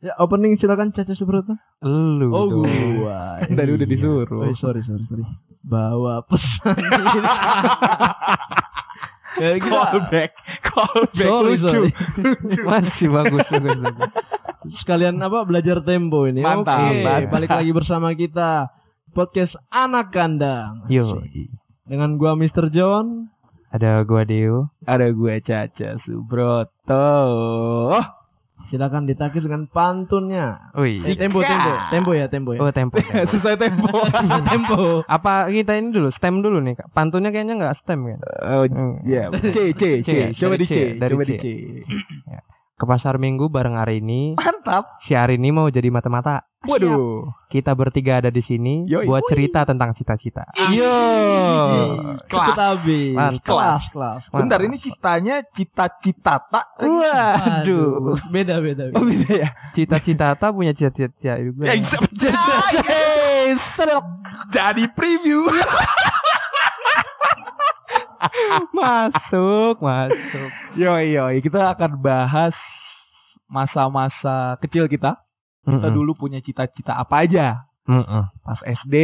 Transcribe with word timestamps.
Ya 0.00 0.16
opening 0.16 0.56
silakan 0.56 0.90
Caca 0.90 1.12
Subrata. 1.12 1.60
Lu. 1.82 2.32
Oh 2.32 2.48
dong. 2.48 2.64
gua. 2.98 3.36
Tadi 3.52 3.70
udah 3.70 3.84
Iya. 3.84 3.92
disuruh. 3.92 4.48
Oh, 4.48 4.56
sorry 4.56 4.80
sorry 4.80 5.04
sorry. 5.06 5.24
Bawa 5.60 6.24
pesan. 6.24 6.72
ya, 9.36 9.50
kita- 9.56 9.68
Callback. 9.92 10.30
Callback 10.62 11.20
Sorry, 11.20 11.52
lucu. 11.54 11.62
sorry. 11.62 11.90
Masih 12.62 13.08
bagus 13.08 13.44
bagus. 13.46 13.76
bagus. 13.78 14.10
Sekalian 14.78 15.16
apa 15.18 15.44
belajar 15.44 15.80
tempo 15.80 16.24
ini. 16.24 16.40
Mantap, 16.40 16.80
Oke, 16.80 17.00
mantap. 17.00 17.30
balik 17.30 17.50
lagi 17.50 17.70
bersama 17.70 18.08
kita 18.12 18.72
podcast 19.10 19.52
anak 19.68 20.10
kandang. 20.10 20.84
Yo. 20.86 21.20
Dengan 21.84 22.16
gua 22.16 22.32
Mr. 22.34 22.68
John. 22.70 23.28
Ada 23.68 24.02
gua 24.02 24.24
Deo. 24.24 24.72
Ada 24.82 25.12
gue 25.12 25.34
Caca 25.40 25.94
Subroto. 26.02 27.06
Oh, 27.86 28.02
Silakan 28.70 29.02
ditakis 29.04 29.42
dengan 29.42 29.66
pantunnya. 29.66 30.70
Wih. 30.78 31.02
Eh, 31.02 31.18
tempo, 31.18 31.42
tempo, 31.42 31.70
tempo 31.90 32.10
ya, 32.14 32.30
tempo 32.30 32.54
ya. 32.54 32.62
Oh 32.62 32.70
tempo. 32.70 32.96
tempo. 33.02 33.26
sesuai 33.34 33.56
tempo. 33.58 33.90
tempo. 34.54 34.78
Apa 35.04 35.50
kita 35.50 35.74
ini 35.74 35.90
dulu 35.90 36.14
stem 36.14 36.38
dulu 36.38 36.62
nih? 36.62 36.78
Kak? 36.78 36.94
Pantunnya 36.94 37.34
kayaknya 37.34 37.58
nggak 37.58 37.82
stem 37.82 38.06
kan? 38.06 38.20
Oh, 38.46 38.64
Hmm. 38.70 39.02
ya. 39.02 39.26
C, 39.34 39.74
C, 39.74 39.82
C. 40.06 40.08
Coba 40.38 40.54
di 40.54 40.66
C. 40.70 40.94
Dari 40.94 41.12
Coba 41.12 41.24
C. 41.26 41.28
di 41.28 41.36
C. 41.36 41.44
Ke 42.80 42.88
pasar 42.88 43.20
minggu 43.20 43.52
bareng 43.52 43.76
hari 43.76 44.00
ini. 44.00 44.40
Mantap. 44.40 45.04
Si 45.04 45.12
hari 45.12 45.36
ini 45.36 45.52
mau 45.52 45.68
jadi 45.68 45.92
mata-mata. 45.92 46.48
Waduh. 46.64 47.28
Kita 47.52 47.76
bertiga 47.76 48.24
ada 48.24 48.32
di 48.32 48.40
sini 48.40 48.88
Yoi. 48.88 49.04
buat 49.04 49.20
cerita 49.28 49.68
tentang 49.68 49.92
cita-cita. 49.92 50.48
Iya. 50.56 50.96
Kelas. 52.24 52.56
habis. 52.56 53.12
Mantap. 53.12 53.44
Kelas, 53.44 53.84
kelas. 53.92 54.20
Bentar 54.32 54.64
ini 54.64 54.80
citanya 54.80 55.44
cita-cita 55.52 56.40
tak. 56.40 56.66
Waduh. 56.80 58.16
Beda, 58.32 58.64
beda. 58.64 58.88
beda. 58.88 58.96
Oh 58.96 59.04
bisa 59.04 59.28
ya? 59.28 59.48
Cita-cita 59.76 60.32
tak 60.40 60.56
punya 60.56 60.72
cita-cita 60.72 61.36
juga. 61.36 61.68
Ya. 61.68 61.84
Jadi 64.56 64.84
preview. 64.96 65.52
masuk, 68.78 69.80
masuk. 69.80 70.50
Yoi, 70.76 71.16
yoi. 71.16 71.36
Kita 71.40 71.72
akan 71.76 72.00
bahas 72.00 72.54
masa-masa 73.50 74.56
kecil 74.62 74.86
kita. 74.86 75.18
Kita 75.60 75.88
Mm-mm. 75.92 75.96
dulu 75.96 76.16
punya 76.16 76.40
cita-cita 76.40 76.96
apa 76.96 77.26
aja. 77.26 77.68
Mm-mm. 77.84 78.22
Pas 78.40 78.60
SD, 78.64 78.94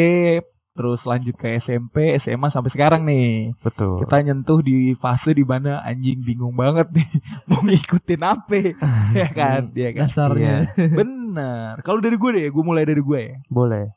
terus 0.72 1.00
lanjut 1.04 1.36
ke 1.36 1.60
SMP, 1.60 2.16
SMA 2.24 2.48
sampai 2.48 2.72
sekarang 2.72 3.04
nih. 3.04 3.52
Betul. 3.60 4.04
Kita 4.04 4.24
nyentuh 4.24 4.60
di 4.64 4.96
fase 4.96 5.36
di 5.36 5.44
mana 5.44 5.84
anjing 5.84 6.24
bingung 6.24 6.56
banget 6.56 6.88
nih 6.92 7.08
mau 7.48 7.60
ngikutin 7.60 8.22
apa. 8.24 8.56
ya 9.20 9.28
kan? 9.32 9.72
Ya 9.76 9.90
kan? 9.92 10.08
Dasarnya. 10.08 10.72
Bener. 10.76 11.80
Kalau 11.84 12.00
dari 12.00 12.16
gue 12.16 12.30
deh, 12.36 12.46
gue 12.48 12.64
mulai 12.64 12.88
dari 12.88 13.02
gue 13.04 13.20
ya. 13.20 13.36
Boleh. 13.52 13.92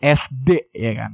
SD 0.00 0.72
ya 0.72 0.92
kan. 0.96 1.12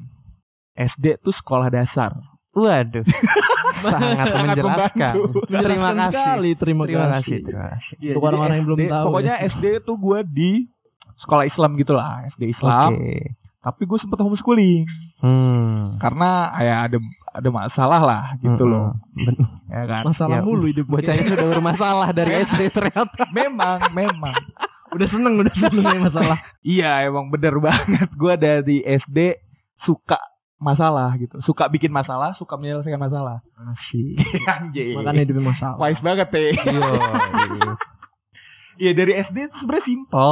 SD 0.77 1.19
tuh 1.25 1.35
sekolah 1.35 1.73
dasar. 1.73 2.15
Waduh. 2.57 3.05
Sangat 3.87 4.27
menjelaskan. 4.33 5.15
Terima 5.47 5.91
kasih. 5.93 6.09
sekali, 6.09 6.51
terima, 6.57 6.83
Terima 6.89 7.07
kasih. 7.13 7.21
kasih. 7.21 7.39
Terima 7.45 7.65
kasih. 7.71 7.95
Iya, 7.95 8.11
Untuk 8.11 8.17
jadi 8.17 8.27
orang-orang 8.27 8.57
yang 8.57 8.67
belum 8.67 8.79
tahu 8.89 9.05
Pokoknya 9.07 9.35
ya. 9.37 9.45
SD 9.47 9.65
tuh 9.85 9.97
gue 9.97 10.19
di 10.27 10.51
sekolah 11.19 11.45
Islam 11.45 11.71
gitu 11.77 11.93
lah, 11.93 12.11
SD 12.31 12.43
Islam. 12.51 12.91
Oke. 12.95 13.37
Tapi 13.61 13.83
gue 13.83 13.99
sempet 13.99 14.19
homeschooling 14.19 14.85
Hmm. 15.17 15.97
karena 15.97 16.29
ya 16.57 16.77
ada 16.85 16.99
ada 17.33 17.49
masalah 17.49 18.01
lah 18.01 18.23
gitu 18.37 18.63
Mm-mm. 18.63 18.69
loh, 18.69 18.89
ya 19.67 19.83
kan. 19.87 20.03
Masalah 20.05 20.39
Ya, 20.39 20.45
mulu 20.45 20.69
hidup 20.69 20.85
Bocah 20.87 21.09
ini 21.11 21.33
sudah 21.33 21.49
bermasalah 21.51 22.09
dari 22.13 22.45
SD 22.45 22.69
ternyata. 22.69 23.25
memang, 23.35 23.81
memang. 23.93 24.37
Udah 24.93 25.09
seneng, 25.09 25.37
udah 25.37 25.53
seneng 25.53 25.83
nih 25.83 26.01
masalah. 26.03 26.37
Iya, 26.69 27.09
emang 27.09 27.29
bener 27.29 27.57
banget. 27.57 28.09
Gue 28.13 28.37
dari 28.37 28.85
SD 28.85 29.41
suka 29.83 30.21
masalah 30.57 31.13
gitu, 31.17 31.37
suka 31.45 31.69
bikin 31.69 31.93
masalah, 31.93 32.33
suka 32.35 32.57
menyelesaikan 32.57 32.97
masalah. 32.99 33.45
Asik. 33.55 34.17
Anjing. 34.57 34.97
Makanya 34.97 35.23
hidup 35.23 35.45
masalah. 35.45 35.77
wise 35.77 36.01
banget 36.01 36.29
teh. 36.31 36.53
Iya. 36.57 36.91
Iya 38.77 38.93
dari 38.99 39.13
SD 39.23 39.37
itu 39.47 39.57
sebenarnya 39.61 39.85
simpel. 39.85 40.31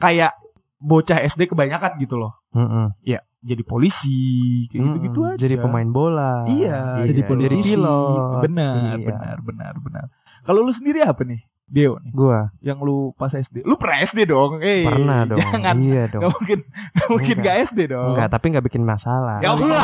Kayak 0.00 0.32
bocah 0.80 1.18
SD 1.28 1.52
kebanyakan 1.52 2.00
gitu 2.00 2.16
loh. 2.16 2.40
Mm-mm. 2.56 2.96
Ya, 3.04 3.20
jadi 3.40 3.60
polisi, 3.62 4.64
kayak 4.68 4.80
gitu-gitu 4.80 5.20
Mm-mm. 5.20 5.32
aja. 5.36 5.42
Jadi 5.44 5.54
pemain 5.60 5.86
bola. 5.86 6.48
Iya, 6.48 7.04
jadi 7.04 7.12
jadi 7.12 7.22
politisi. 7.28 7.68
pilot. 7.68 8.40
Benar, 8.42 8.96
Iya. 8.96 9.06
benar, 9.06 9.36
benar, 9.44 9.74
benar. 9.76 10.04
Kalau 10.40 10.64
lu 10.64 10.72
sendiri 10.72 11.04
apa 11.04 11.20
nih? 11.22 11.40
Deo 11.70 12.02
nih, 12.02 12.10
Gua 12.10 12.50
yang 12.60 12.82
lu 12.82 13.14
pas 13.14 13.30
SD. 13.30 13.62
Lu 13.62 13.78
pernah 13.78 14.02
SD 14.04 14.26
dong? 14.26 14.58
Eh, 14.58 14.82
pernah 14.82 15.22
dong. 15.22 15.38
Jangan. 15.38 15.74
Iya 15.78 16.02
Gak 16.04 16.12
dong. 16.12 16.22
mungkin, 16.34 16.58
gak 16.92 17.08
mungkin 17.08 17.36
Enggak. 17.36 17.46
gak 17.46 17.56
SD 17.68 17.80
dong. 17.88 18.08
Enggak, 18.10 18.28
tapi 18.28 18.44
enggak 18.50 18.66
bikin 18.66 18.82
masalah. 18.82 19.38
Ya 19.38 19.50
Allah. 19.52 19.82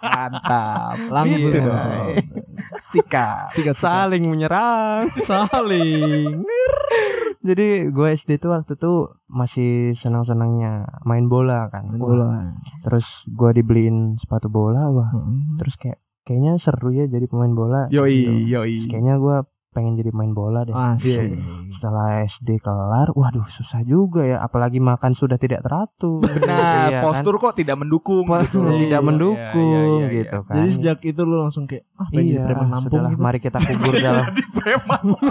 Mantap. 0.00 0.96
Langsung. 1.08 1.40
Gitu 1.42 1.58
dong. 1.58 2.06
Sikat. 2.88 3.46
Sikat, 3.54 3.76
Saling 3.78 4.24
menyerang. 4.24 5.10
Saling. 5.26 6.46
Jadi 7.42 7.66
gue 7.88 8.08
SD 8.16 8.38
tuh 8.38 8.50
waktu 8.52 8.74
itu 8.74 8.92
masih 9.28 9.70
senang-senangnya 10.00 11.02
main 11.02 11.26
bola 11.26 11.66
kan. 11.68 11.86
Main 11.86 11.98
bola. 11.98 12.30
Terus 12.82 13.06
gue 13.28 13.50
dibeliin 13.54 14.18
sepatu 14.18 14.46
bola, 14.46 14.86
wah. 14.88 15.10
Hmm. 15.10 15.54
Terus 15.56 15.74
kayak 15.76 15.98
kayaknya 16.22 16.58
seru 16.58 16.90
ya 16.90 17.06
jadi 17.06 17.22
pemain 17.26 17.50
bola. 17.50 17.86
Yoi, 17.88 18.10
Gitu. 18.16 18.32
yoi. 18.50 18.76
Kayaknya 18.90 19.14
gue 19.16 19.36
pengen 19.76 19.94
jadi 19.94 20.08
main 20.10 20.32
bola 20.32 20.64
deh. 20.64 20.72
Asik. 20.72 21.36
Setelah 21.76 22.24
SD 22.24 22.56
kelar, 22.58 23.12
waduh 23.12 23.44
susah 23.52 23.84
juga 23.84 24.24
ya. 24.24 24.40
Apalagi 24.40 24.80
makan 24.80 25.12
sudah 25.12 25.36
tidak 25.36 25.60
teratur. 25.60 26.24
Benar, 26.24 26.88
Iya 26.88 26.98
kan? 26.98 27.04
postur 27.20 27.34
kok 27.36 27.54
tidak 27.54 27.76
mendukung 27.76 28.24
Postur 28.24 28.64
gitu. 28.64 28.80
tidak 28.82 28.96
Iya, 28.96 29.06
mendukung 29.06 29.68
iya, 29.68 29.80
iya, 29.84 29.96
iya. 30.00 30.06
gitu 30.16 30.38
kan. 30.42 30.54
Jadi 30.56 30.68
sejak 30.74 30.98
itu 31.04 31.20
lu 31.20 31.36
langsung 31.36 31.68
kayak 31.68 31.84
ah 31.94 32.08
pengen 32.08 32.24
jadi 32.24 32.32
iya, 32.32 32.46
preman 32.48 32.68
nampung 32.72 32.96
sudahlah, 32.96 33.12
gitu. 33.12 33.20
mari 33.20 33.38
kita 33.38 33.58
kubur 33.60 33.94
dalam 34.00 34.24
Jadi 34.24 34.42
preman. 34.56 35.04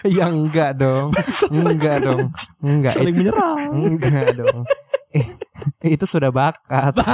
Ya 0.00 0.32
enggak 0.32 0.80
dong. 0.80 1.12
Enggak 1.52 2.00
dong. 2.00 2.32
Enggak. 2.64 2.96
Saling 2.96 3.16
menyerang. 3.20 3.68
Enggak 3.68 4.32
dong. 4.32 4.64
Eh, 5.10 5.26
itu 5.90 6.06
sudah 6.06 6.30
bakat. 6.30 6.94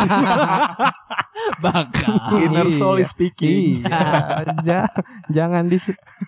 Bakat. 1.56 2.10
Inner 2.36 2.68
soul 2.76 3.00
is 3.00 3.06
Iya. 3.06 3.12
speaking. 3.14 3.80
Iya. 3.80 4.02
Ja- 4.68 4.92
jangan 5.30 5.70
di 5.70 5.78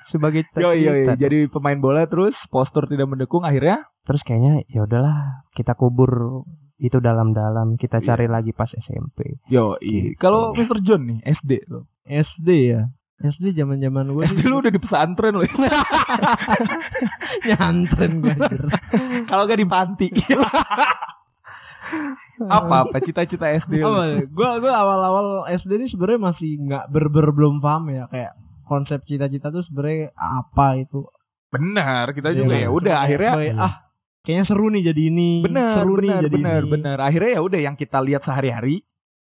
sebagai 0.08 0.46
Yoi, 0.54 0.78
yoi. 0.78 1.04
cita-cita. 1.04 1.12
Jadi 1.18 1.38
pemain 1.50 1.76
bola 1.76 2.06
terus 2.06 2.32
postur 2.48 2.86
tidak 2.86 3.10
mendukung 3.10 3.42
akhirnya 3.42 3.84
Terus 4.02 4.24
kayaknya 4.24 4.64
ya 4.66 4.88
udahlah, 4.88 5.44
kita 5.52 5.76
kubur 5.76 6.40
itu 6.78 6.96
dalam-dalam, 6.96 7.76
kita 7.76 8.00
Iya. 8.00 8.06
cari 8.08 8.24
lagi 8.24 8.56
pas 8.56 8.70
SMP. 8.72 9.36
yo 9.50 9.76
Kalau 10.16 10.56
Mr. 10.56 10.80
John 10.80 11.04
nih 11.04 11.18
SD 11.26 11.68
tuh. 11.68 11.84
SD 12.06 12.48
ya. 12.72 12.88
SD 13.18 13.52
zaman-zaman 13.52 14.08
gue 14.08 14.24
SD 14.24 14.46
lu 14.46 14.62
udah 14.62 14.70
di 14.70 14.78
pesantren 14.78 15.34
loh. 15.34 15.42
nyantren 17.44 18.22
gue. 18.22 18.34
Kalau 19.26 19.42
gak 19.44 19.58
di 19.58 19.66
panti. 19.66 20.08
apa 22.58 22.74
apa 22.84 22.96
cita-cita 23.00 23.46
SD? 23.58 23.80
Apa? 23.80 24.24
Gua 24.28 24.50
gua 24.58 24.72
awal-awal 24.76 25.26
SD 25.52 25.70
ini 25.74 25.86
sebenarnya 25.88 26.20
masih 26.24 26.50
nggak 26.60 26.84
ber-ber 26.88 27.30
belum 27.30 27.58
paham 27.58 27.90
ya 27.90 28.06
kayak 28.06 28.32
konsep 28.64 29.00
cita-cita 29.02 29.48
tuh 29.48 29.64
sebenarnya 29.64 30.12
apa 30.14 30.76
itu. 30.76 31.02
Benar, 31.48 32.12
kita 32.12 32.30
Iya, 32.30 32.38
juga 32.38 32.54
kan? 32.54 32.60
ya 32.60 32.68
udah 32.68 32.96
akhirnya 33.00 33.32
Kayak, 33.34 33.56
ah 33.56 33.74
kayaknya 34.20 34.44
seru 34.44 34.66
nih 34.68 34.82
jadi 34.84 35.02
ini. 35.08 35.30
benar 35.40 35.74
seru 35.80 35.94
nih 35.96 36.04
benar 36.04 36.22
jadi 36.22 36.34
benar 36.36 36.60
ini. 36.60 36.70
benar. 36.70 36.96
Akhirnya 37.00 37.30
ya 37.32 37.40
udah 37.40 37.60
yang 37.62 37.74
kita 37.74 37.98
lihat 37.98 38.22
sehari-hari. 38.22 38.76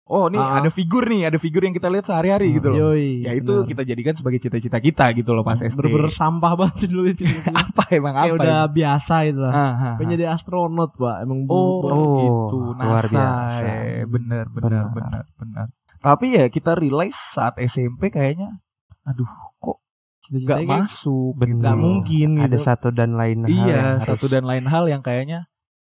Oh, 0.06 0.30
nih 0.30 0.38
Ah. 0.38 0.62
ada 0.62 0.70
figur 0.70 1.02
nih, 1.02 1.26
ada 1.26 1.36
figur 1.36 1.60
yang 1.60 1.72
kita 1.72 1.90
lihat 1.90 2.06
sehari-hari 2.06 2.54
gitu 2.54 2.70
loh. 2.70 2.94
Yoi, 2.94 3.20
Ya 3.20 3.34
itu 3.34 3.42
benar. 3.44 3.66
kita 3.66 3.82
jadikan 3.82 4.14
sebagai 4.14 4.38
cita-cita 4.38 4.78
kita 4.78 5.10
gitu 5.12 5.30
loh 5.30 5.42
pas 5.42 5.58
SD. 5.58 5.74
bener-bener 5.74 6.14
sampah 6.14 6.54
banget 6.54 6.86
dulu 6.86 7.10
itu. 7.10 7.26
apa 7.52 7.82
emang 7.90 8.14
apa? 8.14 8.22
Kayak 8.22 8.38
udah 8.38 8.58
emang? 8.60 8.72
biasa 8.72 9.14
itu 9.24 9.40
lah. 9.40 9.50
Ah, 9.50 9.66
ah, 9.66 9.84
ah. 9.92 9.94
Jadi 10.00 10.24
astronot, 10.24 10.90
Pak. 10.94 11.16
Emang 11.20 11.38
Oh, 11.46 11.82
Oh, 11.82 12.14
gitu. 12.16 12.58
luar 12.76 13.04
NASA, 13.04 13.10
biasa. 13.10 13.66
ya. 13.66 14.04
Bener, 14.06 14.44
bener, 14.48 14.70
Benar. 14.84 14.94
bener, 14.94 15.24
bener. 15.34 15.66
Tapi 15.98 16.26
ya 16.30 16.44
kita 16.46 16.72
realize 16.72 17.18
saat 17.32 17.58
SMP 17.58 18.08
kayaknya, 18.08 18.62
aduh, 19.02 19.26
kok 19.58 19.82
nggak 20.28 20.58
kayak 20.60 20.70
masuk. 20.86 21.34
Bener. 21.34 21.58
nggak 21.58 21.76
mungkin 21.76 22.28
Ada 22.36 22.46
gitu. 22.52 22.62
satu 22.64 22.88
dan 22.90 23.10
lain 23.12 23.42
hal 23.42 23.50
yang 23.50 23.58
Iya, 23.64 23.82
harus- 23.96 24.06
satu 24.08 24.26
dan 24.28 24.44
lain 24.44 24.66
hal 24.66 24.84
yang 24.86 25.02
kayaknya 25.02 25.50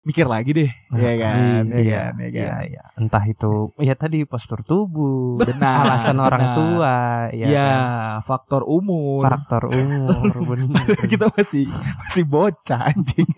mikir 0.07 0.23
lagi 0.23 0.55
deh, 0.55 0.71
Nah, 0.87 0.97
ya 0.97 1.13
kan, 1.13 1.35
iya, 1.67 1.75
iya, 1.75 1.83
iya, 1.83 1.99
kan, 1.99 2.13
iya 2.15 2.27
iya, 2.31 2.47
kan. 2.47 2.61
iya. 2.65 2.83
Entah 2.95 3.23
itu 3.25 3.51
ya 3.77 3.93
tadi 3.93 4.23
postur 4.23 4.63
tubuh, 4.63 5.35
Benar, 5.43 5.83
alasan 5.83 6.17
orang 6.17 6.41
benar. 6.41 6.55
tua, 6.55 6.97
ya 7.29 7.45
Iya, 7.45 7.67
kan? 7.67 7.83
faktor 8.23 8.61
umur. 8.63 9.27
faktor 9.27 9.63
umur, 9.67 10.31
bener. 10.49 10.95
kita 11.05 11.27
masih 11.29 11.67
masih 11.67 12.23
bocah 12.25 12.81
anjing. 12.87 13.27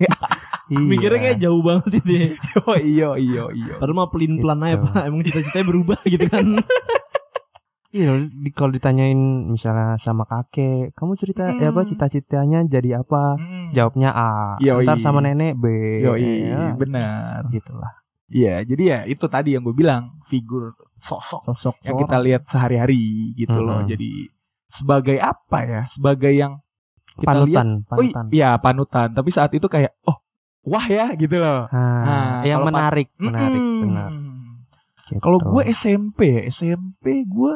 Iya. 0.70 0.86
Mikirnya 0.86 1.18
kayak 1.20 1.40
jauh 1.42 1.66
banget 1.66 1.98
ya. 1.98 2.30
oh 2.62 2.78
iya 2.78 3.10
iya 3.18 3.44
iya. 3.50 3.74
Padahal 3.76 3.98
mah 3.98 4.08
pelin 4.08 4.38
pelan 4.38 4.62
aja 4.62 4.78
Gitu. 4.78 4.86
pak. 4.86 5.02
Emang 5.02 5.22
cita-citanya 5.26 5.66
berubah 5.66 6.00
gitu 6.06 6.26
kan. 6.30 6.46
Iya, 7.90 8.12
di, 8.24 8.50
kalau 8.50 8.70
ditanyain 8.70 9.18
misalnya 9.48 9.98
sama 10.00 10.22
kakek, 10.24 10.94
kamu 10.94 11.12
cerita 11.16 11.42
Hmm. 11.44 11.58
ya 11.58 11.70
apa 11.70 11.82
cita-citanya 11.84 12.60
jadi 12.64 13.02
apa? 13.02 13.34
Hmm. 13.34 13.74
Jawabnya 13.74 14.10
A. 14.12 14.32
Yoi. 14.60 14.86
Ntar 14.86 15.02
sama 15.02 15.20
nenek 15.20 15.54
B. 15.56 15.66
Yoi, 16.00 16.22
Ya, 16.46 16.74
benar. 16.74 17.50
gitu 17.50 17.74
lah. 17.74 17.98
Iya, 18.28 18.62
jadi 18.64 18.84
ya 18.86 19.00
itu 19.08 19.26
tadi 19.26 19.54
yang 19.54 19.64
gue 19.64 19.74
bilang 19.74 20.22
figur 20.28 20.78
sosok 21.02 21.50
Sosok 21.50 21.82
yang 21.82 21.98
orang. 21.98 22.02
kita 22.06 22.18
lihat 22.22 22.42
sehari-hari 22.46 23.02
gitu 23.36 23.58
loh. 23.58 23.82
Mm-mm. 23.82 23.90
Jadi 23.90 24.30
sebagai 24.76 25.18
apa 25.18 25.58
ya? 25.60 25.82
Sebagai 25.92 26.30
yang 26.30 26.62
kita 27.16 27.26
lihat 27.42 27.58
Panutan, 27.58 27.70
Oh 27.82 27.90
panutan. 27.90 28.26
iya 28.30 28.50
panutan. 28.56 29.08
Tapi 29.12 29.30
saat 29.32 29.50
itu 29.50 29.66
kayak 29.66 29.98
oh 30.06 30.22
wah 30.62 30.86
ya 30.86 31.10
gitu 31.16 31.36
loh. 31.36 31.66
Nah, 31.68 32.06
Nah, 32.06 32.30
yang 32.46 32.62
menarik, 32.62 33.10
menarik, 33.18 33.58
Mm-mm. 33.58 33.82
benar. 33.82 34.10
Gitu. 35.10 35.18
Kalau 35.18 35.42
gue 35.42 35.64
SMP 35.76 36.20
ya 36.30 36.42
SMP 36.54 37.26
gue 37.26 37.54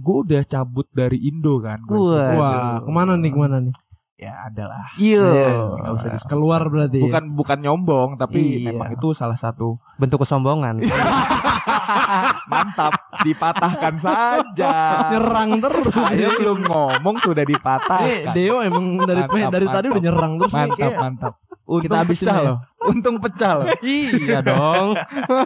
gue 0.00 0.16
udah 0.24 0.42
cabut 0.44 0.86
dari 0.90 1.20
Indo 1.22 1.58
kan. 1.58 1.78
Gua. 1.82 2.24
Wah, 2.32 2.52
ke 2.80 2.90
mana 2.90 3.14
nih 3.14 3.28
ke 3.28 3.38
mana 3.38 3.56
nih? 3.60 3.74
Ya 4.16 4.36
adalah. 4.44 4.84
Iya. 4.94 5.24
Nggak 5.72 5.92
usah 5.94 6.08
dis- 6.10 6.28
Keluar 6.28 6.60
berarti. 6.66 6.98
ya? 6.98 7.04
Bukan 7.06 7.24
bukan 7.34 7.58
nyombong 7.58 8.10
tapi 8.16 8.36
Iya. 8.58 8.68
memang 8.70 8.92
itu 8.92 9.12
salah 9.14 9.36
satu 9.36 9.80
bentuk 9.96 10.20
kesombongan. 10.20 10.76
mantap 12.50 12.92
dipatahkan 13.20 13.94
saja. 13.98 14.74
nyerang 15.10 15.50
terus. 15.58 15.88
Saya 15.90 16.28
belum 16.34 16.58
ngomong 16.62 17.16
sudah 17.22 17.40
Eh, 17.40 17.48
dipatahkan. 17.48 18.32
Deo 18.32 18.60
emang 18.60 18.84
dari 19.00 19.22
Mantap, 19.22 19.50
dari 19.50 19.66
tadi 19.66 19.72
mantap. 19.80 19.90
udah 19.90 20.02
nyerang 20.02 20.32
terus 20.36 20.50
nih, 20.50 20.60
Mantap 20.60 20.78
kayak. 20.78 20.98
mantap. 20.98 21.34
Untung 21.62 21.82
Kita 21.86 21.96
habisin 21.96 22.18
pecah 22.20 22.34
ya. 22.34 22.44
loh. 22.44 22.56
Untung 22.82 23.16
pecah 23.20 23.52
loh. 23.54 23.66
iya 23.80 24.38
dong. 24.42 24.86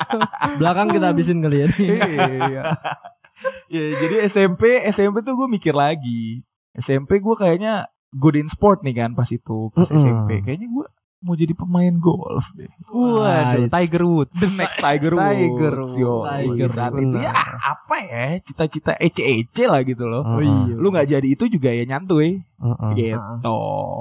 Belakang 0.58 0.88
kita 0.90 1.06
habisin 1.06 1.38
kali 1.38 1.56
ya. 1.58 1.68
iya. 2.42 2.62
Ya, 3.66 3.84
jadi 3.98 4.28
SMP 4.28 4.62
SMP 4.90 5.20
tuh 5.20 5.34
gue 5.34 5.48
mikir 5.48 5.72
lagi. 5.72 6.44
SMP 6.76 7.18
gue 7.18 7.34
kayaknya 7.34 7.86
good 8.12 8.34
in 8.34 8.46
sport 8.48 8.80
nih 8.80 8.94
kan 8.96 9.12
pas 9.12 9.26
itu 9.26 9.70
pas 9.70 9.84
Mm-mm. 9.84 9.98
SMP. 9.98 10.30
Kayaknya 10.42 10.68
gue 10.68 10.86
mau 11.20 11.32
jadi 11.32 11.52
pemain 11.52 11.94
golf 11.96 12.44
deh. 12.52 12.68
Waduh, 12.86 13.66
Tiger 13.66 14.04
Woods. 14.04 14.34
The 14.34 14.44
next 14.46 14.76
Tiger 14.76 15.12
Woods. 15.16 15.24
Tiger 15.24 15.74
Yo, 15.96 16.14
Tiger 16.22 16.70
saat 16.70 16.92
Woods. 16.92 17.04
itu 17.06 17.16
ya 17.18 17.32
apa 17.56 17.96
ya 17.98 18.24
cita-cita 18.44 18.92
ece-ece 18.94 19.64
lah 19.64 19.80
gitu 19.82 20.04
loh. 20.04 20.20
Oh 20.20 20.38
iya. 20.38 20.76
Lu 20.76 20.92
nggak 20.92 21.08
jadi 21.08 21.24
itu 21.26 21.48
juga 21.48 21.72
ya 21.72 21.84
nyantuy 21.84 22.44
Mm-mm. 22.60 22.92
gitu. 22.94 23.56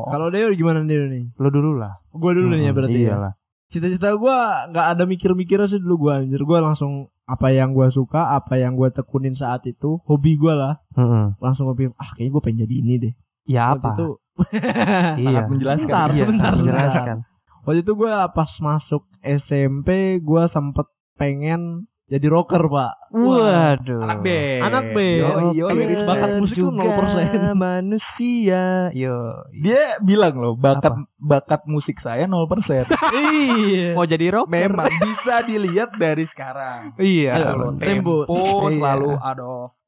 Kalau 0.06 0.28
Deo 0.30 0.52
gimana 0.52 0.84
Deo 0.84 1.08
nih? 1.08 1.32
Lu 1.40 1.48
dulu 1.48 1.80
lah. 1.80 1.96
Gue 2.12 2.32
dulu 2.36 2.52
nih 2.52 2.68
ya 2.68 2.74
berarti 2.76 3.00
ya. 3.00 3.08
Iyalah. 3.16 3.34
Cita-cita 3.72 4.14
gue 4.14 4.38
nggak 4.70 4.88
ada 4.94 5.04
mikir-mikirnya 5.08 5.66
sih 5.66 5.80
dulu 5.80 6.06
gue 6.06 6.14
anjir. 6.14 6.42
Gue 6.44 6.60
langsung 6.60 7.08
apa 7.24 7.48
yang 7.50 7.72
gue 7.72 7.88
suka, 7.90 8.36
apa 8.36 8.60
yang 8.60 8.76
gue 8.76 8.92
tekunin 8.92 9.34
saat 9.34 9.64
itu, 9.64 10.00
hobi 10.04 10.36
gue 10.36 10.52
lah. 10.52 10.84
Mm-mm. 10.94 11.40
Langsung 11.40 11.72
gue 11.72 11.76
pikir, 11.80 11.92
ah 11.96 12.12
kayaknya 12.14 12.32
gue 12.32 12.42
pengen 12.44 12.60
jadi 12.68 12.76
ini 12.76 12.94
deh. 13.00 13.14
Ya 13.44 13.64
Waktu 13.72 13.80
apa? 13.80 13.90
itu 13.96 14.08
Iya. 15.24 15.40
Sangat 15.40 15.46
menjelaskan. 15.48 15.88
Bentar, 15.88 16.08
Iya, 16.10 16.24
sebentar, 16.26 16.52
menjelaskan. 16.58 17.18
Waktu 17.64 17.80
itu 17.80 17.92
gue 17.96 18.10
pas 18.12 18.52
masuk 18.60 19.04
SMP 19.24 19.90
gue 20.20 20.44
sempet 20.52 20.88
pengen 21.16 21.88
jadi 22.12 22.28
rocker 22.28 22.60
pak. 22.68 22.94
Waduh. 23.16 24.04
Anak 24.04 24.20
band. 24.28 24.62
Anak 24.68 24.86
band. 24.92 25.22
Yoi, 25.24 25.46
yoi. 25.56 25.72
Tapi 25.72 25.84
bakat 26.04 26.32
musik 26.44 26.58
lu 26.60 26.70
0%. 26.76 27.56
manusia. 27.56 28.92
Yo. 28.92 29.18
Dia 29.56 29.98
bilang 30.04 30.36
loh 30.36 30.54
bakat 30.60 30.92
Apa? 30.92 31.08
bakat 31.18 31.62
musik 31.64 31.96
saya 32.04 32.28
0%. 32.28 32.28
iya. 33.40 33.96
Mau 33.96 34.04
jadi 34.04 34.36
rocker? 34.36 34.52
Memang 34.52 34.92
bisa 35.00 35.48
dilihat 35.48 35.96
dari 35.96 36.28
sekarang. 36.28 36.92
Iya. 37.00 37.56
Loh, 37.56 37.72
tempo. 37.80 38.28
tempo 38.28 38.68
Iya. 38.68 38.78
selalu 38.78 39.12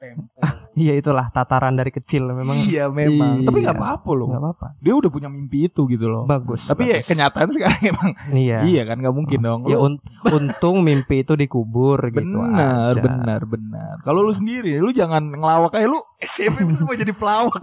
aduh 0.06 0.26
tempo. 0.36 0.64
Iya 0.76 1.00
itulah 1.00 1.32
tataran 1.32 1.80
dari 1.80 1.88
kecil 1.88 2.28
memang. 2.36 2.68
iya 2.68 2.92
memang. 2.92 3.42
Iya. 3.42 3.48
Tapi 3.48 3.58
nggak 3.64 3.78
apa-apa 3.80 4.10
loh. 4.12 4.28
Nggak 4.28 4.44
apa-apa. 4.44 4.68
Dia 4.84 4.94
udah 4.94 5.08
punya 5.08 5.32
mimpi 5.32 5.72
itu 5.72 5.88
gitu 5.88 6.06
loh. 6.12 6.28
Bagus. 6.28 6.60
Tapi 6.68 6.84
ya 6.84 7.00
bagus. 7.00 7.08
kenyataan 7.08 7.48
sekarang 7.56 7.82
emang 7.96 8.10
iya. 8.36 8.60
iya 8.68 8.82
kan 8.84 9.00
nggak 9.00 9.16
mungkin 9.16 9.40
dong. 9.40 9.62
Ya, 9.72 9.80
un- 9.80 10.04
untung 10.28 10.84
mimpi 10.84 11.24
itu 11.24 11.40
dikubur 11.40 12.12
gitu. 12.12 12.20
benar, 12.28 12.92
aja. 12.92 13.02
benar, 13.02 13.42
benar. 13.48 13.96
Kalau 14.04 14.20
lu 14.28 14.36
sendiri, 14.36 14.76
lu 14.84 14.92
jangan 14.92 15.32
ngelawak 15.32 15.72
kayak 15.72 15.88
lu 15.88 16.04
SMP 16.36 16.68
itu 16.68 16.84
mau 16.84 16.96
jadi 17.00 17.14
pelawak. 17.16 17.56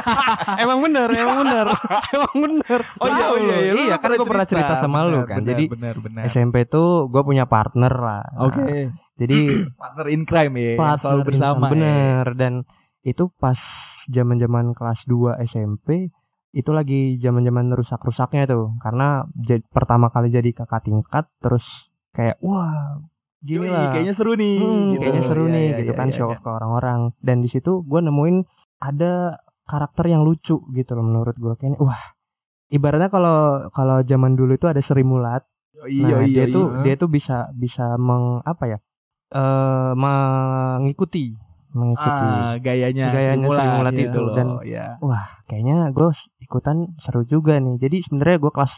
emang 0.64 0.78
bener, 0.84 1.08
emang 1.16 1.36
bener, 1.40 1.66
emang 2.16 2.34
bener. 2.36 2.80
Oh 3.00 3.08
iya, 3.08 3.24
oh 3.24 3.38
iya, 3.40 3.56
iya, 3.56 3.72
lu 3.72 3.82
iya 3.88 3.96
kan 3.96 4.12
gue 4.12 4.28
pernah 4.28 4.44
cerita 4.44 4.84
sama 4.84 5.08
lu 5.08 5.24
Benar, 5.24 5.28
kan. 5.28 5.36
benar, 5.40 5.48
Jadi 5.48 5.64
benar, 5.72 5.94
benar. 5.96 6.22
SMP 6.28 6.56
tuh 6.68 7.08
gue 7.08 7.22
punya 7.24 7.48
partner 7.48 7.92
lah. 7.92 8.22
Nah, 8.36 8.44
Oke. 8.52 8.92
Jadi 9.20 9.38
partner 9.80 10.06
in 10.08 10.22
crime 10.24 10.54
ya, 10.56 10.72
partner 10.74 11.00
selalu 11.04 11.22
bersama. 11.28 11.66
ya. 11.68 11.70
bener 11.76 12.24
dan 12.34 12.52
itu 13.04 13.28
pas 13.36 13.60
zaman-zaman 14.08 14.72
kelas 14.72 15.00
2 15.04 15.36
SMP 15.46 16.08
itu 16.50 16.70
lagi 16.74 17.20
zaman-zaman 17.22 17.70
rusak-rusaknya 17.70 18.50
tuh 18.50 18.74
karena 18.82 19.22
pertama 19.70 20.10
kali 20.10 20.34
jadi 20.34 20.50
kakak 20.50 20.82
tingkat 20.82 21.30
terus 21.38 21.62
kayak 22.10 22.42
wah 22.42 22.98
gini 23.38 23.70
lah 23.70 23.94
kayaknya 23.94 24.18
seru 24.18 24.34
nih. 24.34 24.58
Hmm, 24.58 24.82
gitu. 24.90 24.98
kayaknya 24.98 25.22
seru 25.30 25.44
Iya, 25.46 25.52
nih 25.54 25.62
iya, 25.62 25.78
gitu 25.78 25.92
iya, 25.94 25.98
kan 26.00 26.08
iya, 26.10 26.16
show 26.18 26.28
off 26.28 26.42
ke 26.42 26.50
orang-orang 26.50 27.00
dan 27.22 27.36
di 27.38 27.48
situ 27.48 27.86
gue 27.86 28.00
nemuin 28.02 28.36
ada 28.82 29.38
karakter 29.64 30.04
yang 30.10 30.26
lucu 30.26 30.58
gitu 30.74 30.90
loh 30.92 31.06
menurut 31.06 31.38
gue 31.38 31.54
kayaknya 31.54 31.78
wah 31.78 32.02
ibaratnya 32.68 33.08
kalau 33.08 33.38
kalau 33.70 34.02
zaman 34.02 34.34
dulu 34.34 34.58
itu 34.58 34.66
ada 34.66 34.82
Sri 34.82 35.06
Mulat 35.06 35.46
Iya, 35.80 36.18
nah 36.18 36.20
iya, 36.28 36.44
dia 36.44 36.46
tuh 36.52 36.66
iya. 36.66 36.80
dia 36.84 36.94
tuh 37.00 37.08
bisa 37.08 37.48
bisa 37.56 37.96
meng 37.96 38.42
apa 38.44 38.64
ya 38.68 38.78
eh 39.30 39.90
mengikuti 39.94 41.34
mengikuti 41.70 42.26
ah, 42.26 42.58
gayanya, 42.58 43.14
Gayanya 43.14 43.46
Sri 43.46 43.66
Mulat 43.70 43.94
gitu 43.94 44.10
itu, 44.10 44.18
loh. 44.20 44.34
dan- 44.34 44.58
ya. 44.64 44.98
wah 44.98 45.22
kayaknya 45.46 45.90
gue 45.90 46.10
ikutan 46.40 46.76
seru 47.00 47.22
juga 47.24 47.54
nih 47.56 47.78
jadi 47.78 48.02
sebenarnya 48.04 48.38
gue 48.38 48.50
kelas 48.50 48.74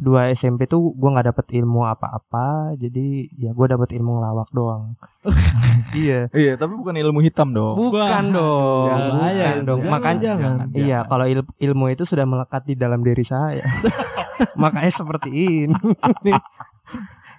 2 0.00 0.08
SMP 0.34 0.64
tuh 0.64 0.80
gue 0.90 1.04
nggak 1.06 1.28
dapet 1.28 1.52
ilmu 1.52 1.84
apa-apa 1.84 2.72
jadi 2.74 3.06
ya 3.30 3.52
gue 3.52 3.66
dapet 3.68 3.92
ilmu 3.92 4.16
ngelawak 4.16 4.48
doang 4.50 4.96
iya 5.94 6.32
Iya, 6.32 6.56
tapi 6.56 6.72
bukan 6.72 6.96
ilmu 6.96 7.20
hitam 7.20 7.52
dong. 7.52 7.76
bukan 7.76 8.24
dong 8.32 8.86
jangan, 8.88 9.04
bukan 9.04 9.20
jangan, 9.36 9.56
dong 9.60 9.78
jangan, 9.78 9.92
makanya 9.92 10.20
jangan. 10.24 10.54
iya 10.72 10.98
kalau 11.04 11.26
il- 11.26 11.56
ilmu 11.60 11.84
itu 11.90 12.08
sudah 12.08 12.24
melekat 12.24 12.64
di 12.64 12.72
dalam 12.72 13.04
diri 13.04 13.20
saya 13.22 13.60
makanya 14.56 14.96
seperti 14.96 15.28
ini 15.28 15.76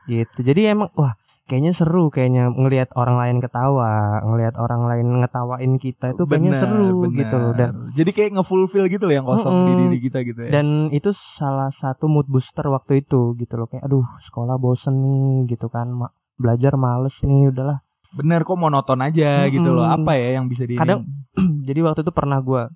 gitu 0.08 0.40
jadi 0.44 0.74
emang 0.74 0.94
wah 0.94 1.18
kayaknya 1.52 1.76
seru 1.76 2.08
kayaknya 2.08 2.48
ngelihat 2.50 2.88
orang 2.94 3.20
lain 3.20 3.38
ketawa 3.38 3.92
ngelihat 4.24 4.56
orang 4.56 4.88
lain 4.88 5.20
ngetawain 5.20 5.76
kita 5.76 6.16
itu 6.16 6.24
kayaknya 6.24 6.52
Benar, 6.54 6.64
seru 6.64 6.88
benar. 7.04 7.18
gitu 7.18 7.36
loh 7.36 7.52
dan 7.52 7.70
jadi 7.92 8.10
kayak 8.10 8.32
ngefulfill 8.32 8.88
gitu 8.88 9.04
loh 9.04 9.14
yang 9.14 9.28
kosong 9.28 9.52
di 9.60 9.62
Mm-mm. 9.68 9.82
diri 9.86 9.98
kita 10.02 10.20
gitu 10.24 10.40
ya. 10.40 10.50
dan 10.50 10.68
itu 10.90 11.10
salah 11.36 11.76
satu 11.76 12.08
mood 12.08 12.26
booster 12.26 12.64
waktu 12.66 13.02
itu 13.02 13.36
gitu 13.36 13.54
loh 13.54 13.68
kayak 13.68 13.84
aduh 13.84 14.02
sekolah 14.26 14.56
bosen 14.56 14.96
nih 14.96 15.52
gitu 15.52 15.68
kan 15.68 15.92
Ma- 15.92 16.10
belajar 16.34 16.74
males 16.76 17.14
nih 17.20 17.52
udahlah 17.52 17.84
bener 18.12 18.42
kok 18.42 18.56
monoton 18.56 19.00
aja 19.00 19.48
gitu 19.48 19.70
loh. 19.70 19.84
Apa 19.86 20.16
ya 20.16 20.36
yang 20.36 20.48
bisa 20.48 20.64
di 20.64 20.76
Kadang- 20.76 21.08
jadi 21.68 21.80
waktu 21.82 22.02
itu 22.02 22.12
pernah 22.12 22.40
gua 22.40 22.72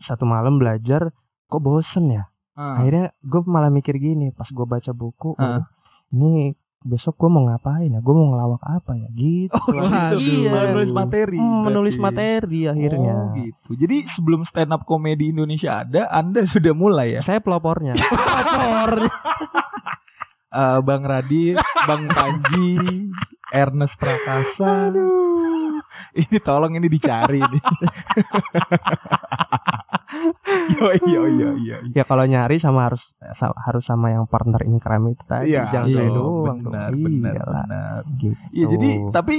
satu 0.00 0.24
malam 0.24 0.56
belajar 0.56 1.12
kok 1.46 1.60
bosen 1.60 2.10
ya 2.10 2.24
Ah. 2.52 2.80
akhirnya 2.80 3.12
gue 3.20 3.40
malah 3.44 3.68
mikir 3.68 3.96
gini 3.96 4.32
pas 4.32 4.48
gue 4.48 4.64
baca 4.64 4.88
buku. 4.90 5.36
"Waduh, 5.36 5.68
ini 6.10 6.56
besok 6.86 7.14
gue 7.16 7.26
mau 7.26 7.42
ngapain 7.44 7.88
ya 7.88 7.98
gue 7.98 8.14
mau 8.14 8.30
ngelawak 8.30 8.62
apa 8.62 8.94
ya 8.94 9.08
gitu 9.12 9.52
Oh, 9.52 9.82
gitu. 9.82 10.16
iya. 10.16 10.50
Menulis 10.70 10.90
materi. 10.90 11.36
Hmm, 11.36 11.62
menulis 11.64 11.96
materi 11.96 12.60
akhirnya 12.64 13.14
Oh, 13.16 13.34
gitu. 13.34 13.70
Jadi 13.76 13.96
sebelum 14.14 14.46
stand 14.46 14.70
up 14.70 14.82
komedi 14.82 15.28
Indonesia 15.28 15.82
ada, 15.82 16.06
Anda 16.08 16.46
sudah 16.48 16.72
mulai 16.72 17.18
ya? 17.18 17.22
saya 17.22 17.38
pelopornya 17.38 17.98
Eh, 20.48 20.78
Bang 20.80 21.04
Radit, 21.04 21.58
Bang 21.84 22.08
Panji, 22.08 22.78
Ernest 23.52 23.92
Prakasa. 23.96 24.88
Ini 26.14 26.38
tolong 26.40 26.72
ini 26.72 26.88
dicari 26.88 27.44
nih. 27.44 27.60
yo 30.72 30.86
yo 31.04 31.22
yo 31.28 31.48
yo. 31.58 31.76
ya 31.90 32.02
kalau 32.02 32.24
nyari 32.24 32.58
sama 32.58 32.86
harus 32.86 33.02
harus 33.38 33.84
sama 33.84 34.10
yang 34.10 34.24
partner 34.24 34.62
in 34.62 34.76
crime 34.76 35.10
itu 35.10 35.22
tadi 35.24 35.50
Iya, 35.50 35.70
jangan 35.70 35.88
iya, 35.88 35.96
saya 35.96 36.10
doang 36.10 36.58
benar, 36.62 36.90
benar, 36.92 37.32
Iyalah, 37.34 37.64
benar. 37.64 38.00
gitu 38.16 38.38
Iya, 38.50 38.64
jadi 38.68 38.88
tapi 39.10 39.36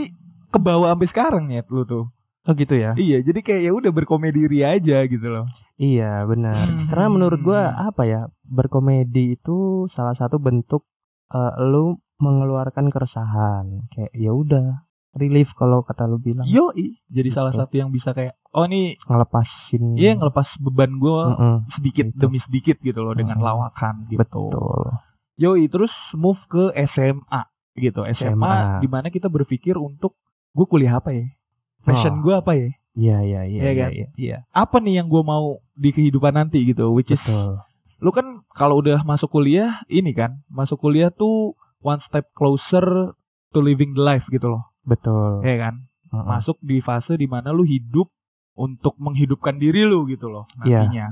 kebawa 0.49 0.85
sampai 0.91 1.07
sekarang 1.07 1.45
ya 1.49 1.61
lu 1.67 1.83
tuh. 1.83 2.05
oh 2.43 2.53
gitu 2.53 2.73
ya 2.73 2.91
Iya, 2.95 3.17
jadi 3.21 3.39
kayak 3.41 3.61
ya 3.61 3.71
udah 3.73 3.91
berkomedi 3.91 4.41
ria 4.45 4.73
aja 4.73 5.03
gitu 5.03 5.27
loh. 5.27 5.45
iya 5.75 6.23
benar 6.23 6.65
Hmm. 6.65 6.87
karena 6.87 7.07
menurut 7.07 7.39
gua 7.39 7.61
apa 7.83 8.03
ya 8.03 8.21
berkomedi 8.43 9.35
itu 9.35 9.57
salah 9.91 10.13
satu 10.13 10.37
bentuk 10.37 10.87
eh, 11.29 11.53
lu 11.63 11.95
mengeluarkan 12.17 12.89
keresahan 12.89 13.85
kayak 13.91 14.09
ya 14.11 14.33
udah 14.33 14.86
relief 15.17 15.49
kalau 15.53 15.81
kata 15.81 16.05
lu 16.05 16.17
bilang 16.17 16.45
Yoi, 16.45 16.95
jadi 17.07 17.29
salah 17.31 17.51
Gitu. 17.51 17.59
satu 17.59 17.73
yang 17.75 17.89
bisa 17.89 18.09
kayak 18.11 18.33
oh 18.51 18.63
nih 18.63 18.95
ngelepasin 19.03 19.83
Iya 19.93 20.15
ngelepas 20.15 20.47
beban 20.57 20.95
gue 20.95 21.19
Mm-mm, 21.27 21.55
sedikit 21.73 22.05
Gitu. 22.07 22.17
demi 22.17 22.39
sedikit 22.41 22.77
gitu 22.79 22.99
loh 22.99 23.11
dengan 23.11 23.35
Mm. 23.35 23.43
lawakan 23.43 23.95
gitu. 24.07 24.17
betul 24.17 24.93
Yoi 25.35 25.67
terus 25.67 25.91
move 26.13 26.39
ke 26.47 26.63
SMA 26.87 27.41
gitu 27.75 28.01
SMA, 28.07 28.33
SMA. 28.33 28.55
di 28.79 28.87
mana 28.87 29.07
kita 29.07 29.27
berpikir 29.27 29.75
untuk 29.75 30.17
gue 30.51 30.65
kuliah 30.65 30.97
apa 30.97 31.11
ya? 31.11 31.25
passion 31.79 32.17
Oh. 32.17 32.21
gue 32.21 32.35
apa 32.35 32.53
ya 32.53 32.69
Iya 32.93 33.17
iya 33.21 33.41
iya 33.43 33.59
Iya 33.59 33.69
iya. 33.69 33.77
kan? 33.79 33.91
iya. 33.91 34.07
iya 34.15 34.37
apa 34.51 34.77
nih 34.77 34.93
yang 34.95 35.07
gue 35.07 35.21
mau 35.21 35.45
di 35.71 35.89
kehidupan 35.91 36.33
nanti 36.33 36.61
gitu 36.63 36.89
which 36.89 37.07
is 37.07 37.21
Betul. 37.21 37.61
lu 37.97 38.09
kan 38.09 38.25
kalau 38.51 38.77
udah 38.77 39.01
masuk 39.03 39.29
kuliah 39.31 39.81
ini 39.87 40.09
kan 40.11 40.41
masuk 40.47 40.77
kuliah 40.77 41.09
tuh 41.09 41.53
one 41.79 42.01
step 42.03 42.25
closer 42.33 43.13
to 43.47 43.59
living 43.59 43.93
the 43.93 44.01
life 44.01 44.25
gitu 44.27 44.49
loh 44.49 44.65
Betul. 44.87 45.43
ya 45.43 45.55
kan 45.59 45.75
Heeh. 46.07 46.23
masuk 46.25 46.55
di 46.63 46.79
fase 46.79 47.13
di 47.13 47.27
mana 47.27 47.51
lu 47.51 47.61
hidup 47.61 48.07
untuk 48.55 48.95
menghidupkan 48.97 49.59
diri 49.59 49.83
lu 49.83 50.07
gitu 50.07 50.31
loh 50.31 50.47
Iya. 50.63 50.87
nantinya 50.87 51.07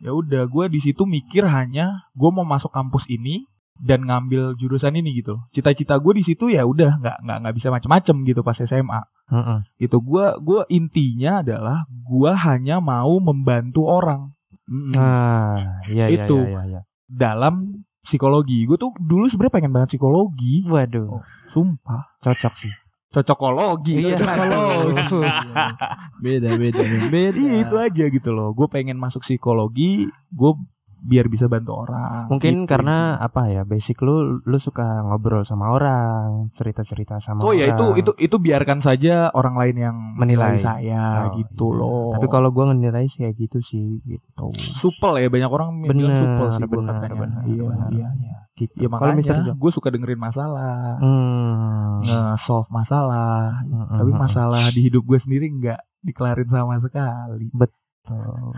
ya 0.00 0.10
udah 0.10 0.46
gue 0.46 0.64
di 0.68 0.80
situ 0.80 1.04
mikir 1.04 1.44
hanya 1.44 2.08
gue 2.12 2.30
mau 2.30 2.42
masuk 2.42 2.70
kampus 2.70 3.04
ini 3.08 3.44
dan 3.78 4.02
ngambil 4.02 4.54
jurusan 4.54 4.90
ini 4.92 5.14
gitu 5.14 5.38
cita-cita 5.52 5.94
gue 5.96 6.16
di 6.16 6.24
situ 6.24 6.48
ya 6.48 6.62
udah 6.62 6.98
nggak 6.98 7.16
nggak 7.20 7.38
nggak 7.38 7.54
bisa 7.54 7.68
macem-macem 7.68 8.16
gitu 8.24 8.40
pas 8.40 8.56
SMA 8.56 9.02
Heeh. 9.28 9.58
gitu 9.78 10.00
gue 10.00 10.26
gua 10.40 10.64
intinya 10.68 11.42
adalah 11.42 11.84
gue 11.86 12.32
hanya 12.32 12.80
mau 12.80 13.20
membantu 13.20 13.84
orang 13.84 14.32
Mm. 14.68 14.92
Nah, 14.92 15.80
iya 15.88 16.12
iya 16.12 16.28
Itu. 16.28 16.44
iya 16.44 16.60
iya. 16.68 16.80
dalam 17.08 17.80
psikologi 18.04 18.68
gue 18.68 18.76
tuh 18.76 18.92
dulu 19.00 19.24
sebenarnya 19.26 19.54
pengen 19.56 19.72
banget 19.72 19.96
psikologi 19.96 20.60
Waduh, 20.68 21.24
sumpah 21.52 22.04
cocok 22.20 22.52
sih. 22.60 22.72
Cocokologi 23.08 23.94
Iya, 24.04 24.18
cocokologi 24.20 25.04
beda 26.18 26.50
beda 26.60 26.84
beda. 27.08 27.36
Iya 27.38 27.52
itu 27.64 27.76
aja 27.78 28.04
gitu 28.10 28.30
loh. 28.34 28.52
Gue 28.52 28.68
pengen 28.68 28.98
masuk 29.00 29.24
psikologi, 29.24 30.10
gue 30.34 30.52
biar 31.00 31.26
bisa 31.26 31.46
bantu 31.46 31.78
orang. 31.78 32.26
Mungkin 32.26 32.62
Gitu. 32.62 32.68
karena 32.68 32.96
apa 33.16 33.46
ya? 33.46 33.62
Basic 33.62 33.94
lu 33.98 34.40
lu 34.40 34.58
suka 34.58 34.82
ngobrol 35.04 35.42
sama 35.42 35.70
orang, 35.70 36.50
cerita-cerita 36.54 37.18
sama 37.20 37.40
Oh 37.40 37.50
ya 37.50 37.68
itu 37.68 37.84
orang. 37.84 37.96
itu 37.96 38.10
itu 38.18 38.36
biarkan 38.36 38.78
saja 38.80 39.30
orang 39.30 39.54
lain 39.54 39.76
yang 39.78 39.96
menilai, 40.14 40.58
Menilai. 40.58 40.64
saya 40.64 41.04
Oh, 41.24 41.36
gitu 41.36 41.66
iya. 41.66 41.78
loh. 41.78 42.10
Tapi 42.12 42.26
kalau 42.26 42.48
gua 42.48 42.64
ngenilai 42.68 43.06
sih 43.08 43.22
kayak 43.22 43.36
gitu 43.36 43.58
sih 43.64 43.86
gitu. 44.02 44.46
supel 44.78 45.18
ya 45.18 45.28
banyak 45.28 45.48
orang 45.48 45.68
bilang 45.82 46.10
supel 46.10 46.46
sih 46.52 46.66
bener, 46.66 46.94
katanya. 46.96 47.14
bener, 47.16 47.42
iya, 47.46 47.62
bener. 47.64 47.88
iya, 47.90 48.08
iya. 48.18 48.36
Gitu. 48.54 48.74
Ya 48.76 48.88
makanya 48.88 49.22
John? 49.22 49.54
gue 49.54 49.70
suka 49.70 49.88
dengerin 49.88 50.18
masalah, 50.18 50.98
Hmm. 50.98 52.02
nge-solve 52.02 52.66
masalah. 52.68 53.62
Mm-mm. 53.62 53.96
Tapi 53.96 54.10
masalah 54.12 54.62
di 54.68 54.82
hidup 54.82 55.02
gue 55.04 55.18
sendiri 55.20 55.46
nggak 55.48 55.78
dikelarin 56.00 56.48
sama 56.48 56.78
sekali. 56.80 57.54
Betul. 57.54 58.50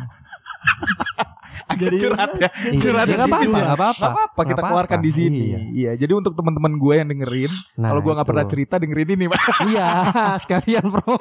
Jadi- 1.71 2.03
curhat 2.03 2.31
ya. 2.35 2.49
Iya, 2.67 2.81
Curhat 2.83 3.07
ya, 3.07 3.17
apa-apa, 3.17 3.37
nggak 3.47 3.63
apa-apa. 3.71 3.95
Nggak 3.95 4.11
apa-apa, 4.11 4.41
kita 4.43 4.51
Nggak 4.51 4.67
keluarkan 4.67 4.99
apa-apa, 4.99 5.07
di 5.07 5.13
sini. 5.15 5.39
iya. 5.41 5.59
Iya, 5.71 5.93
jadi 5.97 6.13
untuk 6.13 6.33
teman-teman 6.35 6.73
gue 6.77 6.95
yang 6.95 7.09
dengerin, 7.09 7.53
Nah, 7.77 7.89
kalau 7.89 8.01
gue 8.03 8.13
nggak 8.13 8.29
pernah 8.29 8.47
cerita 8.49 8.75
dengerin 8.77 9.11
ini, 9.13 9.25
Pak. 9.27 9.41
Iya, 9.71 9.89
sekalian 10.43 10.85
bro. 10.91 11.15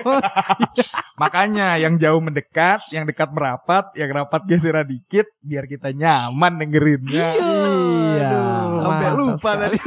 Makanya 1.22 1.78
yang 1.78 1.96
jauh 1.98 2.18
mendekat, 2.18 2.82
yang 2.90 3.06
dekat 3.06 3.30
merapat, 3.30 3.94
yang 3.94 4.10
rapat 4.10 4.42
geseran 4.48 4.88
dikit, 4.88 5.30
biar 5.40 5.66
kita 5.66 5.92
nyaman 5.92 6.58
dengerinnya. 6.58 7.28
Iya. 7.36 8.30
Aduh, 8.34 8.82
Sampai 8.82 9.10
lupa 9.14 9.52
tadi. 9.56 9.78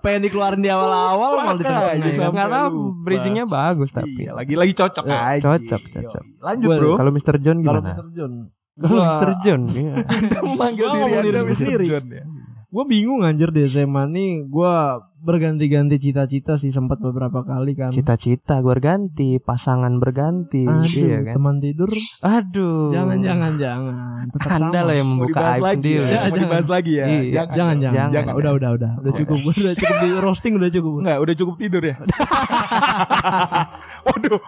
Pengen 0.00 0.20
dikeluarin 0.22 0.58
di 0.58 0.68
awal-awal 0.68 1.30
malah 1.36 1.54
di 1.54 1.62
tengah-tengah 1.62 2.08
ya 2.10 2.58
lupa. 2.66 3.00
bridgingnya 3.00 3.44
bagus 3.44 3.88
tapi. 3.90 4.20
Iya, 4.20 4.32
lagi-lagi 4.32 4.72
cocok 4.72 5.04
Eh, 5.04 5.12
aja. 5.12 5.42
cocok, 5.46 5.82
cocok. 5.86 6.24
Yoi. 6.26 6.40
Lanjut, 6.40 6.66
Gua- 6.66 6.78
Bro. 6.78 6.92
Kalau 6.96 7.10
Mr. 7.10 7.34
John 7.38 7.58
kalau 7.60 7.80
gimana? 7.80 7.92
Mr. 7.92 8.06
John 8.10 8.32
Kalau 8.72 9.02
Mr. 9.04 9.30
John, 9.42 9.62
iya. 9.70 9.94
Memanggil 10.40 10.86
Gua 10.90 11.20
diri 11.20 11.28
Anda 11.30 11.42
Mr. 11.46 11.80
John 11.82 12.04
ya. 12.08 12.24
Gue 12.70 12.84
bingung 12.86 13.20
anjir 13.20 13.50
di 13.50 13.66
SMA 13.66 14.06
nih 14.06 14.32
gue 14.46 14.72
berganti-ganti 15.20 15.98
cita-cita 15.98 16.56
sih 16.56 16.70
sempat 16.70 16.96
beberapa 16.96 17.42
kali 17.42 17.74
kan 17.74 17.90
Cita-cita 17.90 18.58
gue 18.58 18.72
ganti, 18.76 19.36
pasangan 19.36 19.96
berganti, 19.96 20.62
Aduh, 20.62 20.88
iya 20.88 21.18
kan? 21.20 21.34
teman 21.34 21.56
tidur 21.58 21.90
Aduh. 22.20 22.88
jangan 22.88 23.18
jangan 23.20 23.52
jangan 23.58 24.24
Tetap 24.30 24.50
Anda 24.54 24.80
lah 24.80 24.94
yang 24.94 25.08
Mau 25.08 25.14
membuka 25.20 25.40
aib 25.50 25.60
lagi 25.60 25.76
sendiri. 25.76 25.98
ya? 25.98 26.00
Ya, 26.00 26.08
Mau 26.08 26.24
jangan. 26.30 26.40
dibahas 26.40 26.68
lagi 26.70 26.92
ya? 26.92 27.04
Iya, 27.04 27.28
jangan 27.28 27.50
jangan, 27.50 27.76
jangan. 27.76 28.10
jangan. 28.14 28.32
udah 28.38 28.52
udah 28.54 28.70
udah 28.72 28.90
udah 28.96 29.12
cukup 29.18 29.36
Gua 29.40 29.52
udah 29.52 29.74
cukup 29.74 29.96
di 29.98 30.08
roasting 30.16 30.52
udah 30.56 30.70
cukup 30.70 30.92
Enggak, 31.02 31.18
udah 31.20 31.34
cukup 31.36 31.54
tidur 31.58 31.82
ya. 31.82 31.96
Waduh. 34.06 34.40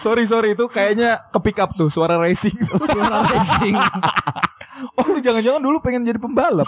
Sorry 0.00 0.24
sorry 0.26 0.54
itu 0.54 0.64
kayaknya 0.66 1.18
ke 1.28 1.38
pick 1.42 1.58
up 1.58 1.74
tuh 1.74 1.90
suara 1.90 2.16
racing. 2.16 2.56
Suara 2.70 3.22
racing. 3.22 3.74
oh 4.90 5.06
lu 5.06 5.18
jangan-jangan 5.18 5.60
dulu 5.60 5.78
pengen 5.78 6.02
jadi 6.02 6.16
pembalap. 6.16 6.66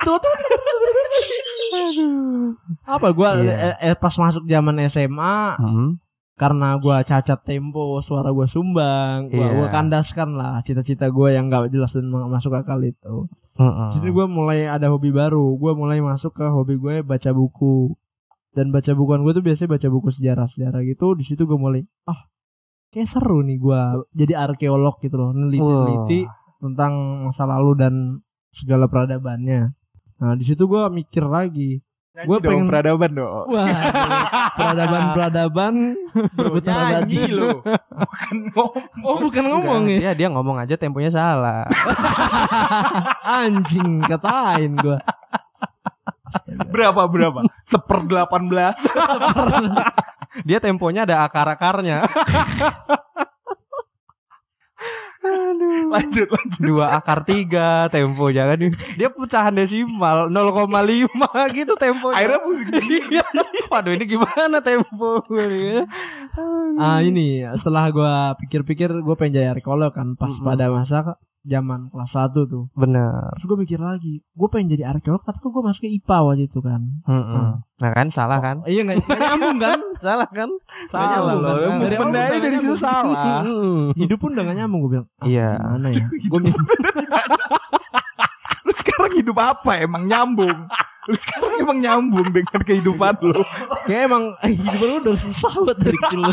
tuh 0.00 0.16
tuh 0.16 0.34
apa 2.84 3.08
gue 3.10 3.28
Iya. 3.42 3.76
eh, 3.82 3.94
pas 3.94 4.14
masuk 4.14 4.44
zaman 4.44 4.76
SMA 4.88 5.36
Hmm. 5.56 5.90
karena 6.34 6.74
gua 6.76 7.02
cacat 7.02 7.40
tempo 7.42 7.78
suara 8.00 8.30
gua 8.30 8.46
sumbang 8.46 9.28
gua, 9.28 9.38
Iya. 9.40 9.54
gua 9.54 9.68
kandaskan 9.70 10.34
lah 10.34 10.60
cita-cita 10.62 11.08
gua 11.08 11.30
yang 11.30 11.46
gak 11.46 11.70
jelas 11.70 11.90
dan 11.90 12.06
ma- 12.06 12.26
masuk 12.28 12.52
akal 12.52 12.78
itu 12.80 13.26
Heeh. 13.54 13.90
jadi 13.96 14.08
gua 14.10 14.26
mulai 14.26 14.66
ada 14.66 14.88
hobi 14.88 15.10
baru 15.10 15.54
gua 15.54 15.72
mulai 15.72 15.98
masuk 16.00 16.32
ke 16.32 16.44
hobi 16.44 16.74
gue 16.76 17.02
baca 17.02 17.30
buku 17.30 17.94
dan 18.52 18.70
baca 18.70 18.90
bukuan 18.92 19.22
gue 19.22 19.32
tuh 19.32 19.42
biasanya 19.42 19.70
baca 19.72 19.88
buku 19.88 20.08
sejarah-sejarah 20.12 20.82
gitu 20.84 21.14
di 21.14 21.24
situ 21.24 21.42
gue 21.42 21.54
mulai 21.56 21.82
ah 22.04 22.30
kayak 22.88 23.10
seru 23.10 23.42
nih 23.42 23.58
gua 23.58 23.80
jadi 24.10 24.34
arkeolog 24.40 24.98
gitu 25.00 25.14
loh 25.16 25.30
neliti-neliti 25.32 26.26
tentang 26.64 26.92
masa 27.22 27.44
lalu 27.44 27.70
dan 27.76 27.94
segala 28.54 28.86
peradabannya 28.86 29.76
nah 30.14 30.32
di 30.32 30.44
situ 30.44 30.64
gua 30.64 30.88
mikir 30.88 31.22
lagi 31.22 31.84
Gue 32.14 32.38
Gua 32.38 32.46
pengen- 32.46 32.70
peradaban 32.70 33.10
dong. 33.10 33.50
wah 33.50 33.66
peradaban-peradaban 34.54 35.74
berebut 36.30 36.62
Nyanyi 36.62 36.94
abadi. 36.94 37.22
lu. 37.26 37.58
Bukan 37.58 38.36
ngomong. 38.54 39.02
Oh 39.02 39.16
bukan 39.18 39.44
ngomong 39.44 39.82
ya? 39.90 39.98
Dia 39.98 40.12
dia 40.14 40.28
ngomong 40.30 40.62
aja 40.62 40.78
temponya 40.78 41.10
salah. 41.10 41.66
Anjing 43.42 44.06
katain 44.06 44.78
gua. 44.78 45.02
Berapa 46.70 47.02
berapa? 47.04 47.42
Seper 47.66 48.06
delapan 48.06 48.42
belas. 48.46 48.74
Dia 50.42 50.58
temponya 50.58 51.02
ada 51.02 51.26
akar-akarnya. 51.26 51.98
Lanjut 55.94 56.28
lanjut. 56.28 56.60
Dua 56.60 56.86
akar 56.98 57.26
tiga 57.26 57.88
tempo 57.90 58.30
jangan 58.30 58.58
dia 58.98 59.08
pecahan 59.10 59.54
desimal 59.54 60.30
0,5 60.30 61.10
gitu 61.58 61.72
temponya. 61.78 62.16
Akhirnya 62.18 62.40
musik 62.42 62.82
Iya. 63.14 63.26
Waduh 63.70 63.92
ini 63.94 64.04
gimana 64.06 64.58
tempo 64.62 65.22
gue 65.26 65.82
Ah 66.78 66.98
ini 67.02 67.42
setelah 67.62 67.90
gua 67.94 68.12
pikir-pikir 68.42 68.90
gua 69.02 69.14
pengen 69.14 69.38
jadi 69.38 69.48
arkeolog 69.54 69.94
kan 69.94 70.18
pas 70.18 70.30
Mm-mm. 70.30 70.46
pada 70.46 70.66
masa 70.70 70.98
zaman 71.44 71.88
kelas 71.88 72.10
1 72.10 72.44
tuh. 72.44 72.64
Bener. 72.72 73.30
Terus 73.34 73.44
gua 73.44 73.58
mikir 73.58 73.76
lagi, 73.76 74.24
gua 74.32 74.48
pengen 74.48 74.72
jadi 74.72 74.88
arkeolog 74.88 75.20
tapi 75.20 75.38
kok 75.38 75.48
gua 75.48 75.68
masuk 75.68 75.82
ke 75.82 75.92
IPA 75.92 76.18
waktu 76.20 76.44
itu 76.44 76.58
kan. 76.58 76.80
Heeh. 77.04 77.48
Nah 77.74 77.90
kan 77.92 78.08
salah 78.10 78.40
kan? 78.40 78.56
Oh, 78.60 78.68
iya 78.68 78.80
nggak 78.82 79.04
nyambung 79.04 79.58
kan? 79.58 79.78
Salah 80.04 80.28
kan? 80.28 80.50
Salah 80.88 81.08
nyambung 81.10 81.40
loh. 81.40 81.54
kan? 81.54 81.78
Dari 81.80 81.94
awal 81.96 82.08
dari 82.10 82.36
nggak 82.40 82.60
situ 82.60 82.74
salah. 82.76 83.42
Hidup 83.92 84.18
pun 84.18 84.30
udah 84.32 84.44
gak 84.44 84.56
nyambung 84.56 84.80
gue 84.82 84.90
bilang. 84.94 85.08
Ah, 85.16 85.26
Iya. 85.26 85.48
Gimana 85.56 85.88
ya? 85.90 86.06
Gue 86.28 86.40
sekarang 88.84 89.12
hidup 89.16 89.36
apa 89.40 89.70
emang 89.80 90.04
nyambung? 90.04 90.68
Lu 91.04 91.16
sekarang 91.20 91.52
emang 91.60 91.78
nyambung 91.80 92.28
dengan 92.32 92.60
kehidupan 92.64 93.14
lu. 93.20 93.40
Kayak 93.84 94.02
emang 94.08 94.24
eh, 94.40 94.52
hidup 94.52 94.80
lu 94.80 94.94
udah 95.02 95.16
susah 95.20 95.52
banget 95.64 95.76
dari 95.84 95.96
kecil 95.98 96.20
lu. 96.22 96.32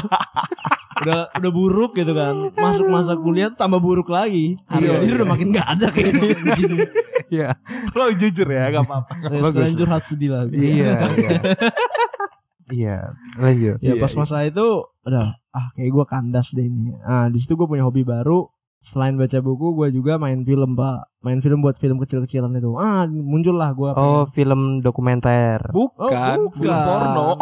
udah 1.02 1.20
udah 1.34 1.52
buruk 1.52 1.92
gitu 1.96 2.12
kan. 2.14 2.36
Masuk 2.54 2.88
masa 2.88 3.14
kuliah 3.18 3.52
tambah 3.56 3.80
buruk 3.80 4.08
lagi. 4.08 4.56
Hari 4.70 4.86
Iya, 4.86 5.02
ini 5.02 5.08
iya. 5.12 5.18
udah 5.20 5.28
makin 5.28 5.48
gak 5.52 5.68
ada 5.68 5.86
kayak 5.92 6.12
gitu. 6.60 6.76
Iya. 7.32 7.56
Lo 7.96 8.12
jujur 8.12 8.44
ya, 8.44 8.76
gak 8.76 8.84
apa-apa. 8.84 9.14
Lanjut 9.56 9.88
hati 9.88 10.08
sedih 10.12 10.30
lah. 10.36 10.44
Iya, 10.52 10.94
iya. 11.16 11.30
Iya, 12.72 12.98
lanjut. 13.36 13.78
Ya 13.84 14.00
pas 14.00 14.16
masa 14.16 14.48
itu 14.48 14.64
udah 15.04 15.36
ah 15.52 15.66
kayak 15.76 15.92
gue 15.92 16.06
kandas 16.08 16.48
deh 16.56 16.64
ini. 16.64 16.96
Ah 17.04 17.28
di 17.28 17.44
situ 17.44 17.60
gue 17.60 17.68
punya 17.68 17.84
hobi 17.84 18.08
baru. 18.08 18.48
Selain 18.84 19.16
baca 19.16 19.38
buku, 19.38 19.72
gue 19.74 19.88
juga 19.94 20.18
main 20.18 20.42
film 20.42 20.74
pak. 20.74 21.08
Main 21.22 21.40
film 21.40 21.62
buat 21.62 21.78
film 21.78 21.96
kecil-kecilan 21.98 22.52
itu. 22.54 22.76
Ah 22.76 23.06
muncul 23.06 23.56
lah 23.56 23.72
gue. 23.72 23.88
Oh, 23.90 24.28
film 24.30 24.82
dokumenter. 24.82 25.62
Bukan, 25.70 26.38
Oh, 26.42 26.50
bukan. 26.50 26.60
film 26.60 26.80
porno. 26.84 27.30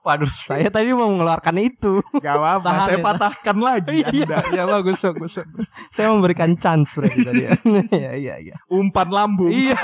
Waduh, 0.00 0.32
saya 0.46 0.72
tadi 0.72 0.96
mau 0.96 1.12
mengeluarkan 1.12 1.60
itu. 1.60 2.00
Gak 2.16 2.32
apa-apa, 2.32 2.64
Tahan 2.64 2.86
saya 2.88 2.96
ya. 2.96 3.04
patahkan 3.04 3.56
lagi 3.60 3.98
Anda. 4.00 4.38
iya 4.48 4.64
bagus, 4.64 4.96
bagus. 4.96 5.32
bagus. 5.36 5.66
Saya 5.92 6.08
memberikan 6.08 6.56
chance 6.56 6.88
tadi 6.96 7.44
ya. 7.44 7.52
Iya, 7.92 8.12
iya, 8.16 8.34
iya. 8.40 8.56
Umpan 8.66 9.12
lambung. 9.12 9.52
Iya. 9.52 9.76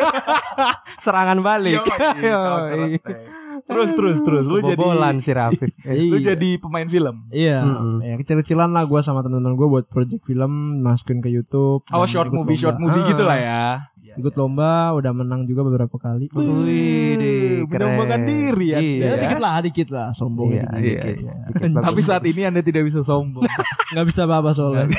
Serangan 1.04 1.44
balik. 1.44 1.84
Yoi, 1.84 2.24
Yoi. 2.24 2.96
Terus 3.66 3.88
terus 3.92 4.16
terus 4.20 4.44
lu 4.44 4.58
jadi 4.60 4.74
Kebobolan 4.74 5.16
si 5.20 5.30
Rafif. 5.30 5.70
lu 6.06 6.16
Iya. 6.16 6.32
jadi 6.32 6.48
pemain 6.56 6.86
film. 6.86 7.16
Iya, 7.28 7.58
Mm-mm. 7.60 7.98
ya 8.00 8.14
kecil-kecilan 8.16 8.70
lah 8.70 8.84
gue 8.84 9.00
sama 9.00 9.20
teman-teman 9.20 9.54
gue 9.54 9.68
buat 9.68 9.86
project 9.86 10.22
film, 10.22 10.52
masukin 10.80 11.18
ke 11.18 11.26
YouTube. 11.26 11.82
Oh 11.88 12.06
short 12.06 12.30
movie 12.30 12.54
lomba. 12.54 12.62
short 12.62 12.78
movie 12.78 13.00
Ah, 13.00 13.08
gitu 13.08 13.22
lah 13.22 13.36
ya. 13.36 13.62
ikut 14.16 14.32
lomba 14.32 14.70
udah 14.92 15.12
menang 15.12 15.44
juga 15.44 15.60
beberapa 15.62 15.92
kali 15.94 16.32
Wih, 16.32 17.66
menyumbangkan 17.66 17.98
keren. 18.16 18.24
diri 18.24 18.66
ya. 18.66 18.78
Iya. 18.78 19.04
ya, 19.04 19.12
dikit 19.20 19.40
lah 19.42 19.54
dikit 19.60 19.88
lah 19.90 20.08
sombong 20.14 20.48
Iya, 20.52 20.64
dikit. 20.70 20.80
iya, 20.80 21.02
dikit. 21.04 21.16
iya. 21.20 21.34
Dikit. 21.50 21.70
Tapi 21.76 22.00
saat 22.02 22.24
ini 22.24 22.40
Anda 22.42 22.60
tidak 22.60 22.82
bisa 22.86 23.00
sombong. 23.02 23.44
nggak 23.92 24.06
bisa 24.06 24.20
apa-apa 24.24 24.50
soalnya 24.52 24.88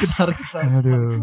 Ditarik 0.00 0.34
ke 0.34 0.46
sana. 0.48 0.78
Aduh. 0.78 1.20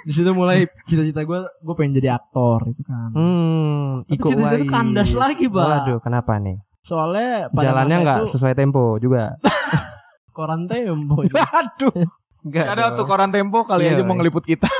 di 0.00 0.12
situ 0.12 0.30
mulai 0.30 0.58
cita-cita 0.84 1.22
gue 1.22 1.40
gue 1.40 1.74
pengen 1.74 1.96
jadi 1.96 2.14
aktor 2.14 2.66
itu 2.66 2.82
kan 2.82 3.10
Hmm, 3.10 4.04
Iko 4.06 4.28
Uwais. 4.30 4.64
kandas 4.66 5.10
lagi, 5.10 5.46
Pak. 5.46 5.64
Waduh, 5.64 5.98
kenapa 5.98 6.36
nih? 6.36 6.60
soalnya 6.82 7.48
pada 7.50 7.68
Jalannya 7.68 7.96
nggak 7.98 8.16
itu 8.18 8.32
sesuai 8.32 8.54
tempo 8.54 8.96
juga. 8.96 9.36
koran 10.32 10.64
tempo 10.64 11.20
itu. 11.20 11.34
Aduh. 11.34 12.08
Enggak. 12.38 12.64
Ada 12.70 12.94
tuh 12.94 13.04
koran 13.04 13.28
Tempo 13.28 13.66
kali 13.66 13.82
Iya, 13.82 13.92
aja 13.92 14.02
mau 14.02 14.14
iya. 14.14 14.18
ngeliput 14.22 14.46
kita. 14.46 14.70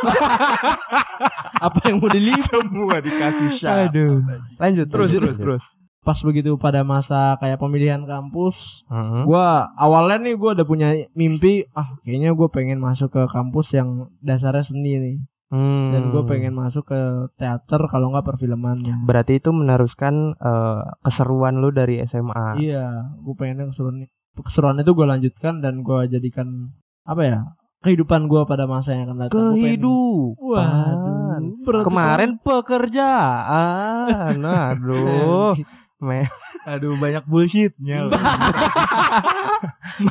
apa 1.66 1.78
yang 1.84 1.98
mau 1.98 2.08
diliput 2.08 2.64
Semua 2.64 2.96
dikasih 2.98 3.48
syarat. 3.58 3.90
Aduh. 3.90 4.22
Lanjut 4.56 4.86
Terus 4.86 5.08
lanjut, 5.10 5.18
terus 5.18 5.28
lanjut. 5.28 5.42
terus. 5.42 5.62
Pas 6.00 6.16
begitu 6.18 6.56
pada 6.56 6.82
masa 6.82 7.36
kayak 7.36 7.56
pemilihan 7.56 8.02
kampus 8.02 8.54
Mhm. 8.86 9.24
gua 9.24 9.68
awalnya 9.74 10.22
nih 10.22 10.34
gua 10.34 10.52
udah 10.52 10.64
punya 10.64 10.88
mimpi 11.12 11.66
ah 11.72 11.98
kayaknya 12.00 12.32
gue 12.32 12.48
pengen 12.48 12.78
masuk 12.78 13.08
ke 13.08 13.22
kampus 13.26 13.68
yang 13.70 13.88
dasarnya 14.18 14.64
seni 14.64 14.94
nih 14.96 15.18
Hmm. 15.48 15.90
dan 15.90 16.02
gue 16.10 16.22
pengen 16.24 16.52
masuk 16.52 16.84
ke 16.84 17.00
teater 17.34 17.80
kalau 17.86 18.12
nggak 18.12 18.20
perfilmannya 18.22 19.00
Berarti 19.02 19.36
itu 19.36 19.48
meneruskan 19.48 20.14
eh, 20.34 20.78
keseruan 21.02 21.58
lu 21.58 21.70
dari 21.70 22.00
SMA. 22.02 22.56
iya 22.58 23.08
gue 23.16 23.32
pengen 23.34 23.68
keseruan 23.68 24.04
keseruan 24.38 24.76
itu 24.76 24.92
gue 24.92 25.06
lanjutkan 25.06 25.58
dan 25.58 25.80
gue 25.80 26.04
jadikan 26.06 26.68
apa 27.02 27.22
ya 27.22 27.38
kehidupan 27.80 28.26
gue 28.26 28.44
pada 28.44 28.64
masa 28.64 28.92
yang 28.92 29.08
akan 29.08 29.18
datang 29.24 29.54
Kehidupan. 29.54 30.36
waduh 30.38 31.82
Kemarin 31.82 32.36
pekerjaan. 32.38 34.36
Aduh. 34.68 35.56
Me 35.98 36.30
Aduh 36.64 36.94
banyak 36.94 37.24
bullshitnya. 37.24 38.06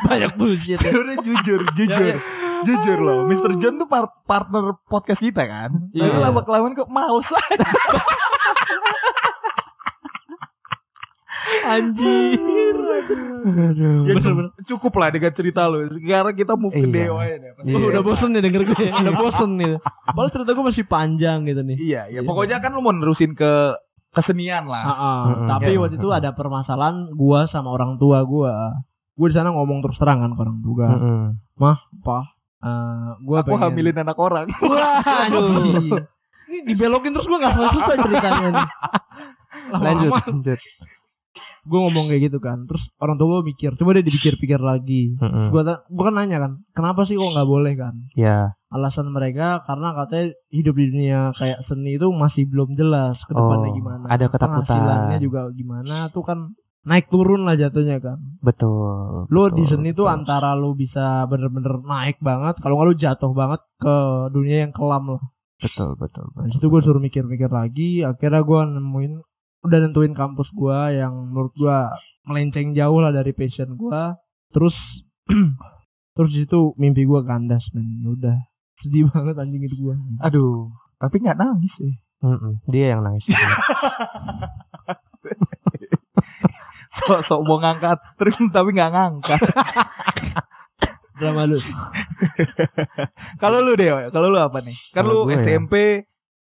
banyak 0.03 0.31
bullshit 0.35 0.79
ya. 0.79 0.89
Udah 0.89 1.17
jujur, 1.21 1.61
jujur. 1.71 2.17
Jujur 2.57 2.97
loh, 2.99 3.19
Mr. 3.23 3.51
John 3.57 3.77
tuh 3.77 3.85
par- 3.85 4.17
partner 4.23 4.73
podcast 4.83 5.21
kita 5.21 5.45
kan. 5.45 5.69
Iya. 5.91 6.09
Tapi 6.09 6.17
lama 6.19 6.41
kelamaan 6.41 6.73
kok 6.73 6.89
males 6.89 7.29
aja. 7.29 7.61
anjir 11.67 12.75
Aduh. 13.47 14.03
Ya, 14.03 14.15
cukup 14.67 14.93
lah 14.97 15.09
dengan 15.09 15.31
cerita 15.31 15.63
lo. 15.65 15.79
Sekarang 15.89 16.33
kita 16.33 16.53
move 16.53 16.73
ke 16.73 16.81
Iya. 16.81 16.91
Dewa 16.91 17.21
ya. 17.21 17.35
deh. 17.37 17.51
Iya. 17.63 17.85
udah 17.87 18.01
bosen 18.01 18.29
nih 18.29 18.41
denger 18.41 18.61
gue 18.65 18.75
udah 19.03 19.13
bosen 19.15 19.51
nih 19.55 19.73
Padahal 20.05 20.29
cerita 20.29 20.51
gue 20.51 20.65
masih 20.65 20.83
panjang 20.85 21.45
gitu 21.45 21.61
nih 21.61 21.77
Iya, 21.77 22.01
ya 22.09 22.19
pokoknya 22.23 22.59
kan 22.59 22.71
lu 22.71 22.81
mau 22.81 22.91
nerusin 22.91 23.31
ke 23.31 23.51
kesenian 24.17 24.65
lah. 24.65 24.83
Ah, 24.83 24.93
ah. 24.93 25.19
Mm-mm. 25.29 25.47
tapi 25.47 25.71
Iya. 25.73 25.79
waktu 25.79 25.95
itu 26.01 26.09
ada 26.09 26.29
permasalahan 26.33 27.13
gua 27.13 27.45
sama 27.47 27.69
orang 27.71 28.01
tua 28.01 28.25
gua. 28.25 28.81
Gua 29.13 29.27
di 29.29 29.35
sana 29.37 29.49
ngomong 29.53 29.81
terus 29.81 29.97
terang 29.97 30.21
kan 30.21 30.33
ke 30.33 30.41
orang 30.41 30.59
tua. 30.61 30.85
Mm-mm. 30.89 31.21
Mah, 31.57 31.77
pa, 32.01 32.19
eh, 32.61 33.09
gua 33.21 33.45
Aku 33.45 33.57
hamilin 33.57 33.97
anak 33.97 34.17
orang. 34.17 34.49
Waduh. 34.61 36.01
Ini 36.47 36.57
dibelokin 36.63 37.11
terus 37.13 37.27
gua 37.27 37.37
nggak 37.41 37.53
selesai 37.53 37.95
ceritanya 38.01 38.47
nih. 38.55 38.67
Lanjut, 39.67 40.11
lanjut. 40.15 40.59
Gua 41.67 41.79
ngomong 41.85 42.07
kayak 42.07 42.31
gitu 42.31 42.39
kan. 42.39 42.63
Terus 42.63 42.79
orang 42.97 43.15
tua 43.15 43.27
gua 43.29 43.41
mikir, 43.43 43.75
coba 43.75 43.89
deh 43.93 44.03
dipikir-pikir 44.03 44.57
lagi. 44.57 45.13
Ta- 45.19 45.83
gua 45.87 46.03
kan 46.07 46.15
nanya 46.15 46.37
kan, 46.39 46.51
kenapa 46.71 47.03
sih 47.03 47.13
kok 47.13 47.27
nggak 47.27 47.45
boleh 47.45 47.73
kan? 47.75 47.93
Ya. 48.15 48.55
Alasan 48.67 49.11
mereka 49.11 49.63
karena 49.63 49.91
katanya 49.93 50.25
hidup 50.49 50.75
di 50.75 50.85
dunia 50.87 51.31
kayak 51.33 51.67
seni 51.67 51.95
itu 51.95 52.07
masih 52.09 52.47
belum 52.47 52.73
jelas 52.73 53.15
ke 53.23 53.31
depannya 53.31 53.71
Oh, 53.71 53.75
gimana. 53.75 54.05
ada 54.07 54.25
ketakutan. 54.27 54.63
Penghasilannya 54.63 55.17
juga 55.19 55.41
gimana 55.51 56.07
tuh 56.09 56.23
kan 56.23 56.39
naik 56.83 57.07
turun 57.07 57.43
lah 57.43 57.55
jatuhnya 57.55 57.99
kan. 57.99 58.19
Betul. 58.39 59.27
Lu 59.27 59.41
di 59.49 59.63
betul, 59.63 59.71
seni 59.71 59.91
tuh 59.91 60.07
antara 60.07 60.51
lu 60.53 60.71
bisa 60.71 61.23
bener-bener 61.25 61.79
naik 61.79 62.19
banget, 62.19 62.59
kalau 62.59 62.75
nggak 62.75 62.87
lu 62.87 62.95
jatuh 62.97 63.31
banget 63.31 63.59
ke 63.77 63.95
dunia 64.31 64.63
yang 64.63 64.71
kelam 64.71 65.15
lah. 65.15 65.23
betul 65.57 65.97
betul. 65.97 66.21
Nah, 66.31 66.45
betul, 66.45 66.53
situ 66.53 66.65
gue 66.69 66.81
suruh 66.81 67.01
mikir-mikir 67.01 67.49
lagi, 67.49 68.03
akhirnya 68.03 68.39
gue 68.39 68.61
nemuin 68.77 69.13
udah 69.67 69.79
nentuin 69.83 70.15
kampus 70.15 70.47
gua 70.55 70.89
yang 70.95 71.13
menurut 71.31 71.53
gua 71.59 71.91
melenceng 72.23 72.71
jauh 72.73 72.99
lah 73.03 73.11
dari 73.11 73.35
passion 73.35 73.75
gua. 73.75 74.15
Terus 74.55 74.73
terus 76.15 76.29
di 76.31 76.47
situ 76.47 76.73
mimpi 76.79 77.03
gua 77.03 77.27
kandas 77.27 77.63
men. 77.75 78.01
Ya 78.01 78.09
Udah 78.15 78.37
sedih 78.81 79.11
banget 79.11 79.35
anjing 79.35 79.63
itu 79.67 79.75
gua. 79.77 79.95
Aduh, 80.23 80.71
tapi 80.97 81.19
nggak 81.19 81.37
nangis 81.37 81.73
sih. 81.75 81.93
Mm-mm. 82.23 82.63
Dia 82.71 82.97
yang 82.97 83.05
nangis. 83.05 83.27
Sok-sok 87.07 87.41
mau 87.45 87.61
ngangkat 87.61 87.97
trim 88.17 88.49
tapi 88.49 88.73
nggak 88.73 88.91
ngangkat. 88.91 89.39
Drama 91.17 91.49
lu. 91.49 91.57
kalau 93.41 93.61
lu 93.61 93.73
deh, 93.73 93.89
kalau 94.13 94.27
lu 94.29 94.37
apa 94.37 94.61
nih? 94.61 94.77
Kan 94.93 95.05
Kalau 95.05 95.25
lu 95.25 95.29
gue 95.29 95.37
ya. 95.39 95.61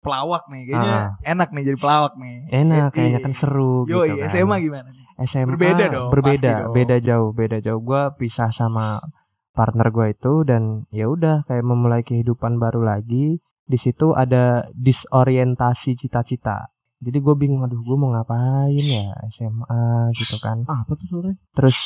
Pelawak 0.06 0.44
nih, 0.48 0.62
kayaknya 0.64 0.98
enak 1.26 1.50
nih 1.50 1.64
jadi 1.66 1.78
pelawak 1.78 2.14
nih. 2.16 2.36
Enak, 2.54 2.80
Happy. 2.86 2.96
kayaknya 2.96 3.20
kan 3.20 3.34
seru 3.36 3.84
Yo, 3.84 4.00
gitu 4.00 4.14
kan. 4.16 4.30
SMA 4.30 4.56
gimana 4.62 4.88
nih? 4.88 5.06
SMA 5.26 5.50
Berbeda 5.50 5.86
dong, 5.90 6.08
berbeda 6.10 6.52
dong. 6.62 6.74
beda 6.74 6.96
jauh 7.00 7.30
beda 7.32 7.58
jauh 7.60 7.82
gue 7.82 8.02
pisah 8.16 8.52
sama 8.52 9.00
partner 9.52 9.88
gue 9.90 10.12
itu 10.12 10.34
dan 10.44 10.64
ya 10.92 11.08
udah 11.08 11.44
kayak 11.44 11.64
memulai 11.64 12.04
kehidupan 12.04 12.56
baru 12.56 12.84
lagi 12.84 13.40
di 13.64 13.78
situ 13.78 14.12
ada 14.12 14.68
disorientasi 14.70 15.96
cita-cita 15.96 16.68
jadi 17.00 17.18
gue 17.18 17.34
bingung 17.34 17.64
aduh 17.64 17.80
gue 17.80 17.96
mau 17.96 18.12
ngapain 18.12 18.76
ya 18.76 19.16
SMA 19.32 19.86
gitu 20.14 20.36
kan 20.38 20.64
Ah, 20.66 20.84
apa 20.84 20.94
tuh 20.94 21.08
sore? 21.10 21.32
terus 21.54 21.78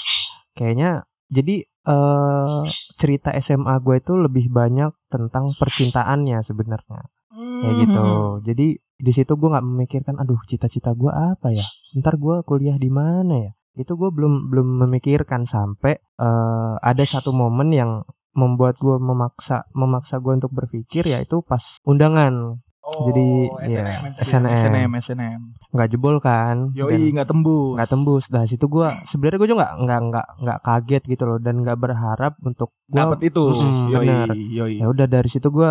kayaknya 0.53 1.05
jadi 1.27 1.61
eh 1.63 2.61
cerita 2.97 3.29
SMA 3.39 3.77
gue 3.79 3.95
itu 3.95 4.17
lebih 4.17 4.49
banyak 4.49 4.89
tentang 5.07 5.53
percintaannya 5.53 6.41
sebenarnya 6.43 7.05
kayak 7.39 7.75
gitu 7.79 7.99
Hmm. 7.99 8.43
jadi 8.43 8.67
di 8.77 9.11
situ 9.11 9.31
gue 9.31 9.47
nggak 9.47 9.63
memikirkan 9.65 10.15
aduh 10.15 10.39
cita-cita 10.45 10.91
gue 10.91 11.07
apa 11.07 11.49
ya 11.49 11.63
ntar 11.95 12.15
gue 12.15 12.43
kuliah 12.43 12.75
di 12.75 12.89
mana 12.89 13.35
ya 13.41 13.51
itu 13.75 13.95
gue 13.95 14.09
belum 14.09 14.49
belum 14.49 14.67
memikirkan 14.81 15.45
sampai 15.45 15.95
eh, 15.95 16.73
ada 16.77 17.03
satu 17.05 17.31
momen 17.31 17.71
yang 17.71 17.91
membuat 18.31 18.75
gue 18.77 18.95
memaksa 18.95 19.63
memaksa 19.71 20.17
gue 20.17 20.35
untuk 20.35 20.51
berpikir 20.51 21.05
yaitu 21.05 21.39
pas 21.41 21.63
undangan 21.83 22.59
Oh, 22.81 23.05
Jadi, 23.05 23.21
SNM, 23.61 23.69
ya, 23.69 23.85
SNM, 24.17 24.49
SNM. 24.65 24.91
SNM, 24.97 25.39
nggak 25.69 25.89
jebol 25.89 26.17
kan 26.17 26.73
Yoi, 26.73 27.13
nggak 27.13 27.29
tembus. 27.29 27.77
nggak 27.77 27.85
tembus 27.87 28.25
dah 28.25 28.49
situ 28.49 28.65
gue 28.65 28.87
sebenarnya 29.05 29.37
gue 29.37 29.45
juga 29.45 29.61
nggak 29.61 29.73
nggak 29.77 29.99
nggak 30.01 30.27
nggak 30.41 30.59
kaget 30.59 31.03
gitu 31.05 31.23
loh 31.23 31.37
dan 31.37 31.61
nggak 31.61 31.77
berharap 31.77 32.33
untuk 32.41 32.73
gue 32.89 32.97
Dapat 32.97 33.19
itu. 33.21 33.43
Mm, 33.45 33.85
yoi, 33.85 33.99
bener. 34.01 34.27
yoi. 34.33 34.73
ya 34.75 34.87
udah 34.87 35.05
dari 35.05 35.29
situ 35.29 35.45
gue 35.45 35.69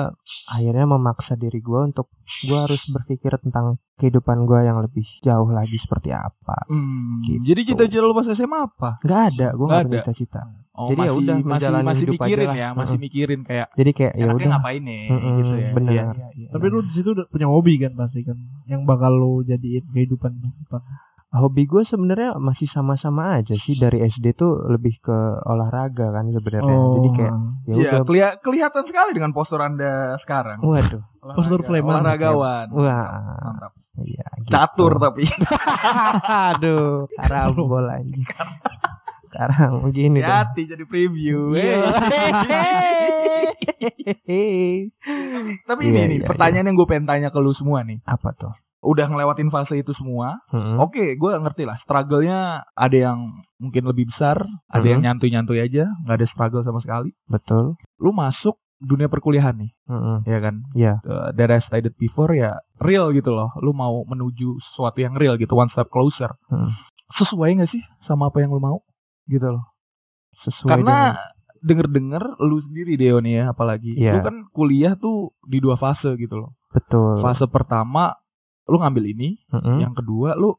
akhirnya 0.49 0.87
memaksa 0.87 1.35
diri 1.35 1.59
gue 1.59 1.81
untuk 1.85 2.09
gue 2.41 2.59
harus 2.59 2.81
berpikir 2.89 3.37
tentang 3.39 3.67
kehidupan 3.95 4.43
gue 4.43 4.61
yang 4.61 4.79
lebih 4.79 5.05
jauh 5.21 5.49
lagi 5.49 5.77
seperti 5.79 6.11
apa 6.11 6.65
Hmm, 6.65 7.21
Gitu. 7.23 7.45
Jadi 7.45 7.61
cita-cita 7.67 8.01
lu 8.01 8.13
pas 8.13 8.27
SMA 8.27 8.59
apa? 8.67 8.91
nggak 8.99 9.23
ada 9.29 9.49
gue 9.51 9.61
nggak 9.63 9.83
punya 9.83 9.93
ada. 9.93 9.99
cita-cita 10.03 10.43
Oh, 10.73 10.89
Jadi 10.89 11.01
ya 11.01 11.11
masih, 11.11 11.19
udah, 11.19 11.35
masih, 11.35 11.49
menjalani 11.51 11.85
masih 11.85 12.01
hidup 12.01 12.15
aja 12.15 12.23
mikirin 12.23 12.47
lah. 12.47 12.55
ya, 12.55 12.69
masih 12.71 12.87
Mm-mm. 12.89 13.03
mikirin 13.03 13.41
kayak 13.43 13.67
jadi 13.75 13.91
kayak 13.93 14.13
ya 14.15 14.27
udah 14.31 14.49
ngapain 14.49 14.79
nih 14.81 15.03
Mm-mm, 15.09 15.35
gitu 15.37 15.55
ya. 15.59 15.69
bener. 15.75 15.91
Iya, 15.91 16.05
iya, 16.15 16.29
iya. 16.39 16.49
Tapi 16.49 16.67
lu 16.67 16.79
di 16.81 16.93
situ 16.95 17.09
udah 17.11 17.27
punya 17.27 17.47
hobi 17.47 17.75
kan 17.77 17.93
pasti 17.93 18.21
kan 18.23 18.39
yang 18.65 18.83
bakal 18.85 19.11
lu 19.11 19.33
jadiin 19.43 19.85
kehidupan 19.89 20.39
masa 20.39 20.55
depan. 20.57 20.83
Hobi 21.31 21.65
gue 21.65 21.85
sebenarnya 21.85 22.37
masih 22.37 22.65
sama-sama 22.69 23.37
aja 23.37 23.53
sih 23.59 23.77
dari 23.77 24.01
SD 24.03 24.33
tuh 24.35 24.65
lebih 24.67 24.97
ke 24.99 25.13
olahraga 25.43 26.09
kan 26.11 26.25
sebenarnya 26.27 26.65
jadi 26.95 27.09
kayak 27.13 27.35
ya 27.63 27.69
Iya, 27.69 27.75
udah 27.77 28.01
kelia- 28.03 28.39
kelihatan 28.39 28.83
sekali 28.83 29.11
dengan 29.13 29.31
postur 29.31 29.61
Anda 29.61 30.17
sekarang. 30.19 30.61
waduh 30.61 31.05
Postur 31.21 31.61
Olahraga- 31.61 31.69
preman. 31.69 32.01
Olahragawan. 32.01 32.67
wah 32.71 33.07
Mantap. 33.45 33.73
iya 34.01 34.25
gitu. 34.39 34.51
Catur 34.51 34.93
tapi. 34.99 35.25
aduh 36.49 37.05
karambol 37.13 37.85
anjing 37.87 38.25
sekarang 39.29 39.85
begini 39.85 40.19
Hati 40.19 40.65
jadi 40.65 40.85
preview. 40.85 41.53
Iya. 41.53 41.85
Tapi 45.61 45.81
Iya, 45.83 45.93
ini 45.95 46.01
nih, 46.09 46.19
iya, 46.19 46.27
pertanyaan 46.27 46.67
yang 46.67 46.77
gue 46.77 46.87
pengen 46.87 47.05
tanya 47.05 47.29
ke 47.29 47.39
lu 47.39 47.53
semua 47.53 47.83
nih. 47.83 48.01
apa 48.05 48.33
tuh 48.35 48.53
Udah 48.79 49.11
ngelewatin 49.11 49.51
fase 49.51 49.75
itu 49.75 49.91
semua. 49.99 50.39
Mm-mm. 50.55 50.79
Oke, 50.79 51.19
gue 51.19 51.33
ngerti 51.35 51.67
lah. 51.67 51.83
Struggle-nya 51.83 52.63
ada 52.79 52.95
yang 52.97 53.43
mungkin 53.59 53.91
lebih 53.91 54.07
besar, 54.15 54.39
ada 54.71 54.87
yang 54.87 55.03
Mhm. 55.03 55.19
nyantui-nyantui 55.19 55.59
aja, 55.59 55.91
nggak 56.07 56.17
ada 56.23 56.27
struggle 56.31 56.63
sama 56.63 56.79
sekali. 56.79 57.11
betul 57.27 57.75
Lu 57.99 58.15
masuk 58.15 58.55
dunia 58.79 59.11
perkuliahan 59.11 59.59
nih, 59.59 59.75
Mm-mm. 59.91 60.23
ya 60.23 60.39
kan? 60.39 60.63
Iya. 60.79 61.03
Uh, 61.03 61.35
that 61.35 61.51
I 61.51 61.59
stated 61.67 61.99
before 61.99 62.31
ya 62.31 62.55
real 62.79 63.11
gitu 63.11 63.35
loh. 63.35 63.51
Lu 63.59 63.75
mau 63.75 64.07
menuju 64.07 64.63
sesuatu 64.71 65.03
yang 65.03 65.19
real 65.19 65.35
gitu, 65.35 65.51
one 65.51 65.67
step 65.75 65.91
closer. 65.91 66.31
Mm. 66.47 66.71
Sesuai 67.19 67.59
nggak 67.59 67.71
sih 67.75 67.83
sama 68.07 68.31
apa 68.31 68.39
yang 68.39 68.55
lu 68.55 68.63
mau? 68.63 68.79
Gitu 69.27 69.43
loh. 69.45 69.67
sesuai 70.39 70.71
Karena 70.71 71.19
denger-denger 71.59 72.39
lu 72.39 72.63
sendiri 72.63 72.95
Deo 72.95 73.19
nih 73.19 73.43
ya 73.43 73.45
apalagi. 73.51 73.99
Iya. 73.99 74.15
Lu 74.15 74.19
kan 74.23 74.37
kuliah 74.55 74.95
tuh 74.95 75.35
di 75.43 75.59
dua 75.59 75.75
fase 75.75 76.15
gitu 76.15 76.39
loh. 76.39 76.55
Betul. 76.71 77.19
Fase 77.19 77.51
pertama 77.51 78.15
lu 78.69 78.77
ngambil 78.79 79.05
ini, 79.09 79.41
Mm-mm. 79.51 79.81
yang 79.81 79.97
kedua 79.97 80.37
lu 80.37 80.55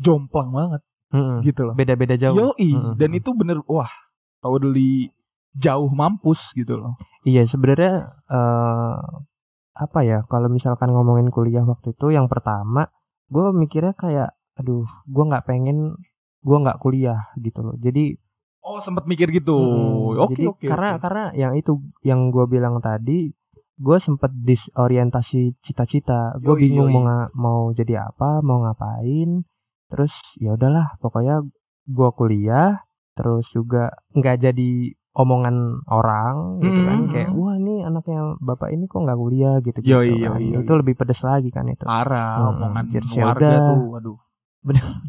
jomplang 0.00 0.50
banget 0.50 0.82
Mm-mm. 1.12 1.44
gitu 1.44 1.68
loh. 1.68 1.74
Beda-beda 1.76 2.16
jauh. 2.16 2.34
Yoi, 2.56 2.70
Mm-mm. 2.72 2.96
dan 2.96 3.10
itu 3.12 3.30
bener 3.36 3.60
wah, 3.68 3.92
totally 4.40 5.12
jauh 5.54 5.86
mampus 5.86 6.40
gitu 6.56 6.74
loh. 6.74 6.96
Iya 7.22 7.46
sebenarnya 7.46 8.10
eh 8.26 8.96
apa 9.74 10.00
ya 10.06 10.22
kalau 10.26 10.46
misalkan 10.46 10.90
ngomongin 10.90 11.34
kuliah 11.34 11.66
waktu 11.66 11.92
itu 11.92 12.14
yang 12.14 12.30
pertama 12.30 12.86
gue 13.26 13.50
mikirnya 13.50 13.90
kayak 13.92 14.30
aduh 14.54 14.86
gue 15.04 15.24
nggak 15.26 15.50
pengen 15.50 15.98
gue 16.46 16.56
nggak 16.62 16.78
kuliah 16.78 17.26
gitu 17.36 17.60
loh 17.60 17.74
jadi 17.76 18.14
Oh, 18.64 18.80
sempet 18.80 19.04
mikir 19.04 19.28
gitu. 19.28 19.52
mm, 19.52 20.24
Oke, 20.24 20.40
jadi 20.40 20.44
oke. 20.48 20.64
karena 20.64 20.96
oke. 20.96 21.02
karena 21.04 21.24
yang 21.36 21.52
itu 21.52 21.84
yang 22.00 22.32
gue 22.32 22.48
bilang 22.48 22.80
tadi 22.80 23.28
gue 23.76 23.98
sempet 24.00 24.30
disorientasi 24.38 25.40
cita-cita 25.60 26.34
gue 26.36 26.54
bingung 26.54 26.88
yoi. 26.88 26.94
mau 26.94 27.04
mau 27.32 27.60
jadi 27.70 28.06
apa 28.06 28.38
mau 28.40 28.62
ngapain 28.62 29.42
terus 29.86 30.12
ya 30.36 30.54
udahlah 30.54 30.94
pokoknya 30.98 31.42
gue 31.84 32.10
kuliah 32.12 32.78
terus 33.12 33.46
juga 33.50 33.90
nggak 34.12 34.36
jadi 34.40 34.70
omongan 35.12 35.56
orang 35.86 36.58
gitu 36.60 36.80
kan 36.80 36.98
Mm. 37.00 37.08
kayak 37.08 37.30
wah 37.32 37.54
ini 37.54 37.74
anaknya 37.80 38.18
bapak 38.36 38.68
ini 38.68 38.84
kok 38.84 38.98
nggak 39.00 39.14
kuliah 39.16 39.54
gitu 39.60 39.78
gitu 39.78 39.90
Yoi, 39.92 40.10
kan. 40.12 40.18
yoi, 40.32 40.46
yoi. 40.50 40.62
itu 40.62 40.72
lebih 40.72 40.94
pedes 40.94 41.20
lagi 41.20 41.48
kan 41.48 41.66
itu 41.66 41.82
parah 41.82 42.34
Hmm, 42.40 42.50
omongan 42.52 42.84
jadi 42.88 43.06
warga 43.16 43.46
yaudah. 43.46 43.58
tuh. 43.64 43.82
Waduh. 43.92 44.18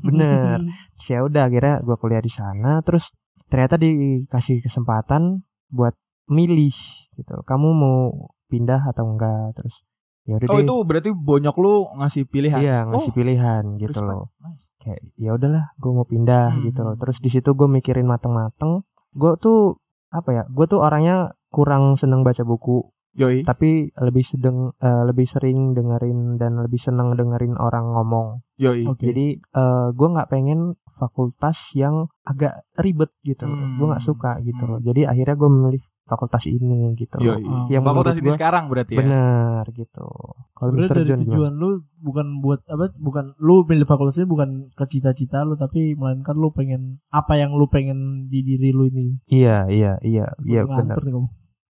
bener 0.03 0.57
Terus 0.95 1.07
ya 1.07 1.19
udah 1.21 1.43
akhirnya 1.43 1.75
gue 1.81 1.95
kuliah 1.95 2.19
di 2.19 2.29
sana 2.29 2.81
terus 2.81 3.05
ternyata 3.45 3.77
dikasih 3.77 4.57
kesempatan 4.59 5.41
buat 5.69 5.93
milih 6.27 6.73
gitu 7.15 7.41
kamu 7.43 7.67
mau 7.71 8.29
pindah 8.55 8.81
atau 8.85 9.03
enggak 9.05 9.51
terus 9.53 9.75
ya 10.23 10.35
udah 10.35 10.47
Oh, 10.47 10.55
deh 10.55 10.63
itu 10.63 10.75
berarti 10.81 11.09
bonyok 11.11 11.55
lu 11.55 11.73
ngasih 11.95 12.23
pilihan. 12.25 12.59
iya 12.59 12.77
ngasih 12.83 13.11
Oh, 13.11 13.13
pilihan 13.13 13.63
gitu 13.75 13.91
respect. 13.93 14.07
loh 14.07 14.23
Nice. 14.39 14.63
kayak 14.79 14.99
ya 15.15 15.31
udahlah 15.31 15.65
gue 15.75 15.91
mau 15.91 16.05
pindah 16.05 16.47
Hmm. 16.51 16.63
gitu 16.63 16.79
loh 16.79 16.95
terus 16.95 17.17
di 17.19 17.29
situ 17.29 17.49
gue 17.51 17.67
mikirin 17.67 18.05
mateng-mateng 18.05 18.81
gue 19.11 19.31
tuh 19.37 19.77
apa 20.09 20.29
ya 20.31 20.43
gue 20.47 20.65
tuh 20.65 20.79
orangnya 20.79 21.17
kurang 21.49 21.95
seneng 21.95 22.21
baca 22.21 22.41
buku 22.41 22.87
Yoi. 23.13 23.43
tapi 23.43 23.69
lebih 23.95 24.25
sedeng 24.25 24.73
eh, 24.77 25.03
lebih 25.03 25.27
sering 25.27 25.71
dengerin 25.71 26.35
dan 26.35 26.57
lebih 26.57 26.79
seneng 26.79 27.13
dengerin 27.13 27.55
orang 27.55 27.85
ngomong 27.89 28.43
Yoi. 28.57 28.83
Oke. 28.85 29.03
jadi 29.03 29.25
eh 29.37 29.87
gue 29.91 30.07
nggak 30.09 30.27
pengen 30.27 30.73
fakultas 30.95 31.55
yang 31.73 31.95
agak 32.23 32.53
ribet 32.75 33.11
gitu 33.21 33.43
loh 33.43 33.53
Hmm. 33.53 33.75
gue 33.75 33.87
nggak 33.87 34.05
suka 34.05 34.31
gitu 34.41 34.59
Hmm. 34.59 34.69
loh 34.69 34.79
jadi 34.81 35.01
akhirnya 35.07 35.35
gue 35.35 35.49
memilih 35.49 35.83
fakultas 36.05 36.45
ini 36.45 36.93
gitu 36.95 37.17
Yoi. 37.17 37.41
Oh. 37.41 37.65
yang 37.73 37.81
Fakultas 37.81 38.13
menurut 38.13 38.21
ini 38.21 38.29
gue 38.29 38.37
sekarang 38.37 38.63
berarti 38.69 38.93
ya. 38.93 38.99
bener 39.01 39.63
gitu 39.73 40.07
kalau 40.53 40.71
dari 40.77 41.03
tujuan 41.25 41.53
lu 41.57 41.69
bukan 41.99 42.27
buat 42.45 42.61
apa 42.69 42.93
bukan 43.01 43.33
lu 43.41 43.65
milih 43.65 43.89
fakultas 43.89 44.15
ini 44.21 44.29
bukan 44.29 44.49
ke 44.77 44.85
cita-cita 44.93 45.41
lu 45.41 45.57
tapi 45.57 45.97
melainkan 45.97 46.37
lu 46.37 46.53
pengen 46.53 47.01
apa 47.09 47.35
yang 47.41 47.57
lu 47.57 47.65
pengen 47.65 48.29
di 48.29 48.45
diri 48.45 48.69
lu 48.69 48.85
ini. 48.87 49.17
iya 49.33 49.65
iya 49.65 49.97
iya 50.05 50.29
iya 50.45 50.61
benar. 50.63 50.97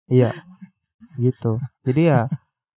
Iya, 0.09 0.37
gitu. 1.17 1.61
Jadi 1.85 2.13
ya 2.13 2.29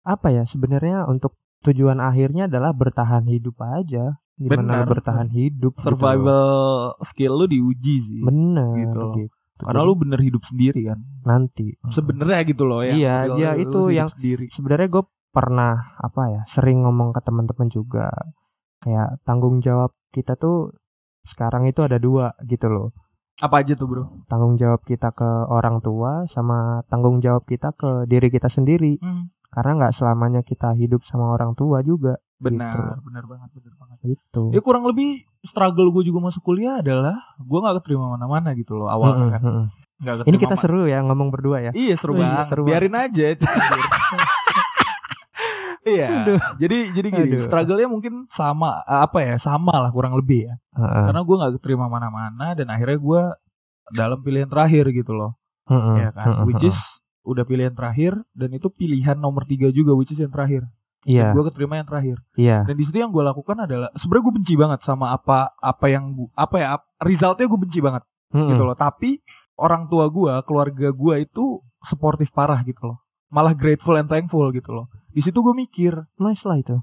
apa 0.07 0.31
ya 0.31 0.47
sebenarnya 0.47 1.11
untuk 1.11 1.35
tujuan 1.67 1.99
akhirnya 1.99 2.47
adalah 2.47 2.71
bertahan 2.71 3.27
hidup 3.27 3.59
aja. 3.59 4.15
Gimana 4.37 4.61
Benar, 4.61 4.85
lu 4.85 4.93
bertahan 4.93 5.29
hidup? 5.33 5.73
gitu. 5.75 5.83
Survival 5.83 6.47
skill 7.09 7.33
lu 7.41 7.47
diuji 7.49 7.95
sih. 8.05 8.21
Bener 8.23 8.85
Gitu 8.85 9.03
gitu. 9.25 9.36
Karena 9.57 9.83
lu 9.83 9.97
bener 9.97 10.21
hidup 10.21 10.45
sendiri 10.47 10.85
kan. 10.85 11.01
nanti. 11.25 11.75
Sebenarnya 11.91 12.45
gitu 12.45 12.69
loh 12.69 12.85
ya. 12.85 12.93
Iya, 12.95 13.17
iya, 13.35 13.51
itu 13.57 13.91
yang- 13.91 14.13
sendiri. 14.15 14.47
Sebenarnya 14.55 14.89
gue 14.89 15.05
pernah 15.33 15.97
apa 15.97 16.23
ya 16.29 16.43
sering 16.53 16.85
ngomong 16.85 17.13
ke 17.13 17.21
teman-teman 17.21 17.69
juga 17.69 18.09
kayak 18.81 19.21
tanggung 19.25 19.61
jawab 19.61 19.93
kita 20.13 20.33
tuh 20.37 20.73
sekarang 21.29 21.67
itu 21.67 21.83
ada 21.83 21.99
dua 21.99 22.33
gitu 22.45 22.69
loh. 22.69 22.89
Apa 23.37 23.61
aja 23.61 23.77
tuh, 23.77 23.85
Bro? 23.85 24.25
Tanggung 24.29 24.57
jawab 24.57 24.81
kita 24.85 25.13
ke 25.13 25.29
orang 25.51 25.85
tua 25.85 26.25
sama 26.33 26.81
tanggung 26.89 27.21
jawab 27.21 27.45
kita 27.45 27.77
ke 27.77 28.07
diri 28.07 28.31
kita 28.31 28.49
sendiri. 28.49 28.97
Karena 29.51 29.73
nggak 29.77 29.97
selamanya 29.97 30.41
kita 30.41 30.73
hidup 30.73 31.01
sama 31.09 31.33
orang 31.33 31.53
tua 31.53 31.81
juga. 31.81 32.17
Benar, 32.37 33.01
benar 33.01 33.25
banget, 33.25 33.49
benar 33.51 33.75
banget. 33.81 33.97
Gitu. 34.05 34.43
Ya 34.53 34.61
kurang 34.61 34.85
lebih 34.85 35.25
struggle 35.47 35.89
gue 35.91 36.05
juga 36.05 36.29
masuk 36.29 36.43
kuliah 36.43 36.85
adalah 36.85 37.17
gue 37.39 37.59
nggak 37.59 37.81
keterima 37.81 38.13
mana-mana 38.13 38.53
gitu 38.53 38.77
loh 38.77 38.89
awalnya 38.89 39.37
kan. 39.37 39.43
mm-mm. 39.43 39.67
Nggak 39.97 40.29
Ini 40.29 40.37
kita 40.37 40.57
seru 40.61 40.85
ya 40.85 41.01
ngomong 41.01 41.33
berdua 41.33 41.65
ya. 41.65 41.73
Iya 41.73 41.97
seru 41.97 42.13
Oh, 42.13 42.21
iya, 42.21 42.29
banget. 42.29 42.47
seru 42.53 42.63
Biarin 42.65 42.95
aja 42.95 43.25
itu. 43.33 43.45
Iya. 45.87 46.11
Aduh. 46.11 46.41
Jadi 46.59 46.79
jadi 46.99 47.09
gini, 47.15 47.31
Aduh. 47.31 47.47
struggle-nya 47.47 47.87
mungkin 47.87 48.27
sama 48.35 48.83
apa 48.83 49.23
ya? 49.23 49.39
Sama 49.39 49.71
lah 49.71 49.95
kurang 49.95 50.19
lebih 50.19 50.51
ya. 50.51 50.55
Heeh, 50.75 51.05
Karena 51.07 51.23
gue 51.23 51.37
nggak 51.39 51.53
keterima 51.63 51.87
mana-mana 51.87 52.59
dan 52.59 52.67
akhirnya 52.67 52.99
gue 52.99 53.23
dalam 53.95 54.19
pilihan 54.19 54.51
terakhir 54.51 54.91
gitu 54.91 55.15
loh. 55.15 55.39
heeh, 55.71 55.95
ya 56.03 56.11
kan. 56.11 56.27
heeh, 56.27 56.45
Which 56.51 56.65
is 56.67 56.75
udah 57.23 57.47
pilihan 57.47 57.71
terakhir 57.71 58.19
dan 58.35 58.51
itu 58.51 58.67
pilihan 58.67 59.15
nomor 59.15 59.47
tiga 59.47 59.71
juga 59.71 59.95
which 59.95 60.11
is 60.11 60.19
yang 60.19 60.35
terakhir. 60.35 60.67
Iya, 61.07 61.31
Gue 61.31 61.47
keterima 61.47 61.79
yang 61.79 61.87
terakhir. 61.87 62.19
iya. 62.35 62.67
Dan 62.67 62.75
di 62.75 62.85
situ 62.85 62.99
yang 62.99 63.15
gue 63.15 63.23
lakukan 63.23 63.55
adalah 63.57 63.95
sebenarnya 63.97 64.25
gue 64.27 64.35
benci 64.37 64.55
banget 64.55 64.81
sama 64.83 65.15
apa 65.15 65.55
apa 65.55 65.87
yang 65.87 66.13
gua, 66.13 66.29
apa 66.35 66.57
ya 66.57 66.67
resultnya 66.99 67.47
gue 67.47 67.61
benci 67.61 67.79
banget 67.79 68.03
heeh. 68.35 68.49
gitu 68.51 68.63
loh. 68.63 68.75
Tapi 68.75 69.23
orang 69.55 69.87
tua 69.87 70.11
gue, 70.11 70.35
keluarga 70.43 70.91
gue 70.91 71.15
itu 71.21 71.63
sportif 71.87 72.27
parah 72.31 72.59
gitu 72.61 72.91
loh. 72.91 72.99
Malah 73.31 73.55
grateful 73.55 73.95
and 73.95 74.07
thankful 74.07 74.51
gitu 74.51 74.69
loh. 74.69 74.87
Di 75.09 75.23
situ 75.23 75.39
gue 75.39 75.55
mikir, 75.55 75.95
Nice 76.19 76.43
lah 76.43 76.59
itu. 76.59 76.77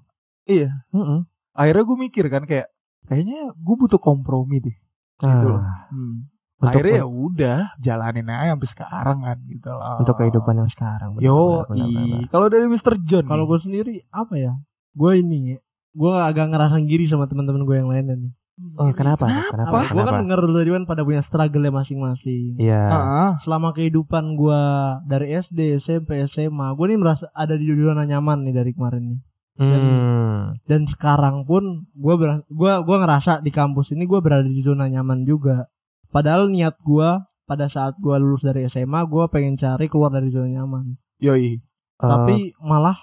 iya. 0.46 0.72
Heeh. 0.90 1.20
Akhirnya 1.54 1.84
gue 1.84 1.98
mikir 2.00 2.26
kan 2.28 2.44
kayak 2.44 2.72
kayaknya 3.06 3.52
gue 3.54 3.76
butuh 3.78 4.00
kompromi 4.00 4.58
deh. 4.58 4.76
Gitu 5.20 5.46
loh. 5.46 5.60
Ah, 5.60 5.92
Hmm. 5.92 6.32
Untuk- 6.63 6.80
Akhirnya 6.80 6.95
ya 6.97 7.08
udah 7.08 7.60
jalanin 7.78 8.26
aja 8.26 8.56
sampai 8.56 8.69
sekarang 8.71 9.17
kan 9.21 9.38
gitu 9.45 9.67
loh. 9.67 9.99
untuk 9.99 10.15
kehidupan 10.15 10.56
yang 10.56 10.71
sekarang. 10.71 11.10
Yo, 11.19 11.67
kalau 12.32 12.47
dari 12.47 12.65
Mr. 12.65 12.93
John, 13.04 13.26
Kalau 13.28 13.43
gue 13.45 13.60
sendiri 13.60 13.93
apa 14.10 14.34
ya? 14.34 14.56
Gue 14.93 15.19
ini 15.19 15.60
gue 15.91 16.13
agak 16.15 16.49
ngerasa 16.49 16.80
ngiri 16.80 17.06
sama 17.06 17.28
teman-teman 17.28 17.67
gue 17.67 17.76
yang 17.76 17.91
lainnya 17.91 18.15
nih. 18.15 18.32
Oh, 18.78 18.93
kenapa? 18.93 19.26
Kenapa? 19.26 19.49
Kenapa? 19.49 19.91
Gue 19.91 20.04
kan 20.06 20.15
denger 20.21 20.39
tadi 20.45 20.69
kan 20.71 20.84
pada 20.86 21.02
punya 21.02 21.21
struggle 21.26 21.65
masing-masing. 21.67 22.54
Iya. 22.62 22.84
Ah, 22.86 23.32
Selama 23.41 23.73
kehidupan 23.73 24.38
gue 24.38 24.62
dari 25.04 25.34
SD, 25.36 25.82
SMP, 25.82 26.21
SMA, 26.30 26.71
gue 26.71 26.86
nih 26.88 26.99
merasa 27.02 27.28
ada 27.34 27.58
di 27.58 27.65
zona 27.67 28.06
nyaman 28.06 28.45
nih 28.45 28.54
dari 28.54 28.71
kemarin 28.71 29.04
nih. 29.10 29.19
Hmm. 29.54 30.58
Dan 30.65 30.89
sekarang 30.89 31.45
pun 31.45 31.86
gue 31.93 32.15
gua 32.49 32.82
gua 32.82 32.97
ngerasa 33.02 33.41
di 33.41 33.54
kampus 33.54 33.89
ini 33.89 34.06
gue 34.06 34.17
berada 34.17 34.45
di 34.45 34.62
zona 34.62 34.86
nyaman 34.86 35.26
juga. 35.26 35.69
Padahal 36.13 36.54
niat 36.54 36.78
gue 36.86 37.10
pada 37.43 37.65
saat 37.67 37.97
gue 37.97 38.15
lulus 38.21 38.45
dari 38.45 38.69
SMA, 38.69 39.04
gue 39.10 39.26
pengen 39.34 39.58
cari 39.58 39.89
keluar 39.89 40.13
dari 40.13 40.30
zona 40.30 40.62
nyaman. 40.62 40.95
yoi. 41.17 41.58
Eh, 41.58 41.60
Tapi 41.97 42.54
malah 42.62 42.95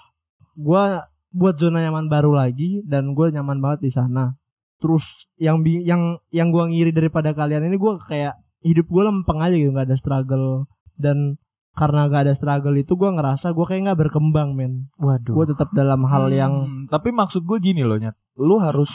gue 0.55 0.83
buat 1.31 1.55
zona 1.59 1.83
nyaman 1.83 2.07
baru 2.07 2.31
lagi 2.35 2.83
dan 2.87 3.11
gue 3.11 3.27
nyaman 3.35 3.59
banget 3.59 3.79
di 3.87 3.91
sana. 3.91 4.35
Terus 4.79 5.03
yang 5.37 5.61
yang 5.67 6.23
yang 6.33 6.49
gue 6.49 6.63
ngiri 6.71 6.91
daripada 6.95 7.35
kalian 7.35 7.67
ini 7.67 7.77
gue 7.77 7.93
kayak 8.07 8.39
hidup 8.61 8.87
gue 8.87 9.03
lempeng 9.03 9.41
aja 9.41 9.55
gitu 9.57 9.73
nggak 9.73 9.89
ada 9.89 9.97
struggle 9.97 10.69
dan 10.97 11.41
karena 11.71 12.11
gak 12.11 12.27
ada 12.27 12.35
struggle 12.35 12.75
itu 12.75 12.99
gue 12.99 13.09
ngerasa 13.15 13.55
gue 13.55 13.65
kayak 13.65 13.81
nggak 13.87 13.99
berkembang 14.07 14.59
men. 14.59 14.91
waduh. 14.99 15.31
Gue 15.31 15.45
tetap 15.55 15.71
dalam 15.71 16.03
hal 16.03 16.27
yang 16.29 16.53
Hmm, 16.67 16.83
tapi 16.91 17.15
maksud 17.15 17.47
gue 17.47 17.57
gini 17.63 17.87
loh 17.87 17.95
nyat 17.95 18.13
lu 18.35 18.59
harus 18.59 18.91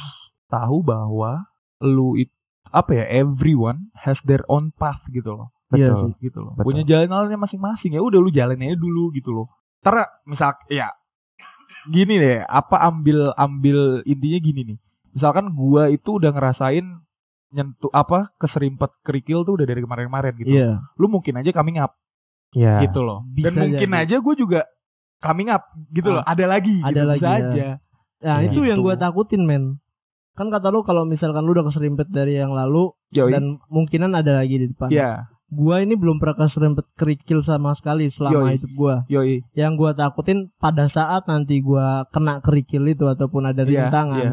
tahu 0.53 0.85
bahwa 0.85 1.49
lu 1.81 2.21
it, 2.21 2.29
apa 2.71 2.91
ya 2.93 3.05
everyone 3.17 3.89
has 3.95 4.19
their 4.23 4.43
own 4.47 4.71
path 4.73 5.01
gitu 5.09 5.33
loh 5.33 5.49
Iya 5.69 5.91
Betul. 5.91 6.03
sih. 6.15 6.15
gitu 6.25 6.39
loh 6.41 6.53
Betul. 6.53 6.65
punya 6.65 6.83
jalannya 6.85 7.35
masing-masing 7.37 7.93
ya 7.93 8.01
udah 8.01 8.19
lu 8.19 8.31
jalan 8.31 8.57
aja 8.57 8.75
dulu 8.75 9.11
gitu 9.11 9.31
loh 9.33 9.47
karena 9.81 10.07
misal 10.25 10.55
ya 10.69 10.91
gini 11.87 12.15
deh 12.17 12.39
apa 12.43 12.83
ambil 12.85 13.31
ambil 13.35 13.79
intinya 14.03 14.39
gini 14.41 14.61
nih 14.65 14.79
misalkan 15.13 15.51
gua 15.51 15.87
itu 15.89 16.07
udah 16.13 16.31
ngerasain 16.31 16.83
nyentuh 17.49 17.91
apa 17.91 18.35
keserimpet 18.37 18.91
kerikil 19.01 19.43
tuh 19.43 19.55
udah 19.55 19.65
dari 19.65 19.81
kemarin-kemarin 19.81 20.35
gitu 20.37 20.51
Iya. 20.53 20.83
lu 20.95 21.07
mungkin 21.09 21.35
aja 21.37 21.51
coming 21.51 21.79
up 21.79 21.95
Iya. 22.53 22.83
gitu 22.83 23.01
loh 23.01 23.23
Bisa 23.29 23.47
dan 23.47 23.55
mungkin 23.61 23.89
jadi. 23.89 24.03
aja 24.03 24.17
gue 24.19 24.35
juga 24.37 24.61
coming 25.19 25.49
up 25.49 25.63
gitu 25.89 26.11
loh 26.11 26.23
ada 26.23 26.45
lagi 26.45 26.79
Ada 26.81 26.91
gitu, 26.93 27.07
lagi, 27.09 27.21
bisa 27.21 27.27
ya. 27.29 27.39
aja 27.41 27.69
Nah 28.17 28.39
Iya. 28.39 28.47
itu 28.49 28.61
yang 28.63 28.79
Gitu. 28.79 28.87
gue 28.87 28.95
takutin 28.97 29.43
men. 29.43 29.65
Kan 30.37 30.53
kata 30.53 30.69
lu 30.69 30.85
kalau 30.85 31.03
misalkan 31.03 31.43
lu 31.43 31.57
udah 31.57 31.65
keserimpet 31.65 32.13
dari 32.13 32.37
yang 32.37 32.53
lalu 32.53 32.93
Yoi. 33.11 33.33
dan 33.33 33.57
mungkinan 33.67 34.13
ada 34.13 34.45
lagi 34.45 34.61
di 34.61 34.67
depan. 34.69 34.93
ya 34.93 35.25
Gua 35.47 35.79
ini 35.79 35.95
belum 35.95 36.19
pernah 36.19 36.45
keserimpet 36.45 36.91
kerikil 36.99 37.41
sama 37.41 37.73
sekali 37.79 38.11
selama 38.13 38.51
Yoi. 38.51 38.55
hidup 38.59 38.73
gua. 38.75 38.95
yoi 39.07 39.41
Yang 39.55 39.73
gua 39.79 39.91
takutin 39.95 40.51
pada 40.59 40.91
saat 40.91 41.25
nanti 41.25 41.63
gua 41.63 42.05
kena 42.11 42.43
kerikil 42.43 42.85
itu 42.85 43.07
ataupun 43.07 43.49
ada 43.49 43.63
Iya, 43.63 43.89
rintangan 43.89 44.19
iya. 44.21 44.33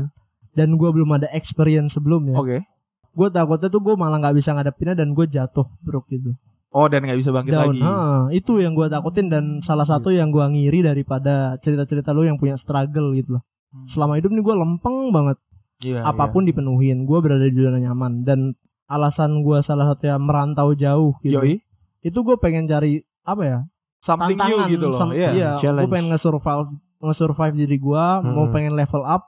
dan 0.53 0.75
gua 0.75 0.89
belum 0.91 1.09
ada 1.15 1.29
experience 1.31 1.93
sebelumnya. 1.93 2.35
oke 2.35 2.65
Gua 3.13 3.29
takutnya 3.29 3.69
tuh 3.69 3.77
gua 3.79 3.93
malah 3.93 4.17
nggak 4.19 4.41
bisa 4.41 4.51
ngadepinnya 4.51 4.97
dan 4.97 5.13
gua 5.13 5.29
jatuh 5.29 5.69
bro 5.85 6.01
gitu. 6.09 6.33
Oh 6.73 6.89
dan 6.89 7.05
nggak 7.05 7.21
bisa 7.21 7.29
bangkit 7.29 7.53
down. 7.53 7.69
lagi. 7.69 7.79
Heeh, 7.85 8.41
itu 8.41 8.57
yang 8.57 8.73
gue 8.73 8.89
takutin 8.89 9.29
dan 9.29 9.61
salah 9.61 9.85
satu 9.85 10.09
yang 10.09 10.33
gue 10.33 10.41
ngiri 10.41 10.81
daripada 10.81 11.53
cerita-cerita 11.61 12.09
lu 12.09 12.25
yang 12.25 12.41
punya 12.41 12.57
struggle 12.57 13.13
gitu 13.13 13.37
loh. 13.37 13.45
Hmm. 13.69 13.85
Selama 13.93 14.17
hidup 14.17 14.33
nih 14.33 14.41
gue 14.41 14.55
lempeng 14.57 15.13
banget. 15.13 15.37
Iya, 15.79 16.03
apa 16.03 16.29
pun 16.29 16.43
dipenuhin. 16.43 17.03
Gue 17.03 17.19
berada 17.19 17.43
di 17.43 17.55
zona 17.55 17.77
nyaman 17.77 18.21
dan 18.21 18.53
alasan 18.85 19.41
gue 19.41 19.63
salah 19.63 19.89
satunya 19.89 20.15
merantau 20.15 20.71
jauh 20.73 21.17
gitu. 21.19 21.39
Yoi. 21.39 21.63
Itu 22.01 22.21
gue 22.21 22.35
pengen 22.35 22.67
cari 22.67 22.97
apa 23.21 23.41
ya? 23.41 23.59
Something 24.03 24.35
new 24.35 24.43
tantangan 24.59 24.69
gitu 24.69 24.85
loh. 24.85 24.99
sam- 24.99 25.15
Iya. 25.15 25.29
Iya, 25.57 25.71
gue 25.73 25.87
pengen 25.87 26.11
nge-survive 26.11 26.67
nge-survive 26.99 27.55
diri 27.57 27.77
gue, 27.77 28.03
mau 28.21 28.45
Hmm. 28.45 28.53
pengen 28.53 28.73
level 28.73 29.01
up. 29.01 29.23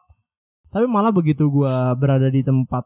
Tapi 0.70 0.86
malah 0.86 1.12
begitu 1.12 1.48
gue 1.48 1.72
berada 1.96 2.28
di 2.28 2.40
tempat 2.40 2.84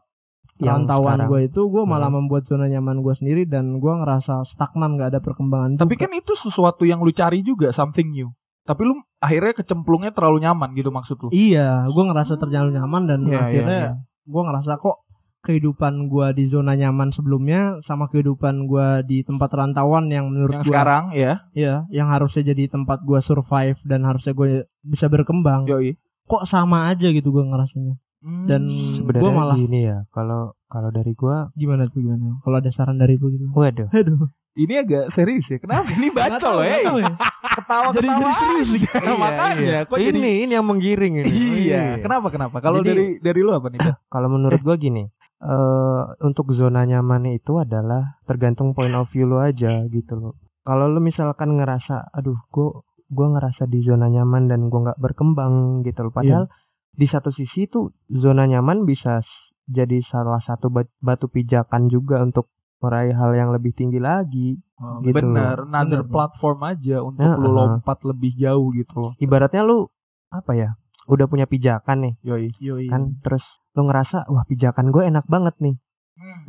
rantauan 0.58 1.24
gue 1.26 1.40
itu, 1.46 1.60
gue 1.64 1.82
malah 1.84 2.06
Hmm. 2.06 2.20
membuat 2.20 2.44
zona 2.44 2.66
nyaman 2.66 3.00
gue 3.00 3.14
sendiri 3.14 3.42
dan 3.44 3.78
gue 3.78 3.92
ngerasa 3.92 4.44
stagnan, 4.46 4.94
gak 4.94 5.10
ada 5.10 5.20
perkembangan. 5.20 5.74
Tapi 5.76 5.94
juga. 5.94 6.04
kan 6.04 6.12
itu 6.12 6.32
sesuatu 6.38 6.84
yang 6.84 7.00
lu 7.00 7.10
cari 7.10 7.40
juga 7.40 7.72
something 7.72 8.10
new. 8.10 8.28
Tapi 8.62 8.80
lu 8.82 8.94
akhirnya 9.18 9.52
kecemplungnya 9.54 10.10
terlalu 10.10 10.40
nyaman 10.40 10.72
gitu 10.72 10.88
maksud 10.88 11.16
lu. 11.18 11.28
iya, 11.30 11.84
gue 11.86 12.04
ngerasa 12.04 12.36
terlalu 12.36 12.70
nyaman 12.72 13.02
dan 13.04 13.20
Iya, 13.22 13.38
akhirnya 13.38 13.78
iya, 13.78 13.90
iya. 13.90 13.92
gue 14.24 14.42
ngerasa 14.42 14.72
kok 14.76 14.96
kehidupan 15.40 15.92
gue 16.06 16.26
di 16.34 16.44
zona 16.46 16.72
nyaman 16.74 17.10
sebelumnya 17.10 17.60
sama 17.82 18.06
kehidupan 18.06 18.66
gue 18.66 18.88
di 19.04 19.18
tempat 19.22 19.48
rantauan 19.50 20.06
yang 20.06 20.28
menurut 20.28 20.52
Yang 20.54 20.62
gue 20.62 20.68
sekarang 20.70 21.04
ya. 21.12 21.32
ya 21.50 21.74
yang 21.88 22.08
harusnya 22.08 22.44
jadi 22.46 22.68
tempat 22.68 23.00
gue 23.00 23.20
survive 23.22 23.80
dan 23.82 24.04
harusnya 24.04 24.32
gue 24.32 24.48
bisa 24.82 25.08
berkembang 25.08 25.64
Yoi. 25.64 25.96
kok 26.22 26.44
sama 26.46 26.88
aja 26.88 27.08
gitu 27.08 27.30
gue 27.30 27.42
ngerasanya 27.42 27.96
Hmm. 28.20 28.44
Dan 28.44 28.68
gua 29.08 29.32
malah- 29.32 29.56
gini 29.56 29.88
ya, 29.88 30.04
kalau 30.12 30.52
kalau 30.68 30.92
dari 30.92 31.16
gua, 31.16 31.48
gimana 31.54 31.88
tuh 31.88 32.04
gimana 32.04 32.36
kalau 32.38 32.60
ada 32.60 32.68
saran 32.68 33.00
dari 33.00 33.16
lu 33.16 33.32
gitu 33.32 33.48
waduh, 33.50 33.88
aduh 33.88 34.28
ini 34.58 34.74
agak 34.82 35.14
serius 35.14 35.46
ya. 35.46 35.58
Kenapa 35.62 35.86
ini 35.94 36.10
nggak 36.10 36.42
eh. 36.66 36.82
ya. 36.82 37.12
Ketawa 37.60 37.88
Jadi- 37.94 38.08
jadi 38.10 38.32
serius 38.40 38.68
nih. 38.74 38.82
Makanya 39.22 39.78
kok 39.86 39.96
ini 39.98 40.08
jadi 40.10 40.30
ini 40.46 40.52
yang 40.58 40.66
menggiring 40.66 41.14
ini. 41.22 41.30
Iya. 41.70 42.02
Kenapa 42.02 42.28
kenapa? 42.34 42.56
Kalau 42.58 42.82
dari 42.82 43.22
dari 43.22 43.40
lu 43.40 43.54
apa 43.54 43.70
nih? 43.70 43.78
Kalau 44.10 44.28
menurut 44.28 44.60
gua 44.62 44.74
gini, 44.74 45.06
eh 45.40 46.02
untuk 46.26 46.50
zona 46.58 46.82
nyaman 46.82 47.30
itu 47.30 47.62
adalah 47.62 48.18
tergantung 48.26 48.74
point 48.74 48.94
of 48.98 49.06
view 49.14 49.28
lu 49.28 49.38
aja 49.38 49.86
gitu 49.86 50.14
loh. 50.18 50.34
Kalau 50.66 50.90
lu 50.92 51.00
misalkan 51.00 51.56
ngerasa, 51.56 52.10
aduh, 52.10 52.36
gua 52.50 52.82
gua 53.06 53.26
ngerasa 53.38 53.70
di 53.70 53.80
zona 53.86 54.10
nyaman 54.10 54.50
dan 54.50 54.66
gua 54.66 54.90
nggak 54.90 55.00
berkembang 55.00 55.86
gitu 55.86 56.10
loh. 56.10 56.12
Padahal 56.12 56.44
di 56.90 57.06
satu 57.06 57.30
sisi 57.30 57.70
tuh 57.70 57.94
zona 58.10 58.50
nyaman 58.50 58.82
bisa 58.82 59.22
jadi 59.70 60.02
salah 60.10 60.42
satu 60.42 60.68
bat- 60.68 60.90
batu 60.98 61.30
pijakan 61.30 61.86
juga 61.86 62.18
untuk 62.18 62.50
meraih 62.80 63.12
hal 63.12 63.30
yang 63.36 63.50
lebih 63.52 63.76
tinggi 63.76 64.00
lagi. 64.00 64.56
Gitu. 65.04 65.12
Bener, 65.12 65.68
another 65.68 66.02
Bener. 66.04 66.12
platform 66.12 66.58
aja 66.64 67.04
untuk 67.04 67.20
Ya, 67.20 67.36
lu 67.36 67.52
lompat 67.52 68.00
lebih 68.04 68.32
jauh 68.40 68.72
gitu 68.72 68.94
loh. 68.96 69.12
Ibaratnya 69.20 69.60
lu 69.60 69.88
apa 70.32 70.56
ya? 70.56 70.68
Udah 71.04 71.28
punya 71.28 71.44
pijakan 71.44 72.08
nih, 72.08 72.14
Yoi. 72.24 72.48
Yoi. 72.60 72.86
kan? 72.88 73.20
Terus 73.20 73.44
lu 73.76 73.86
ngerasa, 73.86 74.26
wah 74.32 74.44
pijakan 74.48 74.88
gue 74.90 75.04
enak 75.04 75.28
banget 75.28 75.54
nih. 75.60 75.76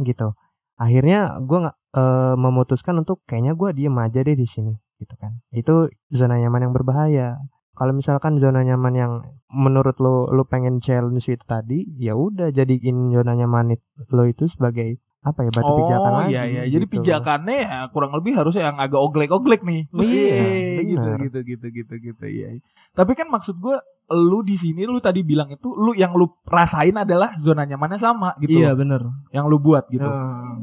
gitu 0.04 0.36
akhirnya 0.82 1.38
gue 1.46 1.58
nggak 1.62 1.78
eh, 1.94 2.36
memutuskan 2.42 3.06
untuk 3.06 3.22
kayaknya 3.30 3.54
gue 3.54 3.70
diem 3.78 3.96
aja 4.02 4.20
deh 4.26 4.34
di 4.34 4.48
sini 4.50 4.74
gitu 4.98 5.14
kan 5.22 5.38
itu 5.54 5.90
zona 6.10 6.42
nyaman 6.42 6.70
yang 6.70 6.74
berbahaya 6.74 7.38
kalau 7.78 7.94
misalkan 7.94 8.42
zona 8.42 8.66
nyaman 8.66 8.94
yang 8.98 9.14
menurut 9.50 9.98
lo 10.02 10.30
lo 10.30 10.44
pengen 10.46 10.82
challenge 10.82 11.26
itu 11.30 11.42
tadi 11.46 11.86
ya 12.02 12.18
udah 12.18 12.50
jadiin 12.50 13.14
zona 13.14 13.38
nyaman 13.38 13.78
lo 14.10 14.24
itu 14.26 14.50
sebagai 14.58 14.98
apa 15.22 15.46
ya 15.46 15.52
batu 15.54 15.72
pijakan 15.78 16.12
oh 16.12 16.18
lagi 16.26 16.34
iya 16.34 16.44
iya. 16.50 16.64
Jadi 16.66 16.86
gitu. 16.90 16.94
pijakannya 16.98 17.56
ya 17.62 17.78
kurang 17.94 18.12
lebih 18.18 18.34
harusnya 18.34 18.74
yang 18.74 18.78
agak 18.82 18.98
oglek-oglek 18.98 19.62
nih. 19.62 19.86
Iya, 19.94 20.82
gitu 20.82 20.98
benar. 20.98 21.18
gitu 21.30 21.40
gitu 21.46 21.68
gitu 21.70 21.94
gitu 22.02 22.26
iya. 22.26 22.58
Tapi 22.98 23.14
kan 23.14 23.30
maksud 23.30 23.62
gua 23.62 23.78
lu 24.12 24.42
di 24.42 24.58
sini 24.58 24.84
lu 24.90 24.98
tadi 24.98 25.22
bilang 25.22 25.54
itu 25.54 25.72
lu 25.72 25.94
yang 25.94 26.18
lu 26.18 26.26
rasain 26.50 26.98
adalah 26.98 27.38
zona 27.46 27.70
nyamannya 27.70 28.02
sama 28.02 28.34
gitu 28.42 28.60
iya 28.66 28.74
loh. 28.74 28.82
bener 28.82 29.02
Yang 29.30 29.46
lu 29.46 29.58
buat 29.62 29.86
gitu. 29.94 30.10
Heeh. 30.10 30.54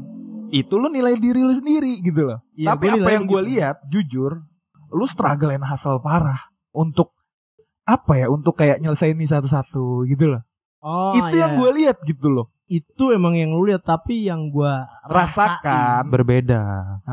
Itu 0.59 0.75
lu 0.75 0.91
nilai 0.91 1.15
diri 1.15 1.39
lu 1.39 1.55
sendiri 1.55 2.03
gitu 2.03 2.27
loh. 2.27 2.43
Iya, 2.59 2.75
Tapi 2.75 2.85
apa 2.99 3.09
yang 3.15 3.25
gue 3.29 3.41
begitu. 3.41 3.51
lihat, 3.53 3.77
jujur, 3.87 4.43
lu 4.91 5.05
struggle 5.13 5.53
and 5.53 5.63
hustle 5.63 6.01
parah 6.01 6.51
untuk 6.73 7.13
apa 7.85 8.17
ya? 8.17 8.27
Untuk 8.27 8.57
kayak 8.57 8.81
nyelesain 8.81 9.13
ini 9.13 9.29
satu-satu 9.29 10.09
gitu 10.09 10.35
loh. 10.35 10.41
oh 10.79 11.11
itu 11.11 11.35
iya. 11.37 11.47
yang 11.47 11.51
gue 11.59 11.69
lihat 11.79 11.97
gitu 12.03 12.27
loh. 12.27 12.49
Itu 12.69 13.03
emang 13.09 13.33
yang 13.33 13.49
lu 13.49 13.65
lihat 13.65 13.81
tapi 13.81 14.23
yang 14.23 14.47
gua 14.47 14.85
Rasakan. 15.03 16.05
berbeda 16.07 16.61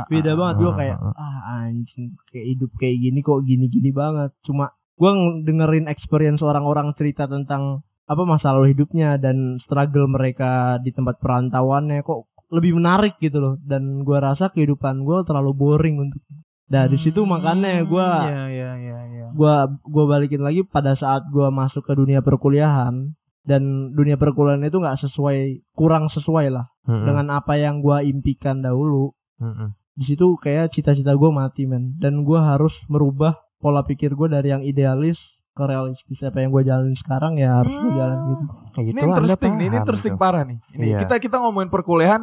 beda 0.06 0.32
banget 0.32 0.56
gua 0.58 0.70
Ah, 0.70 0.76
kayak 0.76 0.96
ah, 1.00 1.16
ah 1.16 1.36
anjing 1.64 2.12
kayak 2.28 2.46
hidup 2.46 2.70
kayak 2.76 2.96
gini 2.98 3.18
kok 3.20 3.40
gini-gini 3.42 3.90
banget 3.90 4.36
cuma 4.42 4.70
gua 4.94 5.10
ng- 5.10 5.42
dengerin 5.42 5.86
experience 5.86 6.40
orang-orang 6.40 6.92
cerita 6.92 7.24
tentang 7.24 7.80
apa 8.04 8.22
masalah 8.22 8.62
hidupnya 8.64 9.16
dan 9.16 9.56
struggle 9.58 10.06
mereka 10.06 10.76
di 10.78 10.92
tempat 10.92 11.18
perantauannya 11.18 12.00
kok 12.00 12.28
lebih 12.48 12.76
menarik 12.76 13.16
gitu 13.16 13.36
loh 13.36 13.54
dan 13.58 14.00
gua 14.00 14.22
rasa 14.22 14.48
kehidupan 14.48 15.02
gua 15.02 15.24
terlalu 15.24 15.52
boring 15.52 15.96
untuk 16.00 16.20
nah 16.66 16.84
di 16.84 16.98
situ 16.98 17.22
makanya 17.22 17.80
gua 17.82 18.08
Iya 18.22 18.44
iya 18.48 18.70
iya 18.76 18.98
iya. 19.08 19.26
gua 19.32 19.54
gua 19.82 20.04
balikin 20.08 20.42
lagi 20.42 20.62
pada 20.62 20.94
saat 20.94 21.26
gua 21.26 21.48
masuk 21.48 21.80
ke 21.80 21.92
dunia 21.92 22.20
perkuliahan 22.20 23.14
dan 23.46 23.62
dunia 23.90 24.14
perkuliahan 24.14 24.62
itu 24.62 24.76
nggak 24.76 24.98
sesuai 25.00 25.38
kurang 25.72 26.10
sesuai 26.10 26.50
lah 26.50 26.66
Mm-mm. 26.84 27.06
dengan 27.06 27.26
apa 27.32 27.54
yang 27.54 27.78
gua 27.78 28.02
impikan 28.02 28.58
dahulu 28.58 29.14
Mm-mm. 29.38 29.70
di 29.94 30.04
situ 30.04 30.34
kayak 30.36 30.70
cita-cita 30.70 31.14
gue 31.14 31.30
mati 31.30 31.64
men 31.64 31.94
dan 31.96 32.20
gue 32.20 32.36
harus 32.36 32.74
merubah 32.86 33.32
pola 33.56 33.80
pikir 33.80 34.12
gue 34.12 34.28
dari 34.28 34.50
yang 34.50 34.60
idealis 34.60 35.16
ke 35.52 35.62
realistis 35.62 36.20
apa 36.20 36.36
yang 36.38 36.52
gue 36.52 36.62
jalanin 36.62 36.92
sekarang 37.00 37.38
ya 37.38 37.56
harus 37.56 37.72
gue 37.72 37.92
jalan 37.94 38.18
gitu 38.28 38.44
Kayak 38.76 38.84
Ini 38.84 38.90
gitu 38.92 38.98
Anda 39.00 39.16
interesting 39.16 39.52
nih, 39.54 39.66
ini 39.66 39.76
interesting 39.78 40.14
tuh. 40.14 40.20
parah 40.20 40.44
nih. 40.44 40.58
Ini 40.70 40.84
Iya. 40.84 40.98
kita 41.00 41.14
kita 41.16 41.36
ngomongin 41.40 41.72
perkuliahan 41.72 42.22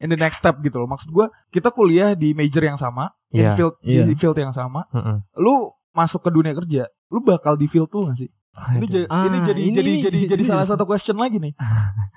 in 0.00 0.08
the 0.08 0.16
next 0.16 0.40
step 0.40 0.56
gitu 0.64 0.80
loh. 0.80 0.88
Maksud 0.88 1.12
gua 1.12 1.28
kita 1.50 1.68
kuliah 1.70 2.16
di 2.16 2.32
major 2.32 2.64
yang 2.64 2.80
sama, 2.80 3.12
in 3.28 3.44
Iya. 3.44 3.52
field 3.52 3.74
Iya. 3.84 4.08
di 4.08 4.14
field 4.16 4.32
yang 4.34 4.56
sama. 4.56 4.88
Mm-mm. 4.88 5.20
Lu 5.36 5.68
masuk 5.92 6.24
ke 6.24 6.32
dunia 6.32 6.56
kerja, 6.56 6.88
lu 7.08 7.20
bakal 7.20 7.60
di 7.60 7.68
field 7.68 7.92
tuh 7.92 8.08
gak 8.08 8.16
sih? 8.16 8.32
Ini, 8.70 8.76
Aduh. 8.78 8.88
ja- 8.94 9.08
Ah, 9.08 9.24
ini 9.24 9.38
jadi 9.42 9.60
ini 9.62 9.74
jadi 9.74 9.92
jadi 10.02 10.18
jadi 10.32 10.42
salah 10.46 10.66
satu 10.66 10.84
question 10.84 11.16
lagi 11.16 11.36
nih. 11.36 11.52